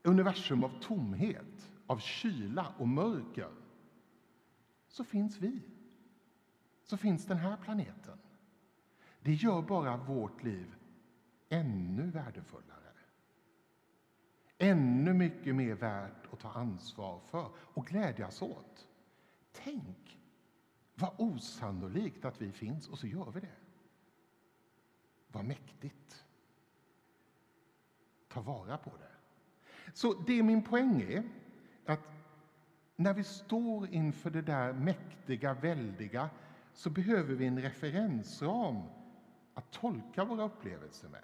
universum 0.03 0.63
av 0.63 0.79
tomhet, 0.81 1.71
av 1.87 1.97
kyla 1.97 2.73
och 2.77 2.87
mörker, 2.87 3.49
så 4.87 5.03
finns 5.03 5.37
vi. 5.37 5.61
Så 6.83 6.97
finns 6.97 7.25
den 7.25 7.37
här 7.37 7.57
planeten. 7.57 8.19
Det 9.21 9.33
gör 9.33 9.61
bara 9.61 9.97
vårt 9.97 10.43
liv 10.43 10.75
ännu 11.49 12.11
värdefullare 12.11 12.88
ännu 14.59 15.13
mycket 15.13 15.55
mer 15.55 15.73
värt 15.73 16.33
att 16.33 16.39
ta 16.39 16.49
ansvar 16.49 17.19
för 17.19 17.49
och 17.57 17.87
glädjas 17.87 18.41
åt. 18.41 18.87
Tänk 19.51 20.19
vad 20.95 21.11
osannolikt 21.17 22.25
att 22.25 22.41
vi 22.41 22.51
finns, 22.51 22.89
och 22.89 22.99
så 22.99 23.07
gör 23.07 23.31
vi 23.31 23.39
det. 23.39 23.55
Vad 25.27 25.45
mäktigt. 25.45 26.25
Ta 28.27 28.41
vara 28.41 28.77
på 28.77 28.89
det. 28.89 29.09
Så 29.93 30.13
det 30.13 30.43
min 30.43 30.63
poäng 30.63 31.01
är, 31.01 31.23
att 31.85 31.99
när 32.95 33.13
vi 33.13 33.23
står 33.23 33.87
inför 33.87 34.29
det 34.29 34.41
där 34.41 34.73
mäktiga, 34.73 35.53
väldiga, 35.53 36.29
så 36.73 36.89
behöver 36.89 37.35
vi 37.35 37.45
en 37.45 37.61
referensram 37.61 38.81
att 39.53 39.71
tolka 39.71 40.25
våra 40.25 40.43
upplevelser 40.43 41.09
med. 41.09 41.23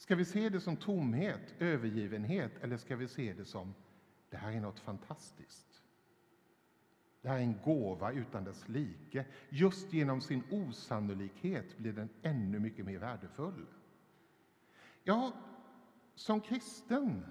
Ska 0.00 0.16
vi 0.16 0.24
se 0.24 0.48
det 0.48 0.60
som 0.60 0.76
tomhet, 0.76 1.54
övergivenhet 1.58 2.52
eller 2.60 2.76
ska 2.76 2.96
vi 2.96 3.08
se 3.08 3.32
det 3.32 3.44
som 3.44 3.74
det 4.30 4.36
här 4.36 4.52
är 4.52 4.60
något 4.60 4.80
fantastiskt? 4.80 5.82
Det 7.22 7.28
här 7.28 7.36
är 7.36 7.42
en 7.42 7.60
gåva 7.64 8.12
utan 8.12 8.44
dess 8.44 8.68
like. 8.68 9.24
Just 9.48 9.92
genom 9.92 10.20
sin 10.20 10.42
osannolikhet 10.50 11.78
blir 11.78 11.92
den 11.92 12.08
ännu 12.22 12.58
mycket 12.58 12.86
mer 12.86 12.98
värdefull. 12.98 13.66
Ja, 15.02 15.32
som 16.14 16.40
kristen 16.40 17.26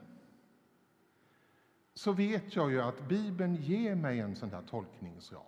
så 1.93 2.11
vet 2.11 2.55
jag 2.55 2.71
ju 2.71 2.81
att 2.81 3.07
Bibeln 3.07 3.55
ger 3.55 3.95
mig 3.95 4.19
en 4.19 4.35
sån 4.35 4.51
här 4.51 4.61
tolkningsram. 4.61 5.43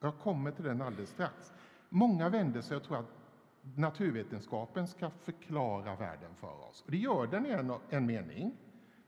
Jag 0.00 0.18
kommer 0.18 0.52
till 0.52 0.64
den 0.64 0.82
alldeles 0.82 1.10
strax. 1.10 1.52
Många 1.88 2.28
vänder 2.28 2.60
sig 2.60 2.76
och 2.76 2.82
tror 2.82 2.98
att 2.98 3.21
naturvetenskapen 3.62 4.86
ska 4.86 5.10
förklara 5.10 5.96
världen 5.96 6.34
för 6.34 6.68
oss. 6.68 6.82
Och 6.84 6.90
det 6.90 6.96
gör 6.96 7.26
den 7.26 7.46
i 7.46 7.50
en, 7.50 7.72
en 7.88 8.06
mening. 8.06 8.56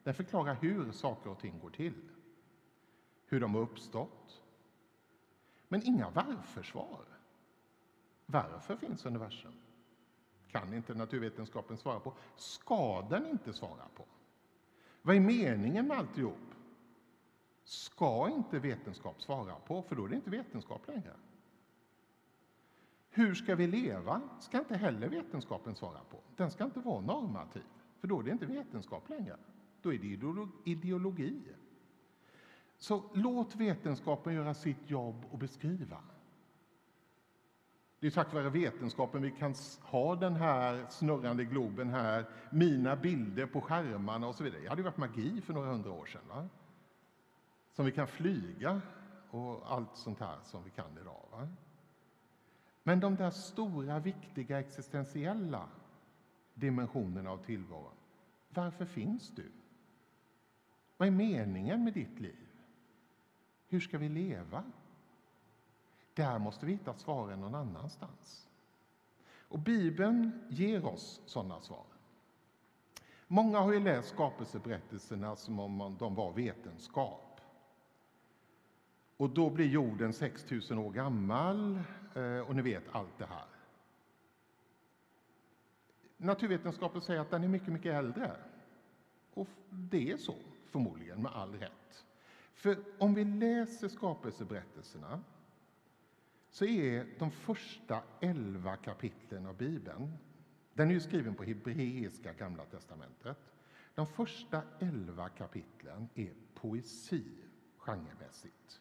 Den 0.03 0.15
förklarar 0.15 0.55
hur 0.55 0.93
saker 0.93 1.31
och 1.31 1.39
ting 1.39 1.59
går 1.59 1.71
till, 1.71 1.95
hur 3.27 3.41
de 3.41 3.55
har 3.55 3.63
uppstått. 3.63 4.43
Men 5.69 5.83
inga 5.87 6.11
varför-svar. 6.11 7.05
Varför 8.27 8.77
finns 8.77 9.07
universum? 9.07 9.53
Kan 10.49 10.75
inte 10.75 10.95
naturvetenskapen 10.95 11.77
svara 11.77 12.01
på. 12.01 12.13
Ska 12.37 13.07
den 13.11 13.27
inte 13.27 13.53
svara 13.53 13.89
på. 13.97 14.05
Vad 15.03 15.17
är 15.17 15.21
meningen 15.21 15.87
med 15.87 15.99
alltihop? 15.99 16.55
Ska 17.65 18.31
inte 18.31 18.59
vetenskap 18.59 19.23
svara 19.23 19.55
på, 19.55 19.83
för 19.83 19.97
då 19.97 20.05
är 20.05 20.09
det 20.09 20.15
inte 20.15 20.31
vetenskap 20.31 20.89
längre. 20.89 21.17
Hur 23.17 23.35
ska 23.35 23.55
vi 23.55 23.67
leva? 23.67 24.21
ska 24.41 24.59
inte 24.59 24.77
heller 24.77 25.09
vetenskapen 25.09 25.75
svara 25.75 26.01
på. 26.11 26.21
Den 26.37 26.51
ska 26.51 26.65
inte 26.65 26.81
vara 26.81 27.01
normativ, 27.01 27.63
för 28.01 28.09
då 28.09 28.21
är 28.21 28.23
det 28.23 28.31
inte 28.31 28.47
vetenskap 28.47 29.09
längre. 29.09 29.37
Då 29.83 29.93
är 29.93 29.99
det 29.99 30.71
ideologi. 30.71 31.43
Så 32.77 33.03
låt 33.13 33.57
vetenskapen 33.57 34.35
göra 34.35 34.55
sitt 34.55 34.91
jobb 34.91 35.25
och 35.31 35.39
beskriva. 35.39 35.99
Det 38.01 38.07
är 38.07 38.11
tack 38.11 38.35
vare 38.35 38.51
vetenskapen 38.51 39.23
vi 39.23 39.31
kan 39.31 39.55
ha 39.81 40.17
den 40.17 40.35
här 40.35 40.87
snurrande 40.91 41.45
globen 41.45 41.91
här, 41.91 42.27
mina 42.51 42.97
bilder 42.97 43.47
på 43.47 43.61
skärmarna 43.61 44.29
och 44.29 44.35
så 44.35 44.45
vidare. 44.45 44.63
Det 44.63 44.69
hade 44.69 44.83
varit 44.83 44.97
magi 44.97 45.41
för 45.41 45.53
några 45.53 45.71
hundra 45.71 45.93
år 45.93 46.07
sedan. 46.07 46.29
Va? 46.29 46.49
Som 47.73 47.85
vi 47.85 47.93
kan 47.93 48.07
flyga 48.07 48.81
och 49.31 49.73
allt 49.73 49.97
sånt 49.97 50.21
här 50.21 50.39
som 50.43 50.65
vi 50.65 50.71
kan 50.71 50.99
idag. 51.01 51.29
Va? 51.31 51.49
Men 52.87 53.01
de 53.01 53.17
där 53.17 53.31
stora, 53.31 53.99
viktiga 53.99 54.61
existentiella 54.61 55.69
dimensionerna 56.55 57.31
av 57.31 57.39
tillvaron, 57.39 57.95
varför 58.49 58.85
finns 58.85 59.31
du? 59.31 59.53
Vad 60.97 61.09
är 61.09 61.13
meningen 61.13 61.85
med 61.85 61.93
ditt 61.93 62.21
liv? 62.21 62.49
Hur 63.69 63.81
ska 63.81 63.99
vi 63.99 64.09
leva? 64.09 64.65
Där 66.15 66.39
måste 66.39 66.67
vi 66.67 66.73
hitta 66.73 66.95
svaren 66.95 67.41
någon 67.41 67.55
annanstans. 67.55 68.49
Och 69.49 69.59
Bibeln 69.59 70.47
ger 70.49 70.87
oss 70.87 71.21
sådana 71.27 71.61
svar. 71.61 71.87
Många 73.27 73.61
har 73.61 73.73
ju 73.73 73.81
läst 73.81 74.09
skapelseberättelserna 74.09 75.37
som 75.37 75.61
om 75.61 75.97
de 75.99 76.15
var 76.15 76.33
vetenskap. 76.33 77.24
Och 79.17 79.31
då 79.31 79.51
blir 79.51 79.67
jorden 79.67 80.13
6000 80.13 80.79
år 80.79 80.91
gammal 80.93 81.79
eh, 82.15 82.39
och 82.39 82.57
ni 82.57 82.63
vet 82.63 82.85
allt 82.93 83.19
det 83.19 83.27
här. 83.27 83.47
Naturvetenskapen 86.17 87.01
säger 87.01 87.21
att 87.21 87.31
den 87.31 87.45
är 87.45 87.49
mycket, 87.49 87.69
mycket 87.69 87.95
äldre. 87.95 88.37
Och 89.35 89.49
det 89.71 90.11
är 90.13 90.17
så, 90.17 90.35
förmodligen, 90.71 91.23
med 91.23 91.33
all 91.33 91.55
rätt. 91.55 92.05
För 92.55 92.77
om 92.99 93.15
vi 93.15 93.25
läser 93.25 93.89
skapelseberättelserna 93.89 95.21
så 96.51 96.65
är 96.65 97.07
de 97.19 97.31
första 97.31 98.03
elva 98.21 98.77
kapitlen 98.77 99.47
av 99.47 99.57
Bibeln, 99.57 100.13
den 100.75 100.89
är 100.89 100.95
ju 100.95 101.01
skriven 101.01 101.35
på 101.35 101.45
hebreiska 101.45 102.33
Gamla 102.33 102.65
testamentet. 102.65 103.39
De 103.95 104.07
första 104.07 104.63
elva 104.79 105.29
kapitlen 105.29 106.09
är 106.15 106.33
poesi 106.55 107.25
genremässigt. 107.77 108.81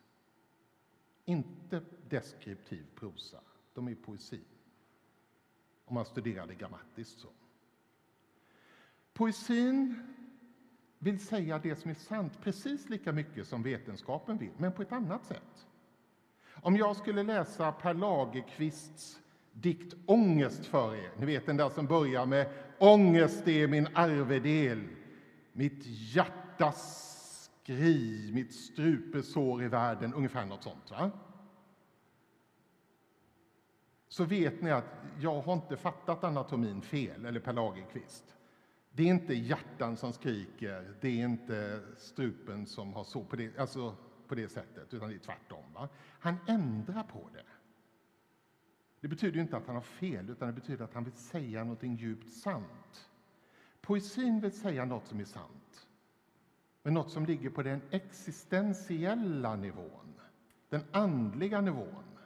Inte 1.25 1.81
deskriptiv 2.09 2.85
prosa, 2.95 3.39
de 3.73 3.87
är 3.87 3.95
poesi. 3.95 4.41
Om 5.85 5.93
man 5.95 6.05
studerar 6.05 6.47
det 6.47 6.55
grammatiskt 6.55 7.19
så. 7.19 7.27
Poesin 9.13 9.95
vill 10.99 11.25
säga 11.25 11.59
det 11.59 11.75
som 11.75 11.91
är 11.91 11.95
sant 11.95 12.41
precis 12.41 12.89
lika 12.89 13.11
mycket 13.11 13.47
som 13.47 13.63
vetenskapen 13.63 14.37
vill, 14.37 14.51
men 14.57 14.71
på 14.71 14.81
ett 14.81 14.91
annat 14.91 15.25
sätt. 15.25 15.67
Om 16.61 16.77
jag 16.77 16.95
skulle 16.95 17.23
läsa 17.23 17.71
Per 17.71 17.93
Lagerkvists 17.93 19.19
dikt 19.51 19.93
Ångest 20.05 20.65
för 20.65 20.95
er, 20.95 21.11
ni 21.19 21.25
vet 21.25 21.45
den 21.45 21.57
där 21.57 21.69
som 21.69 21.87
börjar 21.87 22.25
med 22.25 22.49
Ångest 22.79 23.47
är 23.47 23.67
min 23.67 23.87
arvedel, 23.93 24.87
mitt 25.53 25.85
hjärtas 25.85 27.12
skri, 27.63 28.31
mitt 28.33 28.53
strupesår 28.53 29.63
i 29.63 29.67
världen, 29.67 30.13
ungefär 30.13 30.45
något 30.45 30.63
sånt. 30.63 30.91
Va? 30.91 31.11
Så 34.07 34.23
vet 34.23 34.61
ni 34.61 34.71
att 34.71 34.85
jag 35.19 35.41
har 35.41 35.53
inte 35.53 35.77
fattat 35.77 36.23
anatomin 36.23 36.81
fel, 36.81 37.25
eller 37.25 37.39
Per 37.39 37.53
Lagerkvist. 37.53 38.35
Det 38.91 39.03
är 39.03 39.07
inte 39.07 39.33
hjärtan 39.33 39.97
som 39.97 40.13
skriker, 40.13 40.95
det 41.01 41.07
är 41.07 41.25
inte 41.25 41.81
strupen 41.97 42.65
som 42.65 42.93
har 42.93 43.03
så 43.03 43.23
på 43.23 43.35
det, 43.35 43.59
alltså 43.59 43.95
på 44.27 44.35
det 44.35 44.49
sättet, 44.49 44.93
utan 44.93 45.09
det 45.09 45.15
är 45.15 45.19
tvärtom. 45.19 45.73
Va? 45.73 45.89
Han 46.19 46.35
ändrar 46.47 47.03
på 47.03 47.29
det. 47.33 47.45
Det 48.99 49.07
betyder 49.07 49.39
inte 49.39 49.57
att 49.57 49.67
han 49.67 49.75
har 49.75 49.81
fel, 49.81 50.29
utan 50.29 50.47
det 50.47 50.53
betyder 50.53 50.85
att 50.85 50.93
han 50.93 51.03
vill 51.03 51.13
säga 51.13 51.63
något 51.63 51.83
djupt 51.83 52.33
sant. 52.33 53.09
Poesin 53.81 54.39
vill 54.39 54.59
säga 54.59 54.85
något 54.85 55.07
som 55.07 55.19
är 55.19 55.25
sant, 55.25 55.62
men 56.83 56.93
något 56.93 57.11
som 57.11 57.25
ligger 57.25 57.49
på 57.49 57.63
den 57.63 57.81
existentiella 57.89 59.55
nivån, 59.55 60.21
den 60.69 60.83
andliga 60.91 61.61
nivån, 61.61 62.19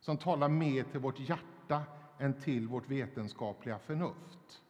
som 0.00 0.16
talar 0.16 0.48
mer 0.48 0.84
till 0.84 1.00
vårt 1.00 1.18
hjärta 1.20 1.82
än 2.18 2.34
till 2.34 2.68
vårt 2.68 2.88
vetenskapliga 2.88 3.78
förnuft. 3.78 4.62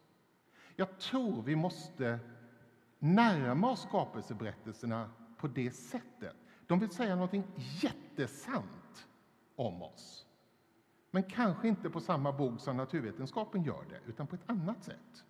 Jag 0.75 0.99
tror 0.99 1.41
vi 1.41 1.55
måste 1.55 2.19
närma 2.99 3.71
oss 3.71 3.81
skapelseberättelserna 3.81 5.09
på 5.37 5.47
det 5.47 5.71
sättet. 5.71 6.35
De 6.67 6.79
vill 6.79 6.89
säga 6.89 7.15
något 7.15 7.33
jättesant 7.55 9.07
om 9.55 9.81
oss. 9.81 10.25
Men 11.11 11.23
kanske 11.23 11.67
inte 11.67 11.89
på 11.89 12.01
samma 12.01 12.31
bok 12.31 12.61
som 12.61 12.77
naturvetenskapen 12.77 13.63
gör 13.63 13.85
det, 13.89 14.01
utan 14.05 14.27
på 14.27 14.35
ett 14.35 14.49
annat 14.49 14.83
sätt. 14.83 15.25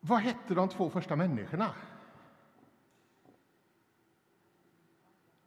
Vad 0.00 0.20
hette 0.20 0.54
de 0.54 0.68
två 0.68 0.90
första 0.90 1.16
människorna? 1.16 1.74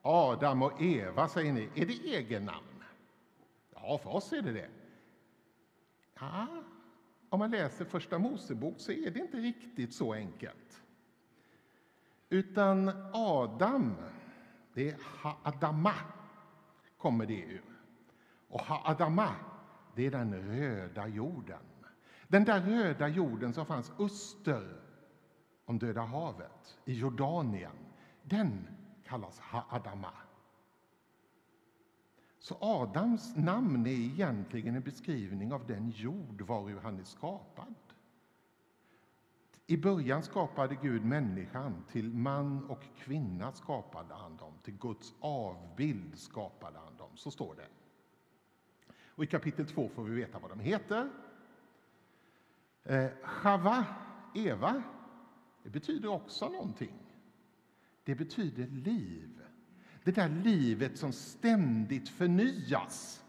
Adam 0.01 0.61
och 0.61 0.81
Eva, 0.81 1.27
säger 1.27 1.53
ni. 1.53 1.69
Är 1.75 1.85
det 1.85 2.07
egennamn? 2.07 2.83
Ja, 3.73 3.97
för 3.97 4.09
oss 4.09 4.33
är 4.33 4.41
det 4.41 4.51
det. 4.51 4.69
Ja, 6.19 6.47
om 7.29 7.39
man 7.39 7.51
läser 7.51 7.85
Första 7.85 8.19
Mosebok 8.19 8.79
så 8.79 8.91
är 8.91 9.11
det 9.11 9.19
inte 9.19 9.37
riktigt 9.37 9.93
så 9.93 10.13
enkelt. 10.13 10.83
Utan 12.29 12.91
Adam, 13.13 13.95
det 14.73 14.89
är 14.89 14.97
Haadama, 15.01 15.93
kommer 16.97 17.25
det 17.25 17.41
ur. 17.41 17.63
Och 18.47 18.61
Haadama, 18.61 19.35
det 19.95 20.05
är 20.05 20.11
den 20.11 20.33
röda 20.33 21.07
jorden. 21.07 21.59
Den 22.33 22.43
där 22.43 22.61
röda 22.61 23.07
jorden 23.07 23.53
som 23.53 23.65
fanns 23.65 23.91
öster 23.99 24.81
om 25.65 25.79
Döda 25.79 26.01
havet, 26.01 26.79
i 26.85 26.93
Jordanien, 26.93 27.75
den 28.23 28.67
kallas 29.03 29.41
Adama. 29.69 30.13
Så 32.39 32.57
Adams 32.59 33.35
namn 33.35 33.87
är 33.87 33.91
egentligen 33.91 34.75
en 34.75 34.81
beskrivning 34.81 35.53
av 35.53 35.67
den 35.67 35.89
jord 35.89 36.41
varur 36.41 36.79
han 36.83 36.99
är 36.99 37.03
skapad. 37.03 37.75
I 39.67 39.77
början 39.77 40.23
skapade 40.23 40.75
Gud 40.81 41.05
människan, 41.05 41.83
till 41.91 42.13
man 42.13 42.69
och 42.69 42.83
kvinna 42.97 43.51
skapade 43.51 44.13
han 44.13 44.37
dem, 44.37 44.53
till 44.63 44.77
Guds 44.77 45.13
avbild 45.19 46.17
skapade 46.19 46.79
han 46.79 46.97
dem. 46.97 47.09
Så 47.15 47.31
står 47.31 47.55
det. 47.55 47.67
Och 49.07 49.23
I 49.23 49.27
kapitel 49.27 49.65
2 49.65 49.89
får 49.89 50.03
vi 50.03 50.15
veta 50.15 50.39
vad 50.39 50.51
de 50.51 50.59
heter. 50.59 51.09
Eh, 52.83 53.09
Chava, 53.23 53.85
Eva, 54.33 54.83
det 55.63 55.69
betyder 55.69 56.09
också 56.09 56.49
någonting. 56.49 56.93
Det 58.03 58.15
betyder 58.15 58.67
liv. 58.67 59.41
Det 60.03 60.11
där 60.11 60.29
livet 60.29 60.97
som 60.97 61.13
ständigt 61.13 62.09
förnyas. 62.09 63.23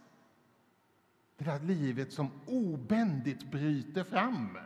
Det 1.37 1.45
där 1.45 1.61
livet 1.61 2.13
som 2.13 2.31
obändigt 2.47 3.51
bryter 3.51 4.05
fram. 4.05 4.59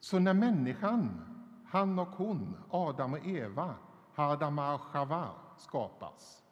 Så 0.00 0.18
när 0.18 0.34
människan, 0.34 1.20
han 1.66 1.98
och 1.98 2.08
hon, 2.08 2.56
Adam 2.70 3.12
och 3.12 3.26
Eva, 3.26 3.74
Hadamar 4.14 4.78
Chava, 4.78 5.30
skapas 5.56 6.44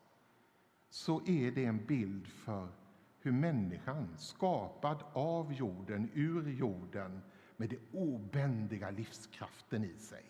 så 0.91 1.23
är 1.27 1.51
det 1.51 1.65
en 1.65 1.87
bild 1.87 2.27
för 2.27 2.69
hur 3.23 3.33
människan, 3.33 4.19
skapad 4.19 5.03
av 5.13 5.53
jorden, 5.53 6.11
ur 6.15 6.51
jorden 6.51 7.21
med 7.57 7.71
den 7.71 7.81
obändiga 7.93 8.91
livskraften 8.91 9.85
i 9.85 9.99
sig. 9.99 10.25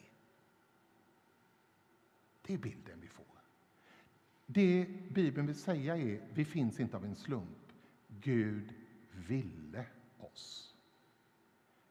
Det 2.43 2.55
är 2.55 2.59
bilden 2.59 3.01
vi 3.01 3.09
får. 3.09 3.27
Det 4.47 4.87
Bibeln 5.11 5.47
vill 5.47 5.57
säga 5.57 5.97
är 5.97 6.21
vi 6.35 6.45
finns 6.45 6.81
inte 6.81 6.97
av 6.97 7.05
en 7.05 7.17
slump. 7.17 7.73
Gud 8.09 8.75
ville 9.13 9.87
oss. 10.19 10.75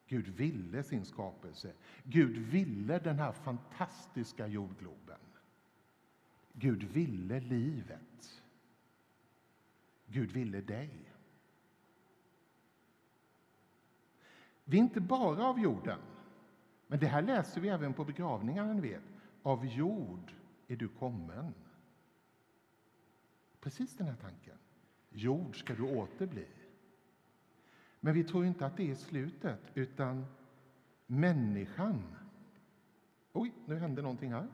Gud 0.06 0.28
ville 0.28 0.82
sin 0.82 1.04
skapelse. 1.04 1.72
Gud 2.04 2.38
ville 2.38 2.98
den 2.98 3.18
här 3.18 3.32
fantastiska 3.32 4.46
jordgloben. 4.46 5.20
Gud 6.52 6.82
ville 6.82 7.40
livet. 7.40 8.41
Gud 10.12 10.32
ville 10.32 10.60
dig. 10.60 11.14
Vi 14.64 14.76
är 14.78 14.82
inte 14.82 15.00
bara 15.00 15.46
av 15.46 15.60
jorden, 15.60 15.98
men 16.86 16.98
det 16.98 17.06
här 17.06 17.22
läser 17.22 17.60
vi 17.60 17.68
även 17.68 17.94
på 17.94 18.04
begravningarna. 18.04 18.72
Ni 18.72 18.80
vet. 18.80 19.02
Av 19.42 19.66
jord 19.66 20.32
är 20.68 20.76
du 20.76 20.88
kommen. 20.88 21.54
Precis 23.60 23.96
den 23.96 24.06
här 24.06 24.16
tanken. 24.16 24.58
Jord 25.10 25.58
ska 25.58 25.74
du 25.74 25.82
återbli. 25.82 26.46
Men 28.00 28.14
vi 28.14 28.24
tror 28.24 28.44
inte 28.44 28.66
att 28.66 28.76
det 28.76 28.90
är 28.90 28.94
slutet, 28.94 29.60
utan 29.74 30.26
människan... 31.06 32.16
Oj, 33.32 33.52
nu 33.66 33.76
hände 33.76 34.02
någonting 34.02 34.32
här. 34.32 34.48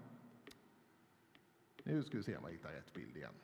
Nu 1.84 2.02
ska 2.02 2.16
vi 2.16 2.22
se 2.22 2.36
om 2.36 2.44
jag 2.44 2.52
hittar 2.52 2.72
rätt 2.72 2.92
bild 2.92 3.16
igen. 3.16 3.34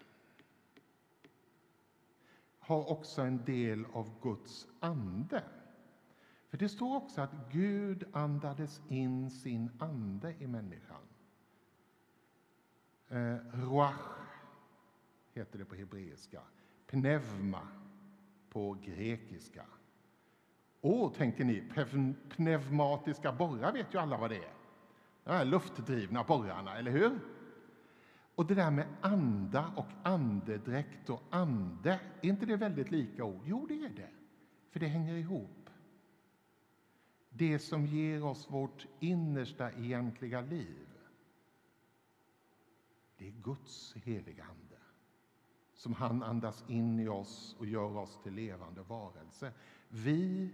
Har 2.66 2.90
också 2.90 3.22
en 3.22 3.44
del 3.44 3.86
av 3.92 4.20
Guds 4.22 4.66
ande. 4.80 5.42
För 6.48 6.58
det 6.58 6.68
står 6.68 6.96
också 6.96 7.20
att 7.20 7.52
Gud 7.52 8.04
andades 8.12 8.80
in 8.88 9.30
sin 9.30 9.70
ande 9.78 10.34
i 10.38 10.46
människan. 10.46 11.00
Eh, 13.08 13.36
ruach 13.52 13.94
heter 15.32 15.58
det 15.58 15.64
på 15.64 15.74
hebreiska. 15.74 16.40
Pneuma 16.86 17.68
på 18.50 18.76
grekiska. 18.82 19.66
Åh, 20.80 21.12
tänker 21.12 21.44
ni, 21.44 21.62
pneumatiska 22.28 23.32
borrar 23.32 23.72
vet 23.72 23.94
ju 23.94 23.98
alla 23.98 24.16
vad 24.16 24.30
det 24.30 24.36
är. 24.36 24.54
De 25.24 25.30
här 25.30 25.44
luftdrivna 25.44 26.24
borrarna, 26.24 26.78
eller 26.78 26.90
hur? 26.90 27.18
Och 28.34 28.46
det 28.46 28.54
där 28.54 28.70
med 28.70 28.86
anda 29.00 29.72
och 29.76 29.86
andedräkt 30.02 31.10
och 31.10 31.22
ande, 31.30 32.00
är 32.22 32.28
inte 32.28 32.46
det 32.46 32.56
väldigt 32.56 32.90
lika 32.90 33.24
ord? 33.24 33.42
Jo, 33.44 33.66
det 33.66 33.84
är 33.84 33.88
det. 33.88 34.10
För 34.70 34.80
det 34.80 34.86
hänger 34.86 35.14
ihop. 35.14 35.70
Det 37.30 37.58
som 37.58 37.86
ger 37.86 38.24
oss 38.24 38.50
vårt 38.50 38.86
innersta 39.00 39.72
egentliga 39.72 40.40
liv, 40.40 40.86
det 43.16 43.28
är 43.28 43.32
Guds 43.32 43.94
heliga 43.94 44.44
Ande 44.44 44.74
som 45.84 45.92
han 45.94 46.22
andas 46.22 46.64
in 46.68 47.00
i 47.00 47.08
oss 47.08 47.56
och 47.58 47.66
gör 47.66 47.96
oss 47.96 48.18
till 48.22 48.34
levande 48.34 48.82
varelse. 48.82 49.52
Vi 49.88 50.50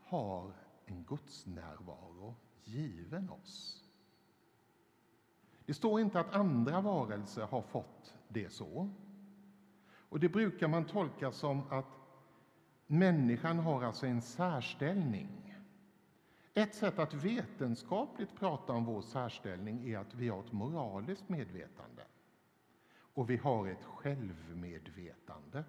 har 0.00 0.52
en 0.84 1.04
Guds 1.04 1.46
närvaro 1.46 2.34
given 2.64 3.30
oss. 3.30 3.81
Det 5.66 5.74
står 5.74 6.00
inte 6.00 6.20
att 6.20 6.34
andra 6.34 6.80
varelser 6.80 7.42
har 7.42 7.62
fått 7.62 8.14
det 8.28 8.52
så. 8.52 8.90
Och 10.08 10.20
Det 10.20 10.28
brukar 10.28 10.68
man 10.68 10.84
tolka 10.84 11.32
som 11.32 11.62
att 11.70 11.98
människan 12.86 13.58
har 13.58 13.82
alltså 13.82 14.06
en 14.06 14.22
särställning. 14.22 15.56
Ett 16.54 16.74
sätt 16.74 16.98
att 16.98 17.14
vetenskapligt 17.14 18.34
prata 18.38 18.72
om 18.72 18.84
vår 18.84 19.02
särställning 19.02 19.88
är 19.88 19.98
att 19.98 20.14
vi 20.14 20.28
har 20.28 20.40
ett 20.40 20.52
moraliskt 20.52 21.28
medvetande 21.28 22.02
och 23.14 23.30
vi 23.30 23.36
har 23.36 23.66
ett 23.66 23.84
självmedvetande. 23.84 25.64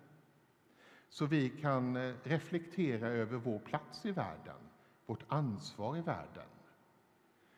Så 1.10 1.26
vi 1.26 1.50
kan 1.50 1.96
eh, 1.96 2.14
reflektera 2.24 3.08
över 3.08 3.38
vår 3.38 3.60
plats 3.60 4.06
i 4.06 4.12
världen, 4.12 4.70
vårt 5.06 5.24
ansvar 5.28 5.98
i 5.98 6.02
världen. 6.02 6.48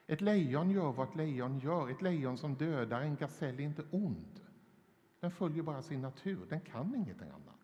Ett 0.07 0.21
lejon 0.21 0.71
gör 0.71 0.91
vad 0.91 1.09
ett 1.09 1.15
lejon 1.15 1.59
gör. 1.59 1.89
Ett 1.89 2.01
lejon 2.01 2.37
som 2.37 2.55
dödar 2.55 3.01
en 3.01 3.15
gasell 3.15 3.59
är 3.59 3.63
inte 3.63 3.83
ond. 3.91 4.39
Den 5.19 5.31
följer 5.31 5.63
bara 5.63 5.81
sin 5.81 6.01
natur, 6.01 6.45
den 6.49 6.61
kan 6.61 6.95
ingenting 6.95 7.29
annat. 7.29 7.55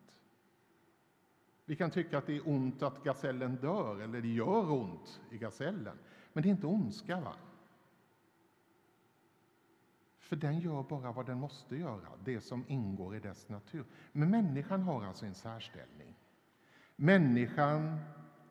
Vi 1.64 1.76
kan 1.76 1.90
tycka 1.90 2.18
att 2.18 2.26
det 2.26 2.36
är 2.36 2.48
ont 2.48 2.82
att 2.82 3.04
gasellen 3.04 3.56
dör, 3.56 4.00
eller 4.00 4.20
det 4.20 4.28
gör 4.28 4.70
ont 4.70 5.20
i 5.30 5.38
gasellen. 5.38 5.98
Men 6.32 6.42
det 6.42 6.48
är 6.48 6.50
inte 6.50 6.66
ondska. 6.66 7.20
Va? 7.20 7.34
För 10.18 10.36
den 10.36 10.60
gör 10.60 10.82
bara 10.82 11.12
vad 11.12 11.26
den 11.26 11.38
måste 11.38 11.76
göra, 11.76 12.08
det 12.24 12.40
som 12.40 12.64
ingår 12.68 13.16
i 13.16 13.20
dess 13.20 13.48
natur. 13.48 13.84
Men 14.12 14.30
människan 14.30 14.82
har 14.82 15.04
alltså 15.04 15.26
en 15.26 15.34
särställning. 15.34 16.14
Människan 16.96 17.98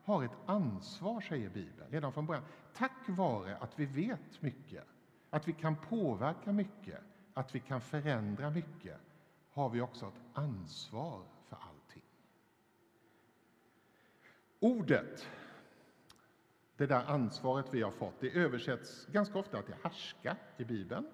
har 0.04 0.24
ett 0.24 0.36
ansvar, 0.46 1.20
säger 1.20 1.50
Bibeln, 1.50 1.90
redan 1.90 2.12
från 2.12 2.26
början. 2.26 2.44
Tack 2.74 3.08
vare 3.08 3.56
att 3.56 3.78
vi 3.78 3.86
vet 3.86 4.42
mycket, 4.42 4.84
att 5.30 5.48
vi 5.48 5.52
kan 5.52 5.76
påverka 5.76 6.52
mycket, 6.52 7.00
att 7.34 7.54
vi 7.54 7.60
kan 7.60 7.80
förändra 7.80 8.50
mycket, 8.50 9.00
har 9.50 9.68
vi 9.68 9.80
också 9.80 10.06
ett 10.06 10.20
ansvar 10.32 11.22
för 11.48 11.56
allting. 11.56 12.02
Ordet, 14.60 15.28
det 16.76 16.86
där 16.86 17.04
ansvaret 17.04 17.66
vi 17.74 17.82
har 17.82 17.90
fått, 17.90 18.20
det 18.20 18.30
översätts 18.30 19.06
ganska 19.06 19.38
ofta 19.38 19.62
till 19.62 19.74
härska 19.82 20.36
i 20.56 20.64
Bibeln. 20.64 21.06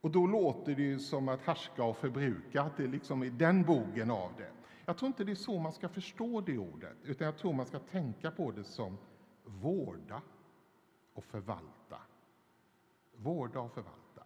Och 0.00 0.10
då 0.10 0.26
låter 0.26 0.74
det 0.74 0.82
ju 0.82 0.98
som 0.98 1.28
att 1.28 1.40
härska 1.40 1.84
och 1.84 1.96
förbruka, 1.96 2.62
att 2.62 2.76
det 2.76 2.86
liksom 2.86 3.22
är 3.22 3.30
den 3.30 3.62
bogen 3.62 4.10
av 4.10 4.30
det. 4.38 4.50
Jag 4.84 4.96
tror 4.96 5.06
inte 5.06 5.24
det 5.24 5.32
är 5.32 5.36
så 5.36 5.58
man 5.58 5.72
ska 5.72 5.88
förstå 5.88 6.40
det 6.40 6.58
ordet, 6.58 6.96
utan 7.04 7.24
jag 7.24 7.36
tror 7.36 7.52
man 7.52 7.66
ska 7.66 7.78
tänka 7.78 8.30
på 8.30 8.50
det 8.50 8.64
som 8.64 8.98
vårda 9.44 10.22
och 11.12 11.24
förvalta. 11.24 12.00
Vårda 13.16 13.60
och 13.60 13.72
förvalta. 13.72 14.24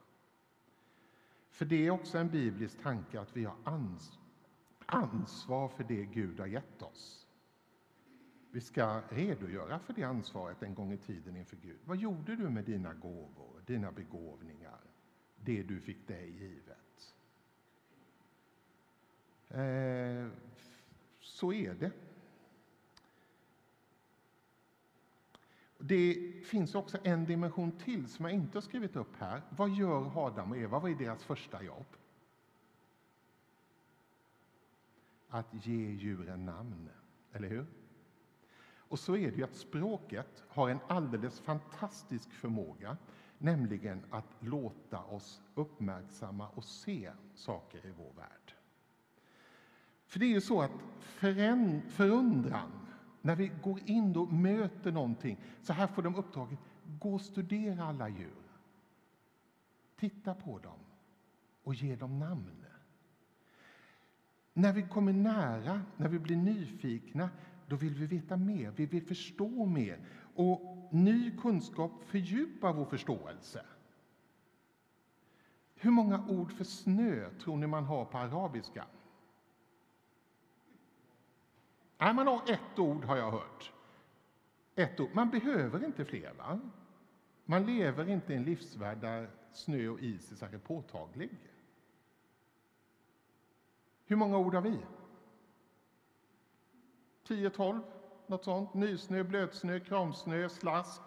För 1.51 1.65
det 1.65 1.87
är 1.87 1.91
också 1.91 2.19
en 2.19 2.29
biblisk 2.29 2.83
tanke 2.83 3.21
att 3.21 3.37
vi 3.37 3.45
har 3.45 3.57
ans 3.65 4.19
ansvar 4.87 5.69
för 5.69 5.85
det 5.85 6.05
Gud 6.05 6.41
har 6.41 6.47
gett 6.47 6.83
oss. 6.83 7.27
Vi 8.51 8.61
ska 8.61 9.01
redogöra 9.09 9.79
för 9.79 9.93
det 9.93 10.03
ansvaret 10.03 10.63
en 10.63 10.75
gång 10.75 10.93
i 10.93 10.99
tiden 10.99 11.37
inför 11.37 11.57
Gud. 11.57 11.81
Vad 11.85 11.97
gjorde 11.97 12.37
du 12.37 12.49
med 12.49 12.65
dina 12.65 12.95
gåvor, 12.95 13.63
dina 13.67 13.93
begåvningar, 13.93 14.81
det 15.37 15.63
du 15.63 15.81
fick 15.81 16.09
dig 16.09 16.31
givet? 16.31 16.86
Eh, 19.49 20.29
så 21.21 21.53
är 21.53 21.75
det. 21.75 21.93
Det 25.79 26.33
finns 26.47 26.75
också 26.75 26.99
en 27.03 27.25
dimension 27.25 27.79
till 27.79 28.09
som 28.09 28.25
jag 28.25 28.35
inte 28.35 28.57
har 28.57 28.63
skrivit 28.63 28.97
upp 28.97 29.17
här. 29.17 29.43
Vad 29.51 29.71
gör 29.71 30.27
Adam 30.27 30.51
och 30.51 30.57
Eva? 30.57 30.79
Vad 30.79 30.91
är 30.91 30.95
deras 30.95 31.25
första 31.25 31.63
jobb? 31.63 31.97
Att 35.29 35.67
ge 35.67 35.91
djuren 35.91 36.45
namn, 36.45 36.91
eller 37.33 37.49
hur? 37.49 37.67
Och 38.89 38.99
så 38.99 39.17
är 39.17 39.31
det 39.31 39.37
ju 39.37 39.45
att 39.45 39.55
språket 39.55 40.45
har 40.49 40.69
en 40.69 40.81
alldeles 40.89 41.41
fantastisk 41.41 42.33
förmåga, 42.33 42.97
nämligen 43.39 44.05
att 44.11 44.35
låta 44.41 45.05
oss 45.05 45.43
uppmärksamma 45.55 46.49
och 46.49 46.65
se 46.65 47.13
saker 47.35 47.87
i 47.87 47.91
vår 47.91 48.13
värld. 48.13 48.56
För 50.07 50.19
det 50.19 50.27
är 50.27 50.31
ju 50.31 50.41
så 50.41 50.63
att 50.63 50.73
förundran, 51.89 52.71
när 53.23 53.37
vi 53.37 53.53
går 53.63 53.81
in 53.87 54.17
och 54.17 54.33
möter 54.33 54.93
någonting, 54.93 55.39
så 55.63 55.73
här 55.73 55.87
får 55.87 56.03
de 56.03 56.17
uppdraget, 56.17 56.59
gå 57.01 57.15
och 57.15 57.21
studera 57.21 57.85
alla 57.85 58.09
djur. 58.09 58.43
Titta 59.97 60.35
på 60.35 60.59
dem 60.59 60.79
och 61.63 61.75
ge 61.75 61.97
dem 61.97 62.19
namn. 62.19 62.67
När 64.53 64.73
vi 64.73 64.83
kommer 64.83 65.13
nära, 65.13 65.83
när 65.97 66.09
vi 66.09 66.19
blir 66.19 66.37
nyfikna, 66.37 67.31
då 67.67 67.77
vill 67.77 67.95
vi 67.95 68.07
veta 68.07 68.37
mer, 68.37 68.71
vi 68.77 68.87
vill 68.87 69.07
förstå 69.07 69.67
mer. 69.67 70.01
Och 70.35 70.89
ny 70.91 71.37
kunskap 71.37 71.93
fördjupar 72.05 72.73
vår 72.73 72.85
förståelse. 72.85 73.67
Hur 75.75 75.91
många 75.91 76.27
ord 76.29 76.53
för 76.53 76.65
snö 76.65 77.31
tror 77.31 77.57
ni 77.57 77.67
man 77.67 77.85
har 77.85 78.05
på 78.05 78.19
arabiska? 78.19 78.85
Nej, 81.99 82.15
man 82.15 82.27
har 82.27 82.43
ett 82.51 82.79
ord, 82.79 83.05
har 83.05 83.17
jag 83.17 83.31
hört. 83.31 83.73
Ett 84.75 85.01
ord. 85.01 85.11
Man 85.13 85.31
behöver 85.31 85.85
inte 85.85 86.05
fler. 86.05 86.33
Va? 86.39 86.61
Man 87.45 87.67
lever 87.67 88.09
inte 88.09 88.33
i 88.33 88.37
en 88.37 88.45
livsvärld 88.45 88.99
där 88.99 89.31
snö 89.53 89.89
och 89.89 90.01
is 90.01 90.33
är 90.33 90.37
särskilt 90.37 90.65
påtaglig. 90.65 91.31
Hur 94.07 94.17
många 94.17 94.39
ord 94.39 94.55
har 94.55 94.63
vi? 94.63 94.79
10, 97.27 97.51
12, 97.51 97.81
något 98.27 98.45
sånt. 98.45 98.75
Nysnö, 98.75 99.25
blötsnö, 99.25 99.81
kramsnö, 99.81 100.49
slask, 100.49 101.03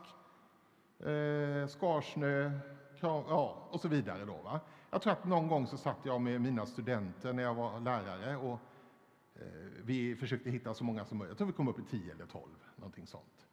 eh, 0.99 1.67
skarsnö, 1.67 2.59
kram, 2.99 3.23
ja, 3.27 3.67
och 3.71 3.81
så 3.81 3.87
vidare. 3.87 4.25
Då, 4.25 4.37
va? 4.43 4.59
Jag 4.91 5.01
tror 5.01 5.13
att 5.13 5.25
någon 5.25 5.47
gång 5.47 5.67
så 5.67 5.77
satt 5.77 5.97
jag 6.03 6.21
med 6.21 6.41
mina 6.41 6.65
studenter 6.65 7.33
när 7.33 7.43
jag 7.43 7.55
var 7.55 7.79
lärare 7.79 8.37
och 8.37 8.59
Eh, 9.39 9.45
vi 9.83 10.15
försökte 10.15 10.49
hitta 10.49 10.73
så 10.73 10.83
många 10.83 11.05
som 11.05 11.17
möjligt. 11.17 11.31
Jag 11.31 11.37
tror 11.37 11.47
vi 11.47 11.53
kom 11.53 11.67
upp 11.67 11.79
i 11.79 11.83
10 11.83 12.13
eller 12.13 12.25
12. 12.25 12.43
Någonting 12.75 13.07
sånt. 13.07 13.47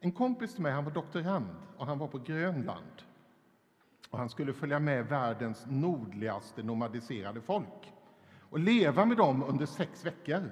En 0.00 0.12
kompis 0.12 0.54
till 0.54 0.62
mig 0.62 0.72
han 0.72 0.84
var 0.84 0.92
doktorand 0.92 1.56
och 1.76 1.86
han 1.86 1.98
var 1.98 2.08
på 2.08 2.18
Grönland. 2.18 3.02
Och 4.10 4.18
han 4.18 4.28
skulle 4.28 4.52
följa 4.52 4.78
med 4.78 5.06
världens 5.06 5.66
nordligaste 5.68 6.62
nomadiserade 6.62 7.40
folk 7.40 7.92
och 8.50 8.58
leva 8.58 9.04
med 9.04 9.16
dem 9.16 9.42
under 9.42 9.66
sex 9.66 10.06
veckor. 10.06 10.50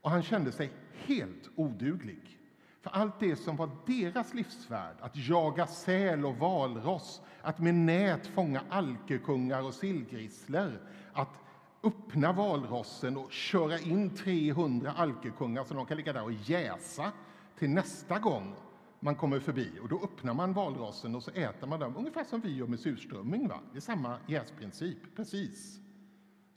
Och 0.00 0.10
han 0.10 0.22
kände 0.22 0.52
sig 0.52 0.72
helt 0.92 1.50
oduglig. 1.56 2.38
För 2.80 2.90
allt 2.90 3.20
det 3.20 3.36
som 3.36 3.56
var 3.56 3.70
deras 3.86 4.34
livsvärld, 4.34 4.96
att 5.00 5.16
jaga 5.16 5.66
säl 5.66 6.26
och 6.26 6.36
valross, 6.36 7.22
att 7.42 7.58
med 7.58 7.74
nät 7.74 8.26
fånga 8.26 8.62
alkekungar 8.70 9.62
och 9.62 9.74
sillgrisslor, 9.74 10.80
att 11.12 11.40
öppna 11.86 12.32
valrossen 12.32 13.16
och 13.16 13.32
köra 13.32 13.78
in 13.78 14.10
300 14.16 14.92
alkekungar 14.92 15.64
så 15.64 15.74
de 15.74 15.86
kan 15.86 15.96
ligga 15.96 16.12
där 16.12 16.24
och 16.24 16.32
jäsa 16.32 17.12
till 17.58 17.70
nästa 17.70 18.18
gång 18.18 18.54
man 19.00 19.14
kommer 19.14 19.40
förbi. 19.40 19.78
Och 19.82 19.88
då 19.88 20.00
öppnar 20.04 20.34
man 20.34 20.52
valrossen 20.52 21.14
och 21.14 21.22
så 21.22 21.30
äter 21.30 21.66
man 21.66 21.80
dem, 21.80 21.96
ungefär 21.96 22.24
som 22.24 22.40
vi 22.40 22.56
gör 22.56 22.66
med 22.66 22.80
surströmming. 22.80 23.48
Va? 23.48 23.60
Det 23.72 23.78
är 23.78 23.80
samma 23.80 24.18
jäsprincip, 24.26 25.16
precis. 25.16 25.80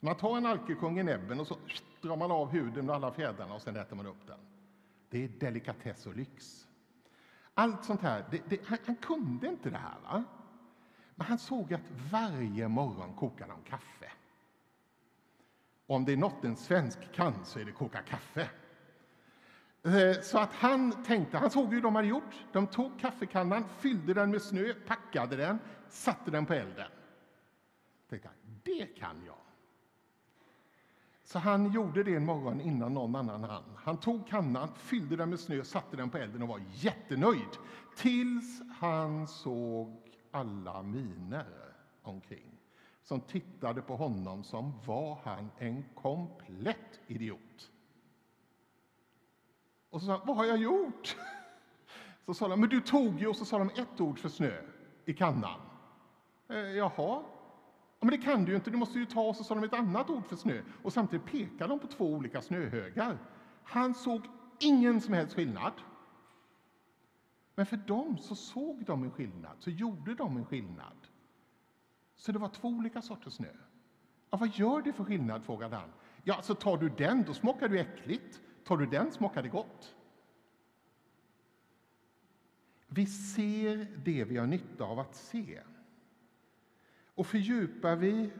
Man 0.01 0.15
tar 0.15 0.37
en 0.37 0.45
alkekung 0.45 0.99
i 0.99 1.03
näbben 1.03 1.39
och 1.39 1.47
så 1.47 1.55
drar 2.01 2.17
man 2.17 2.31
av 2.31 2.49
huden 2.49 2.89
och 2.89 2.95
alla 2.95 3.11
fjädrarna 3.11 3.53
och 3.53 3.61
sen 3.61 3.75
äter 3.75 3.95
man 3.95 4.07
upp 4.07 4.27
den. 4.27 4.39
Det 5.09 5.23
är 5.23 5.27
delikatess 5.27 6.05
och 6.05 6.15
lyx. 6.15 6.67
Allt 7.53 7.85
sånt 7.85 8.01
här, 8.01 8.25
det, 8.31 8.41
det, 8.49 8.59
han, 8.65 8.77
han, 8.85 8.95
kunde 8.95 9.47
inte 9.47 9.69
det 9.69 9.77
här. 9.77 9.99
Va? 10.03 10.23
Men 11.15 11.27
han 11.27 11.37
såg 11.37 11.73
att 11.73 11.91
varje 12.11 12.67
morgon 12.67 13.13
kokade 13.15 13.51
han 13.51 13.61
kaffe. 13.61 14.11
Om 15.89 16.05
det 16.05 16.13
är 16.13 16.17
något 16.17 16.43
en 16.43 16.55
svensk 16.55 17.11
kan 17.11 17.45
så 17.45 17.59
är 17.59 17.65
det 17.65 17.71
koka 17.71 18.01
kaffe. 18.01 18.49
Eh, 19.83 20.21
så 20.21 20.37
att 20.39 20.53
han 20.53 21.03
tänkte, 21.03 21.37
han 21.37 21.49
såg 21.49 21.73
hur 21.73 21.81
de 21.81 21.95
hade 21.95 22.07
gjort. 22.07 22.45
De 22.51 22.67
tog 22.67 22.99
kaffekannan, 22.99 23.63
fyllde 23.79 24.13
den 24.13 24.31
med 24.31 24.41
snö, 24.41 24.73
packade 24.87 25.35
den, 25.35 25.59
satte 25.89 26.31
den 26.31 26.45
på 26.45 26.53
elden. 26.53 26.91
Tänkte 28.09 28.27
han, 28.27 28.59
det 28.63 28.85
kan 28.85 29.25
jag. 29.25 29.35
Så 31.23 31.39
han 31.39 31.71
gjorde 31.71 32.03
det 32.03 32.15
en 32.15 32.25
morgon 32.25 32.61
innan 32.61 32.93
någon 32.93 33.15
annan 33.15 33.43
hann. 33.43 33.63
Han 33.75 33.97
tog 33.97 34.27
kannan, 34.27 34.69
fyllde 34.75 35.15
den 35.15 35.29
med 35.29 35.39
snö, 35.39 35.63
satte 35.63 35.97
den 35.97 36.09
på 36.09 36.17
elden 36.17 36.41
och 36.41 36.47
var 36.47 36.61
jättenöjd. 36.71 37.57
Tills 37.97 38.61
han 38.79 39.27
såg 39.27 40.01
alla 40.31 40.83
miner 40.83 41.75
omkring 42.01 42.58
som 43.09 43.21
tittade 43.21 43.81
på 43.81 43.95
honom 43.95 44.43
som 44.43 44.73
var 44.85 45.19
han 45.23 45.51
en 45.57 45.85
komplett 45.95 46.99
idiot. 47.07 47.71
Och 49.89 50.01
så 50.01 50.05
sa 50.05 50.11
han, 50.11 50.27
vad 50.27 50.35
har 50.37 50.45
jag 50.45 50.57
gjort? 50.57 51.17
Så 52.25 52.33
sa 52.33 52.47
de, 52.47 52.59
men 52.59 52.69
du 52.69 52.81
tog 52.81 53.19
ju, 53.19 53.27
och 53.27 53.35
så 53.35 53.45
sa 53.45 53.57
de 53.57 53.69
ett 53.69 54.01
ord 54.01 54.19
för 54.19 54.29
snö 54.29 54.61
i 55.05 55.13
kannan. 55.13 55.59
Eh, 56.49 56.57
jaha, 56.57 56.91
ja, 56.97 57.25
men 57.99 58.09
det 58.09 58.17
kan 58.17 58.45
du 58.45 58.51
ju 58.51 58.55
inte, 58.55 58.71
du 58.71 58.77
måste 58.77 58.99
ju 58.99 59.05
ta, 59.05 59.21
och 59.21 59.35
så 59.35 59.43
sa 59.43 59.55
de 59.55 59.63
ett 59.63 59.73
annat 59.73 60.09
ord 60.09 60.25
för 60.25 60.35
snö. 60.35 60.61
Och 60.83 60.93
samtidigt 60.93 61.25
pekade 61.25 61.67
de 61.67 61.79
på 61.79 61.87
två 61.87 62.05
olika 62.05 62.41
snöhögar. 62.41 63.17
Han 63.63 63.93
såg 63.93 64.21
ingen 64.59 65.01
som 65.01 65.13
helst 65.13 65.35
skillnad. 65.35 65.73
Men 67.55 67.65
för 67.65 67.77
dem 67.77 68.17
så 68.17 68.35
såg 68.35 68.85
de 68.85 69.03
en 69.03 69.11
skillnad, 69.11 69.55
så 69.59 69.69
gjorde 69.69 70.15
de 70.15 70.37
en 70.37 70.45
skillnad. 70.45 70.97
Så 72.19 72.31
det 72.31 72.39
var 72.39 72.49
två 72.49 72.67
olika 72.67 73.01
sorters 73.01 73.33
snö. 73.33 73.51
Ja, 74.29 74.37
vad 74.37 74.49
gör 74.55 74.81
det 74.81 74.93
för 74.93 75.03
skillnad, 75.03 75.43
frågade 75.43 75.75
han. 75.75 75.89
Ja, 76.23 76.41
så 76.41 76.55
tar 76.55 76.77
du 76.77 76.89
den, 76.89 77.23
då 77.23 77.33
smakar 77.33 77.69
du 77.69 77.79
äckligt. 77.79 78.41
Tar 78.63 78.77
du 78.77 78.85
den 78.85 79.11
smakar 79.11 79.43
det 79.43 79.49
gott. 79.49 79.95
Vi 82.87 83.05
ser 83.05 83.87
det 84.05 84.23
vi 84.23 84.37
har 84.37 84.47
nytta 84.47 84.83
av 84.83 84.99
att 84.99 85.15
se. 85.15 85.61
Och 87.15 87.27
fördjupar 87.27 87.95
vi 87.95 88.31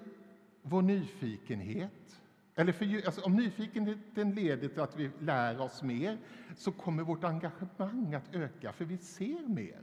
vår 0.61 0.81
nyfikenhet, 0.81 2.21
eller 2.55 2.71
för, 2.73 3.05
alltså 3.05 3.21
om 3.21 3.35
nyfikenheten 3.35 4.35
leder 4.35 4.67
till 4.67 4.81
att 4.81 4.99
vi 4.99 5.11
lär 5.19 5.61
oss 5.61 5.83
mer, 5.83 6.17
så 6.55 6.71
kommer 6.71 7.03
vårt 7.03 7.23
engagemang 7.23 8.13
att 8.13 8.35
öka, 8.35 8.73
för 8.73 8.85
vi 8.85 8.97
ser 8.97 9.47
mer. 9.47 9.81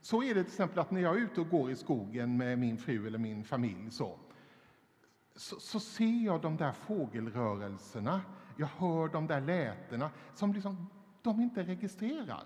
Så 0.00 0.22
är 0.22 0.34
det 0.34 0.44
till 0.44 0.52
exempel 0.52 0.78
att 0.78 0.90
när 0.90 1.00
jag 1.00 1.16
är 1.16 1.20
ute 1.20 1.40
och 1.40 1.48
går 1.48 1.70
i 1.70 1.76
skogen 1.76 2.36
med 2.36 2.58
min 2.58 2.78
fru 2.78 3.06
eller 3.06 3.18
min 3.18 3.44
familj 3.44 3.90
så, 3.90 4.18
så, 5.36 5.60
så 5.60 5.80
ser 5.80 6.24
jag 6.24 6.40
de 6.40 6.56
där 6.56 6.72
fågelrörelserna, 6.72 8.20
jag 8.56 8.66
hör 8.66 9.08
de 9.08 9.26
där 9.26 9.40
lätena 9.40 10.10
som 10.34 10.52
liksom, 10.52 10.86
de 11.22 11.40
inte 11.40 11.62
registrerar. 11.62 12.44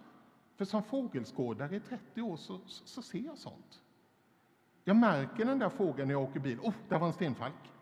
För 0.56 0.64
som 0.64 0.82
fågelskådare 0.82 1.76
i 1.76 1.80
30 1.80 2.22
år 2.22 2.36
så, 2.36 2.60
så, 2.66 2.86
så, 2.86 3.02
ser 3.02 3.18
jag 3.18 3.38
sånt. 3.38 3.82
Jag 4.84 4.96
märker 4.96 5.44
den 5.44 5.58
där 5.58 5.68
fågeln 5.68 6.08
när 6.08 6.14
jag 6.14 6.22
åker 6.22 6.40
bil. 6.40 6.58
Oh, 6.60 6.74
där 6.88 6.98
var 6.98 7.06
en 7.06 7.12
stenfalk. 7.12 7.72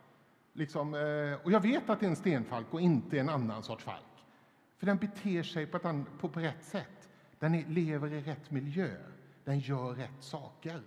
Liksom, 0.53 0.95
eh, 0.95 1.45
och 1.45 1.53
jag 1.53 1.61
vet 1.61 1.91
att 1.91 2.01
det 2.01 2.07
är 2.07 2.11
en 2.11 2.17
stenfalk 2.17 2.75
och 2.75 2.81
inte 2.81 3.19
en 3.19 3.29
annan 3.29 3.63
sorts 3.63 3.85
falk. 3.85 4.25
För 4.77 4.87
den 4.87 4.97
beter 4.97 5.43
sig 5.43 5.67
på, 5.67 5.77
ett, 5.77 6.07
på, 6.21 6.29
rätt 6.29 6.65
sätt. 6.65 7.09
Den 7.39 7.61
lever 7.61 8.13
i 8.13 8.21
rätt 8.21 8.51
miljö. 8.51 8.97
Den 9.45 9.59
gör 9.59 9.95
rätt 9.95 10.23
saker. 10.23 10.83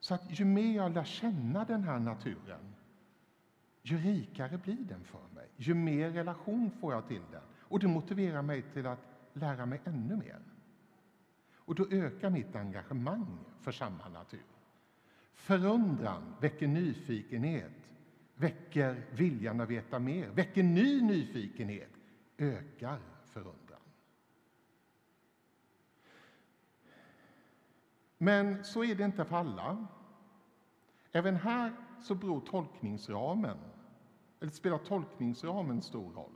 Så 0.00 0.14
att 0.14 0.22
ju 0.40 0.44
mer 0.44 0.76
jag 0.76 0.92
lär 0.92 1.04
känna 1.04 1.64
den 1.64 1.84
här 1.84 1.98
naturen, 1.98 2.74
ju 3.82 3.98
rikare 3.98 4.58
blir 4.58 4.84
den 4.84 5.04
för 5.04 5.28
mig. 5.34 5.48
Ju 5.56 5.74
mer 5.74 6.10
relation 6.10 6.70
får 6.80 6.92
jag 6.92 7.08
till 7.08 7.22
den. 7.30 7.42
Och 7.58 7.78
det 7.78 7.88
motiverar 7.88 8.42
mig 8.42 8.62
till 8.62 8.86
att 8.86 8.98
lära 9.32 9.66
mig 9.66 9.80
ännu 9.84 10.16
mer. 10.16 10.40
Och 11.54 11.74
då 11.74 11.86
ökar 11.90 12.30
mitt 12.30 12.56
engagemang 12.56 13.38
för 13.60 13.72
samma 13.72 14.08
natur. 14.08 14.42
Förundran 15.34 16.34
väcker 16.40 16.68
nyfikenhet, 16.68 17.90
väcker 18.34 19.06
viljan 19.10 19.60
att 19.60 19.68
veta 19.68 19.98
mer, 19.98 20.28
väcker 20.28 20.62
ny 20.62 21.02
nyfikenhet, 21.02 21.90
ökar 22.38 23.00
förundran. 23.24 23.61
Men 28.22 28.64
så 28.64 28.84
är 28.84 28.94
det 28.94 29.04
inte 29.04 29.24
för 29.24 29.36
alla. 29.36 29.86
Även 31.12 31.36
här 31.36 31.72
så 32.02 32.14
beror 32.14 32.40
tolkningsramen, 32.40 33.58
eller 34.40 34.52
spelar 34.52 34.78
tolkningsramen 34.78 35.82
stor 35.82 36.12
roll. 36.12 36.32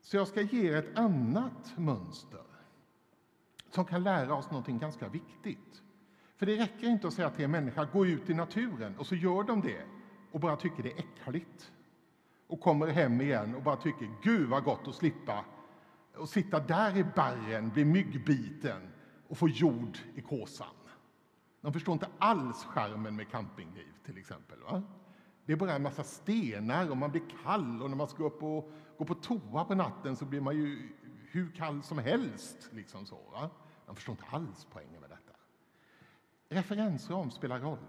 Så 0.00 0.16
jag 0.16 0.28
ska 0.28 0.40
ge 0.40 0.70
er 0.70 0.76
ett 0.76 0.98
annat 0.98 1.78
mönster 1.78 2.44
som 3.70 3.84
kan 3.84 4.02
lära 4.02 4.34
oss 4.34 4.50
något 4.50 4.66
ganska 4.66 5.08
viktigt. 5.08 5.82
För 6.36 6.46
det 6.46 6.56
räcker 6.56 6.86
inte 6.86 7.06
att 7.06 7.14
säga 7.14 7.30
till 7.30 7.44
en 7.44 7.50
människa 7.50 7.84
gå 7.84 8.06
ut 8.06 8.30
i 8.30 8.34
naturen 8.34 8.98
och 8.98 9.06
så 9.06 9.14
gör 9.14 9.42
de 9.42 9.60
det 9.60 9.84
och 10.32 10.40
bara 10.40 10.56
tycker 10.56 10.82
det 10.82 10.92
är 10.92 10.98
äckligt 10.98 11.72
och 12.46 12.60
kommer 12.60 12.86
hem 12.86 13.20
igen 13.20 13.54
och 13.54 13.62
bara 13.62 13.76
tycker 13.76 14.10
gud 14.22 14.48
vad 14.48 14.64
gott 14.64 14.88
att 14.88 14.94
slippa 14.94 15.44
och 16.16 16.28
sitta 16.28 16.60
där 16.60 16.96
i 16.96 17.04
barren, 17.16 17.70
bli 17.70 17.84
myggbiten 17.84 18.91
och 19.32 19.38
få 19.38 19.48
jord 19.48 19.98
i 20.14 20.20
kåsan. 20.20 20.74
De 21.60 21.72
förstår 21.72 21.92
inte 21.92 22.08
alls 22.18 22.64
skärmen 22.64 23.16
med 23.16 23.30
campingliv 23.30 23.92
till 24.04 24.18
exempel. 24.18 24.60
Va? 24.60 24.82
Det 25.44 25.52
är 25.52 25.56
bara 25.56 25.72
en 25.72 25.82
massa 25.82 26.04
stenar 26.04 26.90
och 26.90 26.96
man 26.96 27.10
blir 27.10 27.22
kall 27.42 27.82
och 27.82 27.90
när 27.90 27.96
man 27.96 28.08
ska 28.08 28.24
upp 28.24 28.42
och 28.42 28.70
gå 28.98 29.04
på 29.04 29.14
toa 29.14 29.64
på 29.64 29.74
natten 29.74 30.16
så 30.16 30.24
blir 30.24 30.40
man 30.40 30.56
ju 30.56 30.92
hur 31.30 31.52
kall 31.52 31.82
som 31.82 31.98
helst. 31.98 32.68
Liksom 32.72 33.06
så, 33.06 33.18
va? 33.32 33.50
Man 33.86 33.96
förstår 33.96 34.12
inte 34.12 34.26
alls 34.30 34.66
poängen 34.72 35.00
med 35.00 35.10
detta. 35.10 35.38
Referensram 36.48 37.30
spelar 37.30 37.60
roll. 37.60 37.86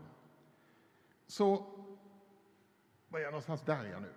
Så, 1.27 1.65
var 3.09 3.19
är 3.19 3.23
jag 3.23 3.31
någonstans? 3.31 3.61
Där 3.61 3.85
är 3.85 3.91
jag 3.91 4.01
nu. 4.01 4.13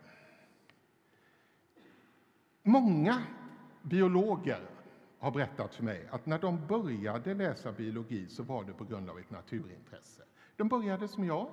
Många 2.62 3.22
biologer 3.82 4.75
har 5.26 5.32
berättat 5.32 5.74
för 5.74 5.84
mig 5.84 6.08
att 6.10 6.26
när 6.26 6.38
de 6.38 6.66
började 6.66 7.34
läsa 7.34 7.72
biologi 7.72 8.28
så 8.28 8.42
var 8.42 8.64
det 8.64 8.72
på 8.72 8.84
grund 8.84 9.10
av 9.10 9.18
ett 9.18 9.30
naturintresse. 9.30 10.22
De 10.56 10.68
började 10.68 11.08
som 11.08 11.24
jag, 11.24 11.48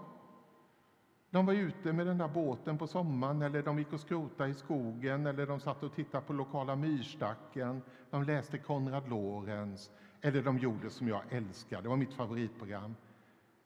de 1.30 1.46
var 1.46 1.54
ute 1.54 1.94
med 1.94 2.08
den 2.08 2.18
där 2.18 2.28
båten 2.28 2.78
på 2.78 2.88
sommaren 2.88 3.42
eller 3.42 3.64
de 3.64 3.80
gick 3.80 3.94
och 3.94 4.00
skrotade 4.00 4.50
i 4.50 4.54
skogen 4.54 5.26
eller 5.28 5.48
de 5.48 5.60
satt 5.60 5.84
och 5.84 5.96
tittade 5.96 6.26
på 6.26 6.34
lokala 6.34 6.76
myrstacken. 6.76 7.82
De 8.10 8.24
läste 8.24 8.58
Konrad 8.58 9.10
Lorenz 9.10 9.92
eller 10.22 10.42
de 10.42 10.58
gjorde 10.58 10.90
som 10.90 11.08
jag 11.08 11.22
älskade, 11.30 11.82
det 11.82 11.90
var 11.90 11.98
mitt 11.98 12.14
favoritprogram, 12.14 12.96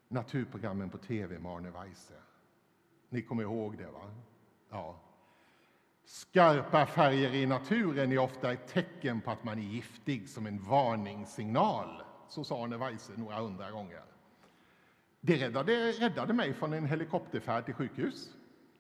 naturprogrammen 0.08 0.90
på 0.90 0.98
tv 0.98 1.40
med 1.40 1.52
Arne 1.52 1.72
Weise. 1.72 2.14
Ni 3.10 3.22
kommer 3.22 3.44
ihåg 3.44 3.78
det, 3.78 3.92
va? 3.92 4.12
Ja. 4.70 5.00
Skarpa 6.08 6.86
färger 6.86 7.34
i 7.34 7.46
naturen 7.46 8.12
är 8.12 8.18
ofta 8.18 8.52
ett 8.52 8.68
tecken 8.68 9.22
på 9.22 9.32
att 9.32 9.44
man 9.44 9.60
är 9.60 9.64
giftig, 9.64 10.30
som 10.30 10.48
en 10.48 10.64
varningssignal. 10.64 12.02
Så 12.28 12.44
sa 12.44 12.64
Arne 12.64 12.78
Weise 12.78 13.12
några 13.16 13.36
hundra 13.36 13.72
gånger. 13.72 14.02
Det 15.22 15.36
räddade, 15.36 15.92
räddade 15.92 16.34
mig 16.34 16.54
från 16.54 16.74
en 16.74 16.86
helikopterfärd 16.86 17.66
till 17.66 17.74
sjukhus 17.74 18.30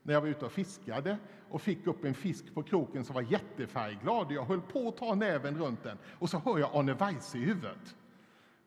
när 0.04 0.14
jag 0.14 0.22
var 0.22 0.28
ute 0.28 0.46
och 0.46 0.52
fiskade 0.52 1.18
och 1.50 1.62
fick 1.62 1.88
upp 1.88 2.06
en 2.06 2.14
fisk 2.14 2.54
på 2.54 2.64
kroken 2.64 3.06
som 3.06 3.14
var 3.14 3.22
jättefärgglad. 3.22 4.32
Jag 4.32 4.46
höll 4.46 4.62
på 4.62 4.88
att 4.88 4.98
ta 4.98 5.16
näven 5.16 5.58
runt 5.58 5.84
den 5.84 5.98
och 6.20 6.30
så 6.30 6.38
hör 6.38 6.60
jag 6.60 6.76
Arne 6.76 6.94
Weise 6.94 7.38
i 7.38 7.42
huvudet 7.42 7.96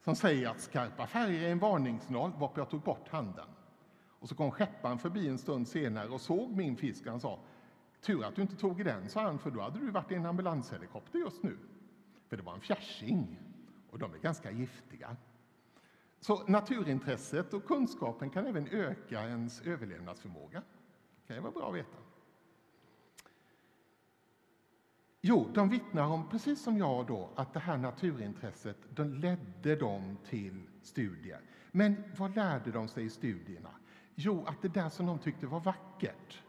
som 0.04 0.16
säger 0.16 0.48
att 0.48 0.60
skarpa 0.60 1.06
färger 1.06 1.48
är 1.48 1.52
en 1.52 1.58
varningssignal, 1.58 2.32
varpå 2.38 2.60
jag 2.60 2.70
tog 2.70 2.80
bort 2.80 3.08
handen. 3.08 3.48
Och 4.18 4.28
så 4.28 4.34
kom 4.34 4.50
skepparen 4.50 4.98
förbi 4.98 5.28
en 5.28 5.38
stund 5.38 5.68
senare 5.68 6.08
och 6.08 6.20
såg 6.20 6.56
min 6.56 6.76
fisk 6.76 7.04
och 7.04 7.10
han 7.10 7.20
sa 7.20 7.38
Tur 8.00 8.24
att 8.24 8.36
du 8.36 8.42
inte 8.42 8.56
tog 8.56 8.80
i 8.80 8.82
den, 8.82 9.08
sa 9.08 9.22
han, 9.22 9.38
för 9.38 9.50
då 9.50 9.60
hade 9.60 9.78
du 9.78 9.90
varit 9.90 10.12
i 10.12 10.14
en 10.14 10.26
ambulanshelikopter 10.26 11.18
just 11.18 11.42
nu. 11.42 11.58
För 12.28 12.36
det 12.36 12.42
var 12.42 12.54
en 12.54 12.60
fjärsing 12.60 13.38
och 13.90 13.98
de 13.98 14.14
är 14.14 14.18
ganska 14.18 14.50
giftiga. 14.50 15.16
Så 16.20 16.46
naturintresset 16.46 17.54
och 17.54 17.64
kunskapen 17.64 18.30
kan 18.30 18.46
även 18.46 18.68
öka 18.68 19.28
ens 19.28 19.60
överlevnadsförmåga. 19.60 20.62
Det 21.20 21.26
kan 21.26 21.36
ju 21.36 21.42
vara 21.42 21.52
bra 21.52 21.68
att 21.68 21.74
veta. 21.74 21.98
Jo, 25.20 25.50
de 25.54 25.68
vittnar 25.68 26.06
om, 26.06 26.28
precis 26.28 26.62
som 26.62 26.78
jag 26.78 27.06
då, 27.06 27.30
att 27.36 27.52
det 27.52 27.60
här 27.60 27.78
naturintresset 27.78 28.76
de 28.90 29.14
ledde 29.14 29.76
dem 29.76 30.16
till 30.24 30.66
studier. 30.82 31.40
Men 31.72 31.96
vad 32.16 32.36
lärde 32.36 32.70
de 32.70 32.88
sig 32.88 33.04
i 33.04 33.10
studierna? 33.10 33.70
Jo, 34.14 34.44
att 34.46 34.62
det 34.62 34.68
där 34.68 34.88
som 34.88 35.06
de 35.06 35.18
tyckte 35.18 35.46
var 35.46 35.60
vackert, 35.60 36.42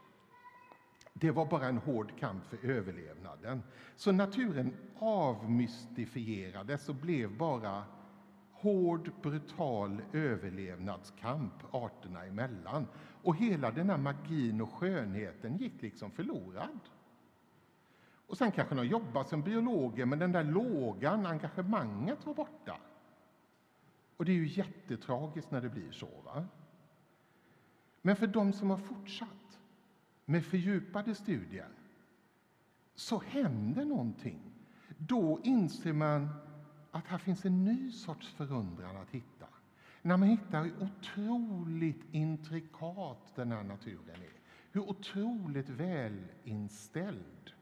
det 1.22 1.30
var 1.30 1.46
bara 1.46 1.66
en 1.66 1.78
hård 1.78 2.12
kamp 2.18 2.44
för 2.44 2.70
överlevnaden. 2.70 3.62
Så 3.96 4.12
naturen 4.12 4.74
avmystifierades 4.98 6.88
och 6.88 6.94
blev 6.94 7.36
bara 7.36 7.84
hård, 8.52 9.10
brutal 9.22 10.02
överlevnadskamp 10.12 11.52
arterna 11.70 12.24
emellan. 12.24 12.86
Och 13.22 13.36
hela 13.36 13.70
den 13.70 13.90
här 13.90 13.96
magin 13.96 14.60
och 14.60 14.72
skönheten 14.72 15.56
gick 15.56 15.82
liksom 15.82 16.10
förlorad. 16.10 16.80
Och 18.26 18.38
sen 18.38 18.52
kanske 18.52 18.74
de 18.74 18.86
jobbade 18.86 19.28
som 19.28 19.42
biologer, 19.42 20.06
men 20.06 20.18
den 20.18 20.32
där 20.32 20.44
lågan, 20.44 21.26
engagemanget 21.26 22.26
var 22.26 22.34
borta. 22.34 22.76
Och 24.16 24.24
det 24.24 24.32
är 24.32 24.36
ju 24.36 24.48
jättetragiskt 24.48 25.50
när 25.50 25.60
det 25.60 25.68
blir 25.68 25.92
så. 25.92 26.08
Va? 26.24 26.44
Men 28.02 28.16
för 28.16 28.26
de 28.26 28.52
som 28.52 28.70
har 28.70 28.78
fortsatt 28.78 29.28
med 30.32 30.44
fördjupade 30.44 31.14
studier 31.14 31.68
så 32.94 33.22
händer 33.26 33.84
någonting. 33.84 34.40
Då 34.98 35.40
inser 35.44 35.92
man 35.92 36.28
att 36.90 37.06
här 37.06 37.18
finns 37.18 37.44
en 37.44 37.64
ny 37.64 37.90
sorts 37.90 38.28
förundran 38.28 38.96
att 38.96 39.10
hitta. 39.10 39.46
När 40.02 40.16
man 40.16 40.28
hittar 40.28 40.64
hur 40.64 40.82
otroligt 40.82 42.04
intrikat 42.10 43.32
den 43.34 43.52
här 43.52 43.62
naturen 43.62 44.22
är. 44.22 44.40
Hur 44.72 44.80
otroligt 44.80 45.68
välinställd. 45.68 47.52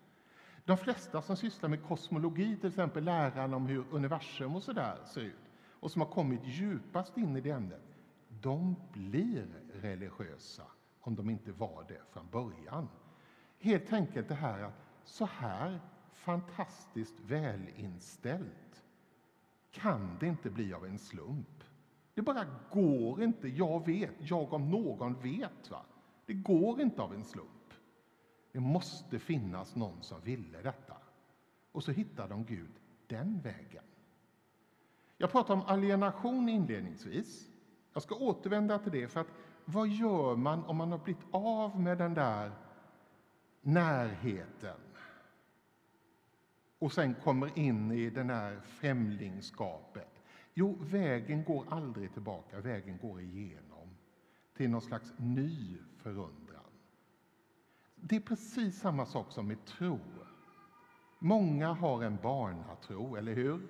De 0.64 0.76
flesta 0.76 1.22
som 1.22 1.36
sysslar 1.36 1.68
med 1.70 1.82
kosmologi, 1.82 2.56
till 2.56 2.68
exempel 2.68 3.04
läran 3.04 3.54
om 3.54 3.66
hur 3.66 3.84
universum 3.90 4.56
och 4.56 4.62
sådär 4.62 4.98
ser 5.06 5.20
ut 5.20 5.50
och 5.80 5.90
som 5.90 6.00
har 6.00 6.08
kommit 6.08 6.40
djupast 6.44 7.16
in 7.16 7.36
i 7.36 7.40
det 7.40 7.50
ämnet, 7.50 7.96
de 8.28 8.76
blir 8.92 9.46
religiösa 9.72 10.62
om 11.00 11.14
de 11.14 11.30
inte 11.30 11.52
var 11.52 11.84
det 11.88 12.00
från 12.10 12.28
början. 12.30 12.88
Helt 13.58 13.92
enkelt 13.92 14.28
det 14.28 14.34
här 14.34 14.62
att 14.62 14.82
så 15.04 15.24
här 15.24 15.80
fantastiskt 16.12 17.20
välinställt 17.20 18.84
kan 19.70 20.16
det 20.20 20.26
inte 20.26 20.50
bli 20.50 20.74
av 20.74 20.86
en 20.86 20.98
slump. 20.98 21.64
Det 22.14 22.22
bara 22.22 22.46
går 22.70 23.22
inte. 23.22 23.48
Jag 23.48 23.86
vet, 23.86 24.14
jag 24.18 24.52
om 24.52 24.70
någon 24.70 25.14
vet. 25.20 25.70
Va? 25.70 25.84
Det 26.26 26.34
går 26.34 26.80
inte 26.80 27.02
av 27.02 27.14
en 27.14 27.24
slump. 27.24 27.74
Det 28.52 28.60
måste 28.60 29.18
finnas 29.18 29.76
någon 29.76 30.02
som 30.02 30.20
ville 30.20 30.62
detta. 30.62 30.96
Och 31.72 31.84
så 31.84 31.92
hittar 31.92 32.28
de 32.28 32.44
Gud 32.44 32.70
den 33.06 33.40
vägen. 33.40 33.84
Jag 35.16 35.30
pratade 35.30 35.60
om 35.60 35.66
alienation 35.66 36.48
inledningsvis. 36.48 37.48
Jag 37.92 38.02
ska 38.02 38.14
återvända 38.14 38.78
till 38.78 38.92
det, 38.92 39.08
för 39.08 39.20
att 39.20 39.32
vad 39.70 39.88
gör 39.88 40.36
man 40.36 40.64
om 40.64 40.76
man 40.76 40.92
har 40.92 40.98
blivit 40.98 41.24
av 41.30 41.80
med 41.80 41.98
den 41.98 42.14
där 42.14 42.52
närheten 43.62 44.80
och 46.78 46.92
sen 46.92 47.14
kommer 47.14 47.58
in 47.58 47.92
i 47.92 48.10
det 48.10 48.22
här 48.22 48.60
främlingskapet? 48.60 50.22
Jo, 50.54 50.78
vägen 50.80 51.44
går 51.44 51.64
aldrig 51.68 52.12
tillbaka, 52.12 52.60
vägen 52.60 52.98
går 53.02 53.20
igenom 53.20 53.88
till 54.56 54.70
någon 54.70 54.80
slags 54.80 55.12
ny 55.16 55.78
förundran. 55.96 56.60
Det 57.94 58.16
är 58.16 58.20
precis 58.20 58.80
samma 58.80 59.06
sak 59.06 59.32
som 59.32 59.46
med 59.46 59.64
tro. 59.64 59.98
Många 61.18 61.72
har 61.72 62.02
en 62.02 62.18
barnatro, 62.22 63.16
eller 63.16 63.34
hur? 63.34 63.60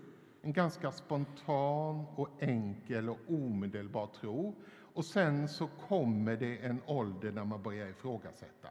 En 0.42 0.52
ganska 0.52 0.92
spontan 0.92 2.06
och 2.14 2.28
enkel 2.38 3.08
och 3.08 3.18
omedelbar 3.28 4.06
tro. 4.06 4.54
Och 4.94 5.04
sen 5.04 5.48
så 5.48 5.66
kommer 5.88 6.36
det 6.36 6.58
en 6.58 6.82
ålder 6.86 7.32
när 7.32 7.44
man 7.44 7.62
börjar 7.62 7.86
ifrågasätta. 7.86 8.68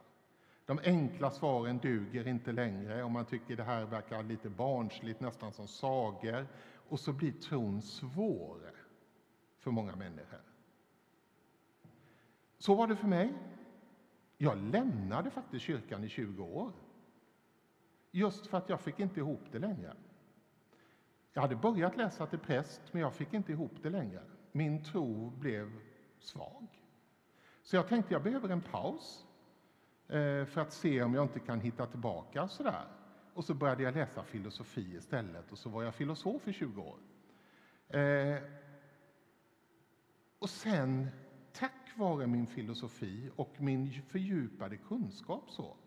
De 0.66 0.80
enkla 0.84 1.32
svaren 1.32 1.78
duger 1.78 2.28
inte 2.28 2.52
längre 2.52 3.04
och 3.04 3.12
man 3.12 3.26
tycker 3.26 3.56
det 3.56 3.64
här 3.64 3.86
verkar 3.86 4.24
lite 4.24 4.50
barnsligt, 4.50 5.20
nästan 5.20 5.52
som 5.52 5.68
sagor. 5.68 6.48
Och 6.90 7.00
så 7.00 7.14
blir 7.14 7.32
tron 7.32 7.82
svår 7.82 8.72
för 9.58 9.72
många 9.72 9.96
människor. 9.96 10.42
Så 12.58 12.76
var 12.76 12.88
det 12.88 12.96
för 12.96 13.08
mig. 13.08 13.34
Jag 14.38 14.58
lämnade 14.58 15.30
faktiskt 15.30 15.66
kyrkan 15.66 16.04
i 16.04 16.10
20 16.10 16.44
år. 16.44 16.72
Just 18.12 18.48
för 18.48 18.58
att 18.58 18.70
jag 18.70 18.82
fick 18.82 19.00
inte 19.00 19.20
ihop 19.20 19.42
det 19.52 19.60
längre. 19.60 19.94
Jag 21.34 21.42
hade 21.42 21.56
börjat 21.56 21.98
läsa 21.98 22.26
till 22.26 22.40
präst, 22.40 22.82
men 22.92 23.02
jag 23.02 23.14
fick 23.14 23.34
inte 23.34 23.52
ihop 23.52 23.72
det 23.82 23.90
längre. 23.90 24.24
Min 24.52 24.84
tro 24.84 25.30
blev 25.30 25.72
svag. 26.20 26.68
Så 27.64 27.76
jag 27.76 27.88
tänkte 27.88 28.14
jag 28.14 28.24
behöver 28.24 28.50
en 28.50 28.62
paus 28.62 29.26
eh, 30.08 30.46
för 30.46 30.58
att 30.58 30.74
se 30.74 31.04
om 31.04 31.14
jag 31.14 31.26
inte 31.26 31.40
kan 31.40 31.60
hitta 31.60 31.86
tillbaka. 31.86 32.48
sådär. 32.48 32.86
Och 33.34 33.46
så 33.46 33.54
började 33.54 33.84
jag 33.84 33.94
läsa 33.94 34.24
filosofi 34.24 34.96
istället 34.96 35.52
och 35.52 35.58
så 35.58 35.70
var 35.70 35.84
jag 35.84 35.96
filosof 35.96 36.48
i 36.48 36.54
20 36.54 36.82
år. 36.82 37.00
Eh, 38.00 38.44
och 40.40 40.50
sen, 40.50 41.08
tack 41.52 41.98
vare 41.98 42.28
min 42.28 42.48
filosofi 42.48 43.32
och 43.36 43.62
min 43.62 44.02
fördjupade 44.02 44.78
kunskap 44.78 45.52
så, 45.52 45.78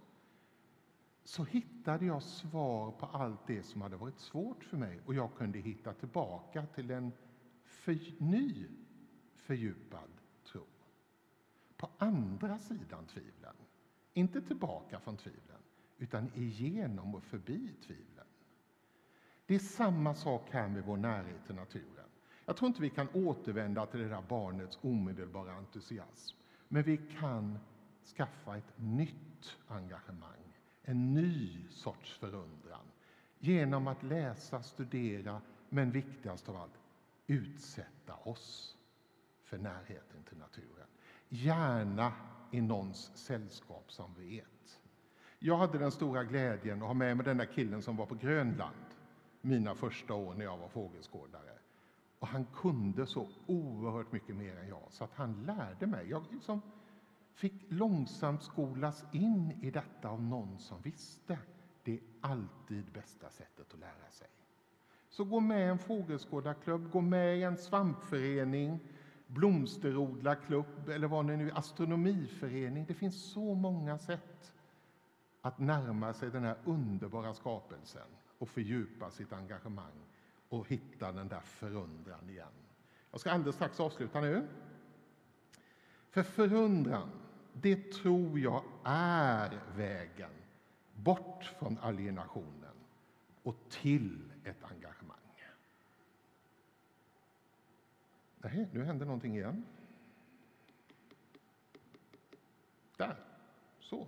så 1.25 1.45
hittade 1.45 2.07
jag 2.07 2.23
svar 2.23 2.91
på 2.91 3.07
allt 3.07 3.47
det 3.47 3.63
som 3.63 3.83
hade 3.83 3.97
varit 3.97 4.19
svårt 4.19 4.65
för 4.65 4.77
mig 4.77 5.01
och 5.07 5.15
jag 5.15 5.35
kunde 5.35 5.59
hitta 5.59 5.93
tillbaka 5.95 6.67
till 6.67 6.91
en 6.91 7.13
för, 7.65 8.23
ny 8.23 8.69
fördjupad. 9.35 10.22
På 11.83 11.91
andra 11.99 12.59
sidan 12.59 13.07
tvivlen, 13.07 13.55
inte 14.13 14.41
tillbaka 14.43 15.01
från 15.01 15.17
tvivlen 15.17 15.59
utan 15.99 16.31
igenom 16.35 17.15
och 17.15 17.23
förbi 17.23 17.75
tvivlen. 17.87 18.27
Det 19.47 19.55
är 19.55 19.59
samma 19.59 20.15
sak 20.15 20.49
här 20.51 20.69
med 20.69 20.85
vår 20.85 20.97
närhet 20.97 21.47
till 21.47 21.55
naturen. 21.55 22.09
Jag 22.47 22.57
tror 22.57 22.69
inte 22.69 22.83
vi 22.83 22.91
kan 22.91 23.09
återvända 23.15 23.87
till 23.87 24.01
det 24.01 24.09
där 24.09 24.23
barnets 24.29 24.79
omedelbara 24.83 25.53
entusiasm, 25.53 26.37
men 26.69 26.83
vi 26.83 26.97
kan 27.21 27.59
skaffa 28.17 28.57
ett 28.57 28.73
nytt 28.79 29.57
engagemang, 29.69 30.57
en 30.83 31.15
ny 31.15 31.69
sorts 31.71 32.19
förundran 32.19 32.87
genom 33.39 33.87
att 33.87 34.03
läsa, 34.03 34.63
studera, 34.63 35.41
men 35.69 35.91
viktigast 35.91 36.49
av 36.49 36.57
allt, 36.57 36.81
utsätta 37.27 38.15
oss 38.15 38.77
för 39.43 39.59
närheten 39.59 40.23
till 40.29 40.39
naturen. 40.39 40.87
Gärna 41.35 42.13
i 42.51 42.61
någons 42.61 43.11
sällskap 43.15 43.93
som 43.93 44.15
vet. 44.15 44.81
Jag 45.39 45.57
hade 45.57 45.79
den 45.79 45.91
stora 45.91 46.25
glädjen 46.25 46.83
att 46.83 46.89
ha 46.89 46.95
med 46.95 47.17
mig 47.17 47.25
den 47.25 47.37
där 47.37 47.45
killen 47.45 47.83
som 47.83 47.97
var 47.97 48.07
på 48.07 48.15
Grönland 48.15 48.75
mina 49.41 49.75
första 49.75 50.15
år 50.15 50.35
när 50.35 50.45
jag 50.45 50.59
var 50.59 50.69
fågelskådare. 50.69 51.59
Och 52.19 52.29
han 52.29 52.47
kunde 52.55 53.07
så 53.07 53.29
oerhört 53.47 54.13
mycket 54.13 54.37
mer 54.37 54.57
än 54.57 54.69
jag, 54.69 54.87
så 54.91 55.05
att 55.05 55.15
han 55.15 55.45
lärde 55.45 55.87
mig. 55.87 56.11
Jag 56.11 56.25
liksom 56.31 56.61
fick 57.35 57.55
långsamt 57.69 58.43
skolas 58.43 59.05
in 59.13 59.53
i 59.63 59.71
detta 59.71 60.09
av 60.09 60.23
någon 60.23 60.59
som 60.59 60.83
visste. 60.83 61.39
Det 61.83 61.93
är 61.93 62.01
alltid 62.21 62.93
bästa 62.93 63.31
sättet 63.31 63.73
att 63.73 63.81
lära 63.81 64.11
sig. 64.11 64.29
Så 65.09 65.25
gå 65.25 65.41
med 65.41 65.67
i 65.67 65.71
en 65.71 65.79
fågelskådarklubb, 65.79 66.91
gå 66.91 67.01
med 67.01 67.39
i 67.39 67.43
en 67.43 67.57
svampförening, 67.57 68.81
blomsterodlarklubb 69.35 70.89
eller 70.89 71.09
vad 71.09 71.27
det 71.27 71.37
nu 71.37 71.49
är, 71.51 71.59
astronomiförening. 71.59 72.85
Det 72.89 72.95
finns 72.95 73.33
så 73.33 73.55
många 73.55 73.99
sätt 73.99 74.55
att 75.41 75.59
närma 75.59 76.13
sig 76.13 76.31
den 76.31 76.45
här 76.45 76.57
underbara 76.65 77.35
skapelsen 77.35 78.07
och 78.39 78.49
fördjupa 78.49 79.11
sitt 79.11 79.33
engagemang 79.33 80.07
och 80.49 80.69
hitta 80.69 81.13
den 81.13 81.29
där 81.29 81.41
förundran 81.41 82.31
igen. 82.31 82.49
Jag 83.11 83.21
ska 83.21 83.31
alldeles 83.31 83.57
strax 83.57 83.81
avsluta 83.81 84.21
nu. 84.21 84.49
För 86.11 86.23
förundran, 86.23 87.11
det 87.53 87.93
tror 87.93 88.39
jag 88.39 88.63
är 88.85 89.61
vägen 89.77 90.31
bort 90.95 91.45
från 91.59 91.79
alienationen 91.79 92.75
och 93.43 93.57
till 93.69 94.33
ett 94.45 94.65
engagemang. 94.65 95.17
Nej, 98.43 98.69
nu 98.73 98.85
händer 98.85 99.07
någonting 99.07 99.37
igen. 99.37 99.65
Där, 102.97 103.17
så. 103.81 104.07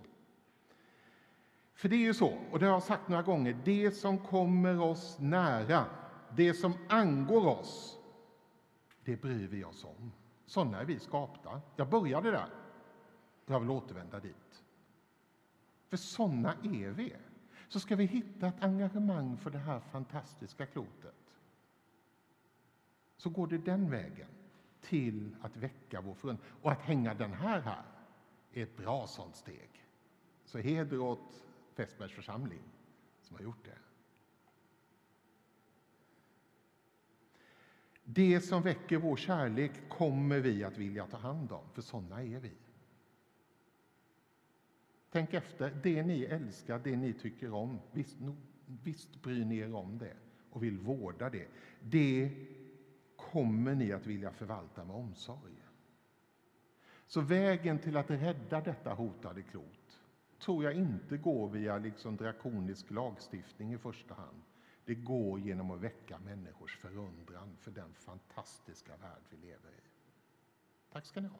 För 1.73 1.89
det 1.89 1.95
är 1.95 1.99
ju 1.99 2.13
så, 2.13 2.37
och 2.51 2.59
det 2.59 2.65
har 2.65 2.73
jag 2.73 2.83
sagt 2.83 3.07
några 3.07 3.23
gånger, 3.23 3.57
det 3.63 3.91
som 3.91 4.17
kommer 4.17 4.79
oss 4.79 5.17
nära, 5.19 5.85
det 6.35 6.53
som 6.53 6.73
angår 6.89 7.47
oss, 7.47 7.99
det 9.03 9.21
bryr 9.21 9.47
vi 9.47 9.63
oss 9.63 9.83
om. 9.83 10.11
Sådana 10.45 10.81
är 10.81 10.85
vi 10.85 10.99
skapta. 10.99 11.61
Jag 11.75 11.89
började 11.89 12.31
där. 12.31 12.49
Jag 13.45 13.59
vill 13.59 13.69
återvända 13.69 14.19
dit. 14.19 14.63
För 15.89 15.97
sådana 15.97 16.53
är 16.63 16.89
vi. 16.89 17.15
Så 17.67 17.79
ska 17.79 17.95
vi 17.95 18.05
hitta 18.05 18.47
ett 18.47 18.63
engagemang 18.63 19.37
för 19.37 19.49
det 19.49 19.57
här 19.57 19.79
fantastiska 19.79 20.65
klotet 20.65 21.24
så 23.17 23.29
går 23.29 23.47
det 23.47 23.57
den 23.57 23.89
vägen 23.89 24.27
till 24.81 25.35
att 25.41 25.57
väcka 25.57 26.01
vår 26.01 26.13
förundran. 26.13 26.45
Och 26.61 26.71
att 26.71 26.81
hänga 26.81 27.13
den 27.13 27.33
här 27.33 27.59
här 27.59 27.83
är 28.53 28.63
ett 28.63 28.77
bra 28.77 29.07
sånt 29.07 29.35
steg. 29.35 29.69
Så 30.45 30.57
heder 30.57 30.99
åt 30.99 31.43
Fässbergs 31.73 32.13
församling 32.13 32.61
som 33.21 33.35
har 33.35 33.43
gjort 33.43 33.65
det. 33.65 33.77
Det 38.03 38.41
som 38.41 38.61
väcker 38.61 38.97
vår 38.97 39.17
kärlek 39.17 39.71
kommer 39.89 40.39
vi 40.39 40.63
att 40.63 40.77
vilja 40.77 41.07
ta 41.07 41.17
hand 41.17 41.51
om, 41.51 41.69
för 41.73 41.81
sådana 41.81 42.23
är 42.23 42.39
vi. 42.39 42.51
Tänk 45.11 45.33
efter. 45.33 45.79
Det 45.83 46.03
ni 46.03 46.23
älskar, 46.23 46.79
det 46.79 46.95
ni 46.95 47.13
tycker 47.13 47.53
om, 47.53 47.79
visst, 47.91 48.17
visst 48.83 49.21
bryr 49.21 49.45
ni 49.45 49.57
er 49.57 49.75
om 49.75 49.97
det 49.97 50.15
och 50.49 50.63
vill 50.63 50.77
vårda 50.77 51.29
det. 51.29 51.47
Det 51.79 52.31
kommer 53.35 53.75
ni 53.75 53.91
att 53.91 54.07
vilja 54.07 54.31
förvalta 54.31 54.85
med 54.85 54.95
omsorg. 54.95 55.53
Så 57.07 57.21
vägen 57.21 57.79
till 57.79 57.97
att 57.97 58.09
rädda 58.09 58.61
detta 58.61 58.93
hotade 58.93 59.41
klot 59.41 59.99
tror 60.39 60.63
jag 60.63 60.73
inte 60.73 61.17
går 61.17 61.49
via 61.49 61.77
liksom 61.77 62.17
drakonisk 62.17 62.91
lagstiftning 62.91 63.73
i 63.73 63.77
första 63.77 64.13
hand. 64.13 64.41
Det 64.85 64.95
går 64.95 65.39
genom 65.39 65.71
att 65.71 65.81
väcka 65.81 66.19
människors 66.19 66.77
förundran 66.77 67.57
för 67.59 67.71
den 67.71 67.93
fantastiska 67.93 68.97
värld 68.97 69.21
vi 69.29 69.37
lever 69.37 69.69
i. 69.69 69.81
Tack 70.91 71.05
ska 71.05 71.21
ni 71.21 71.27
ha. 71.27 71.39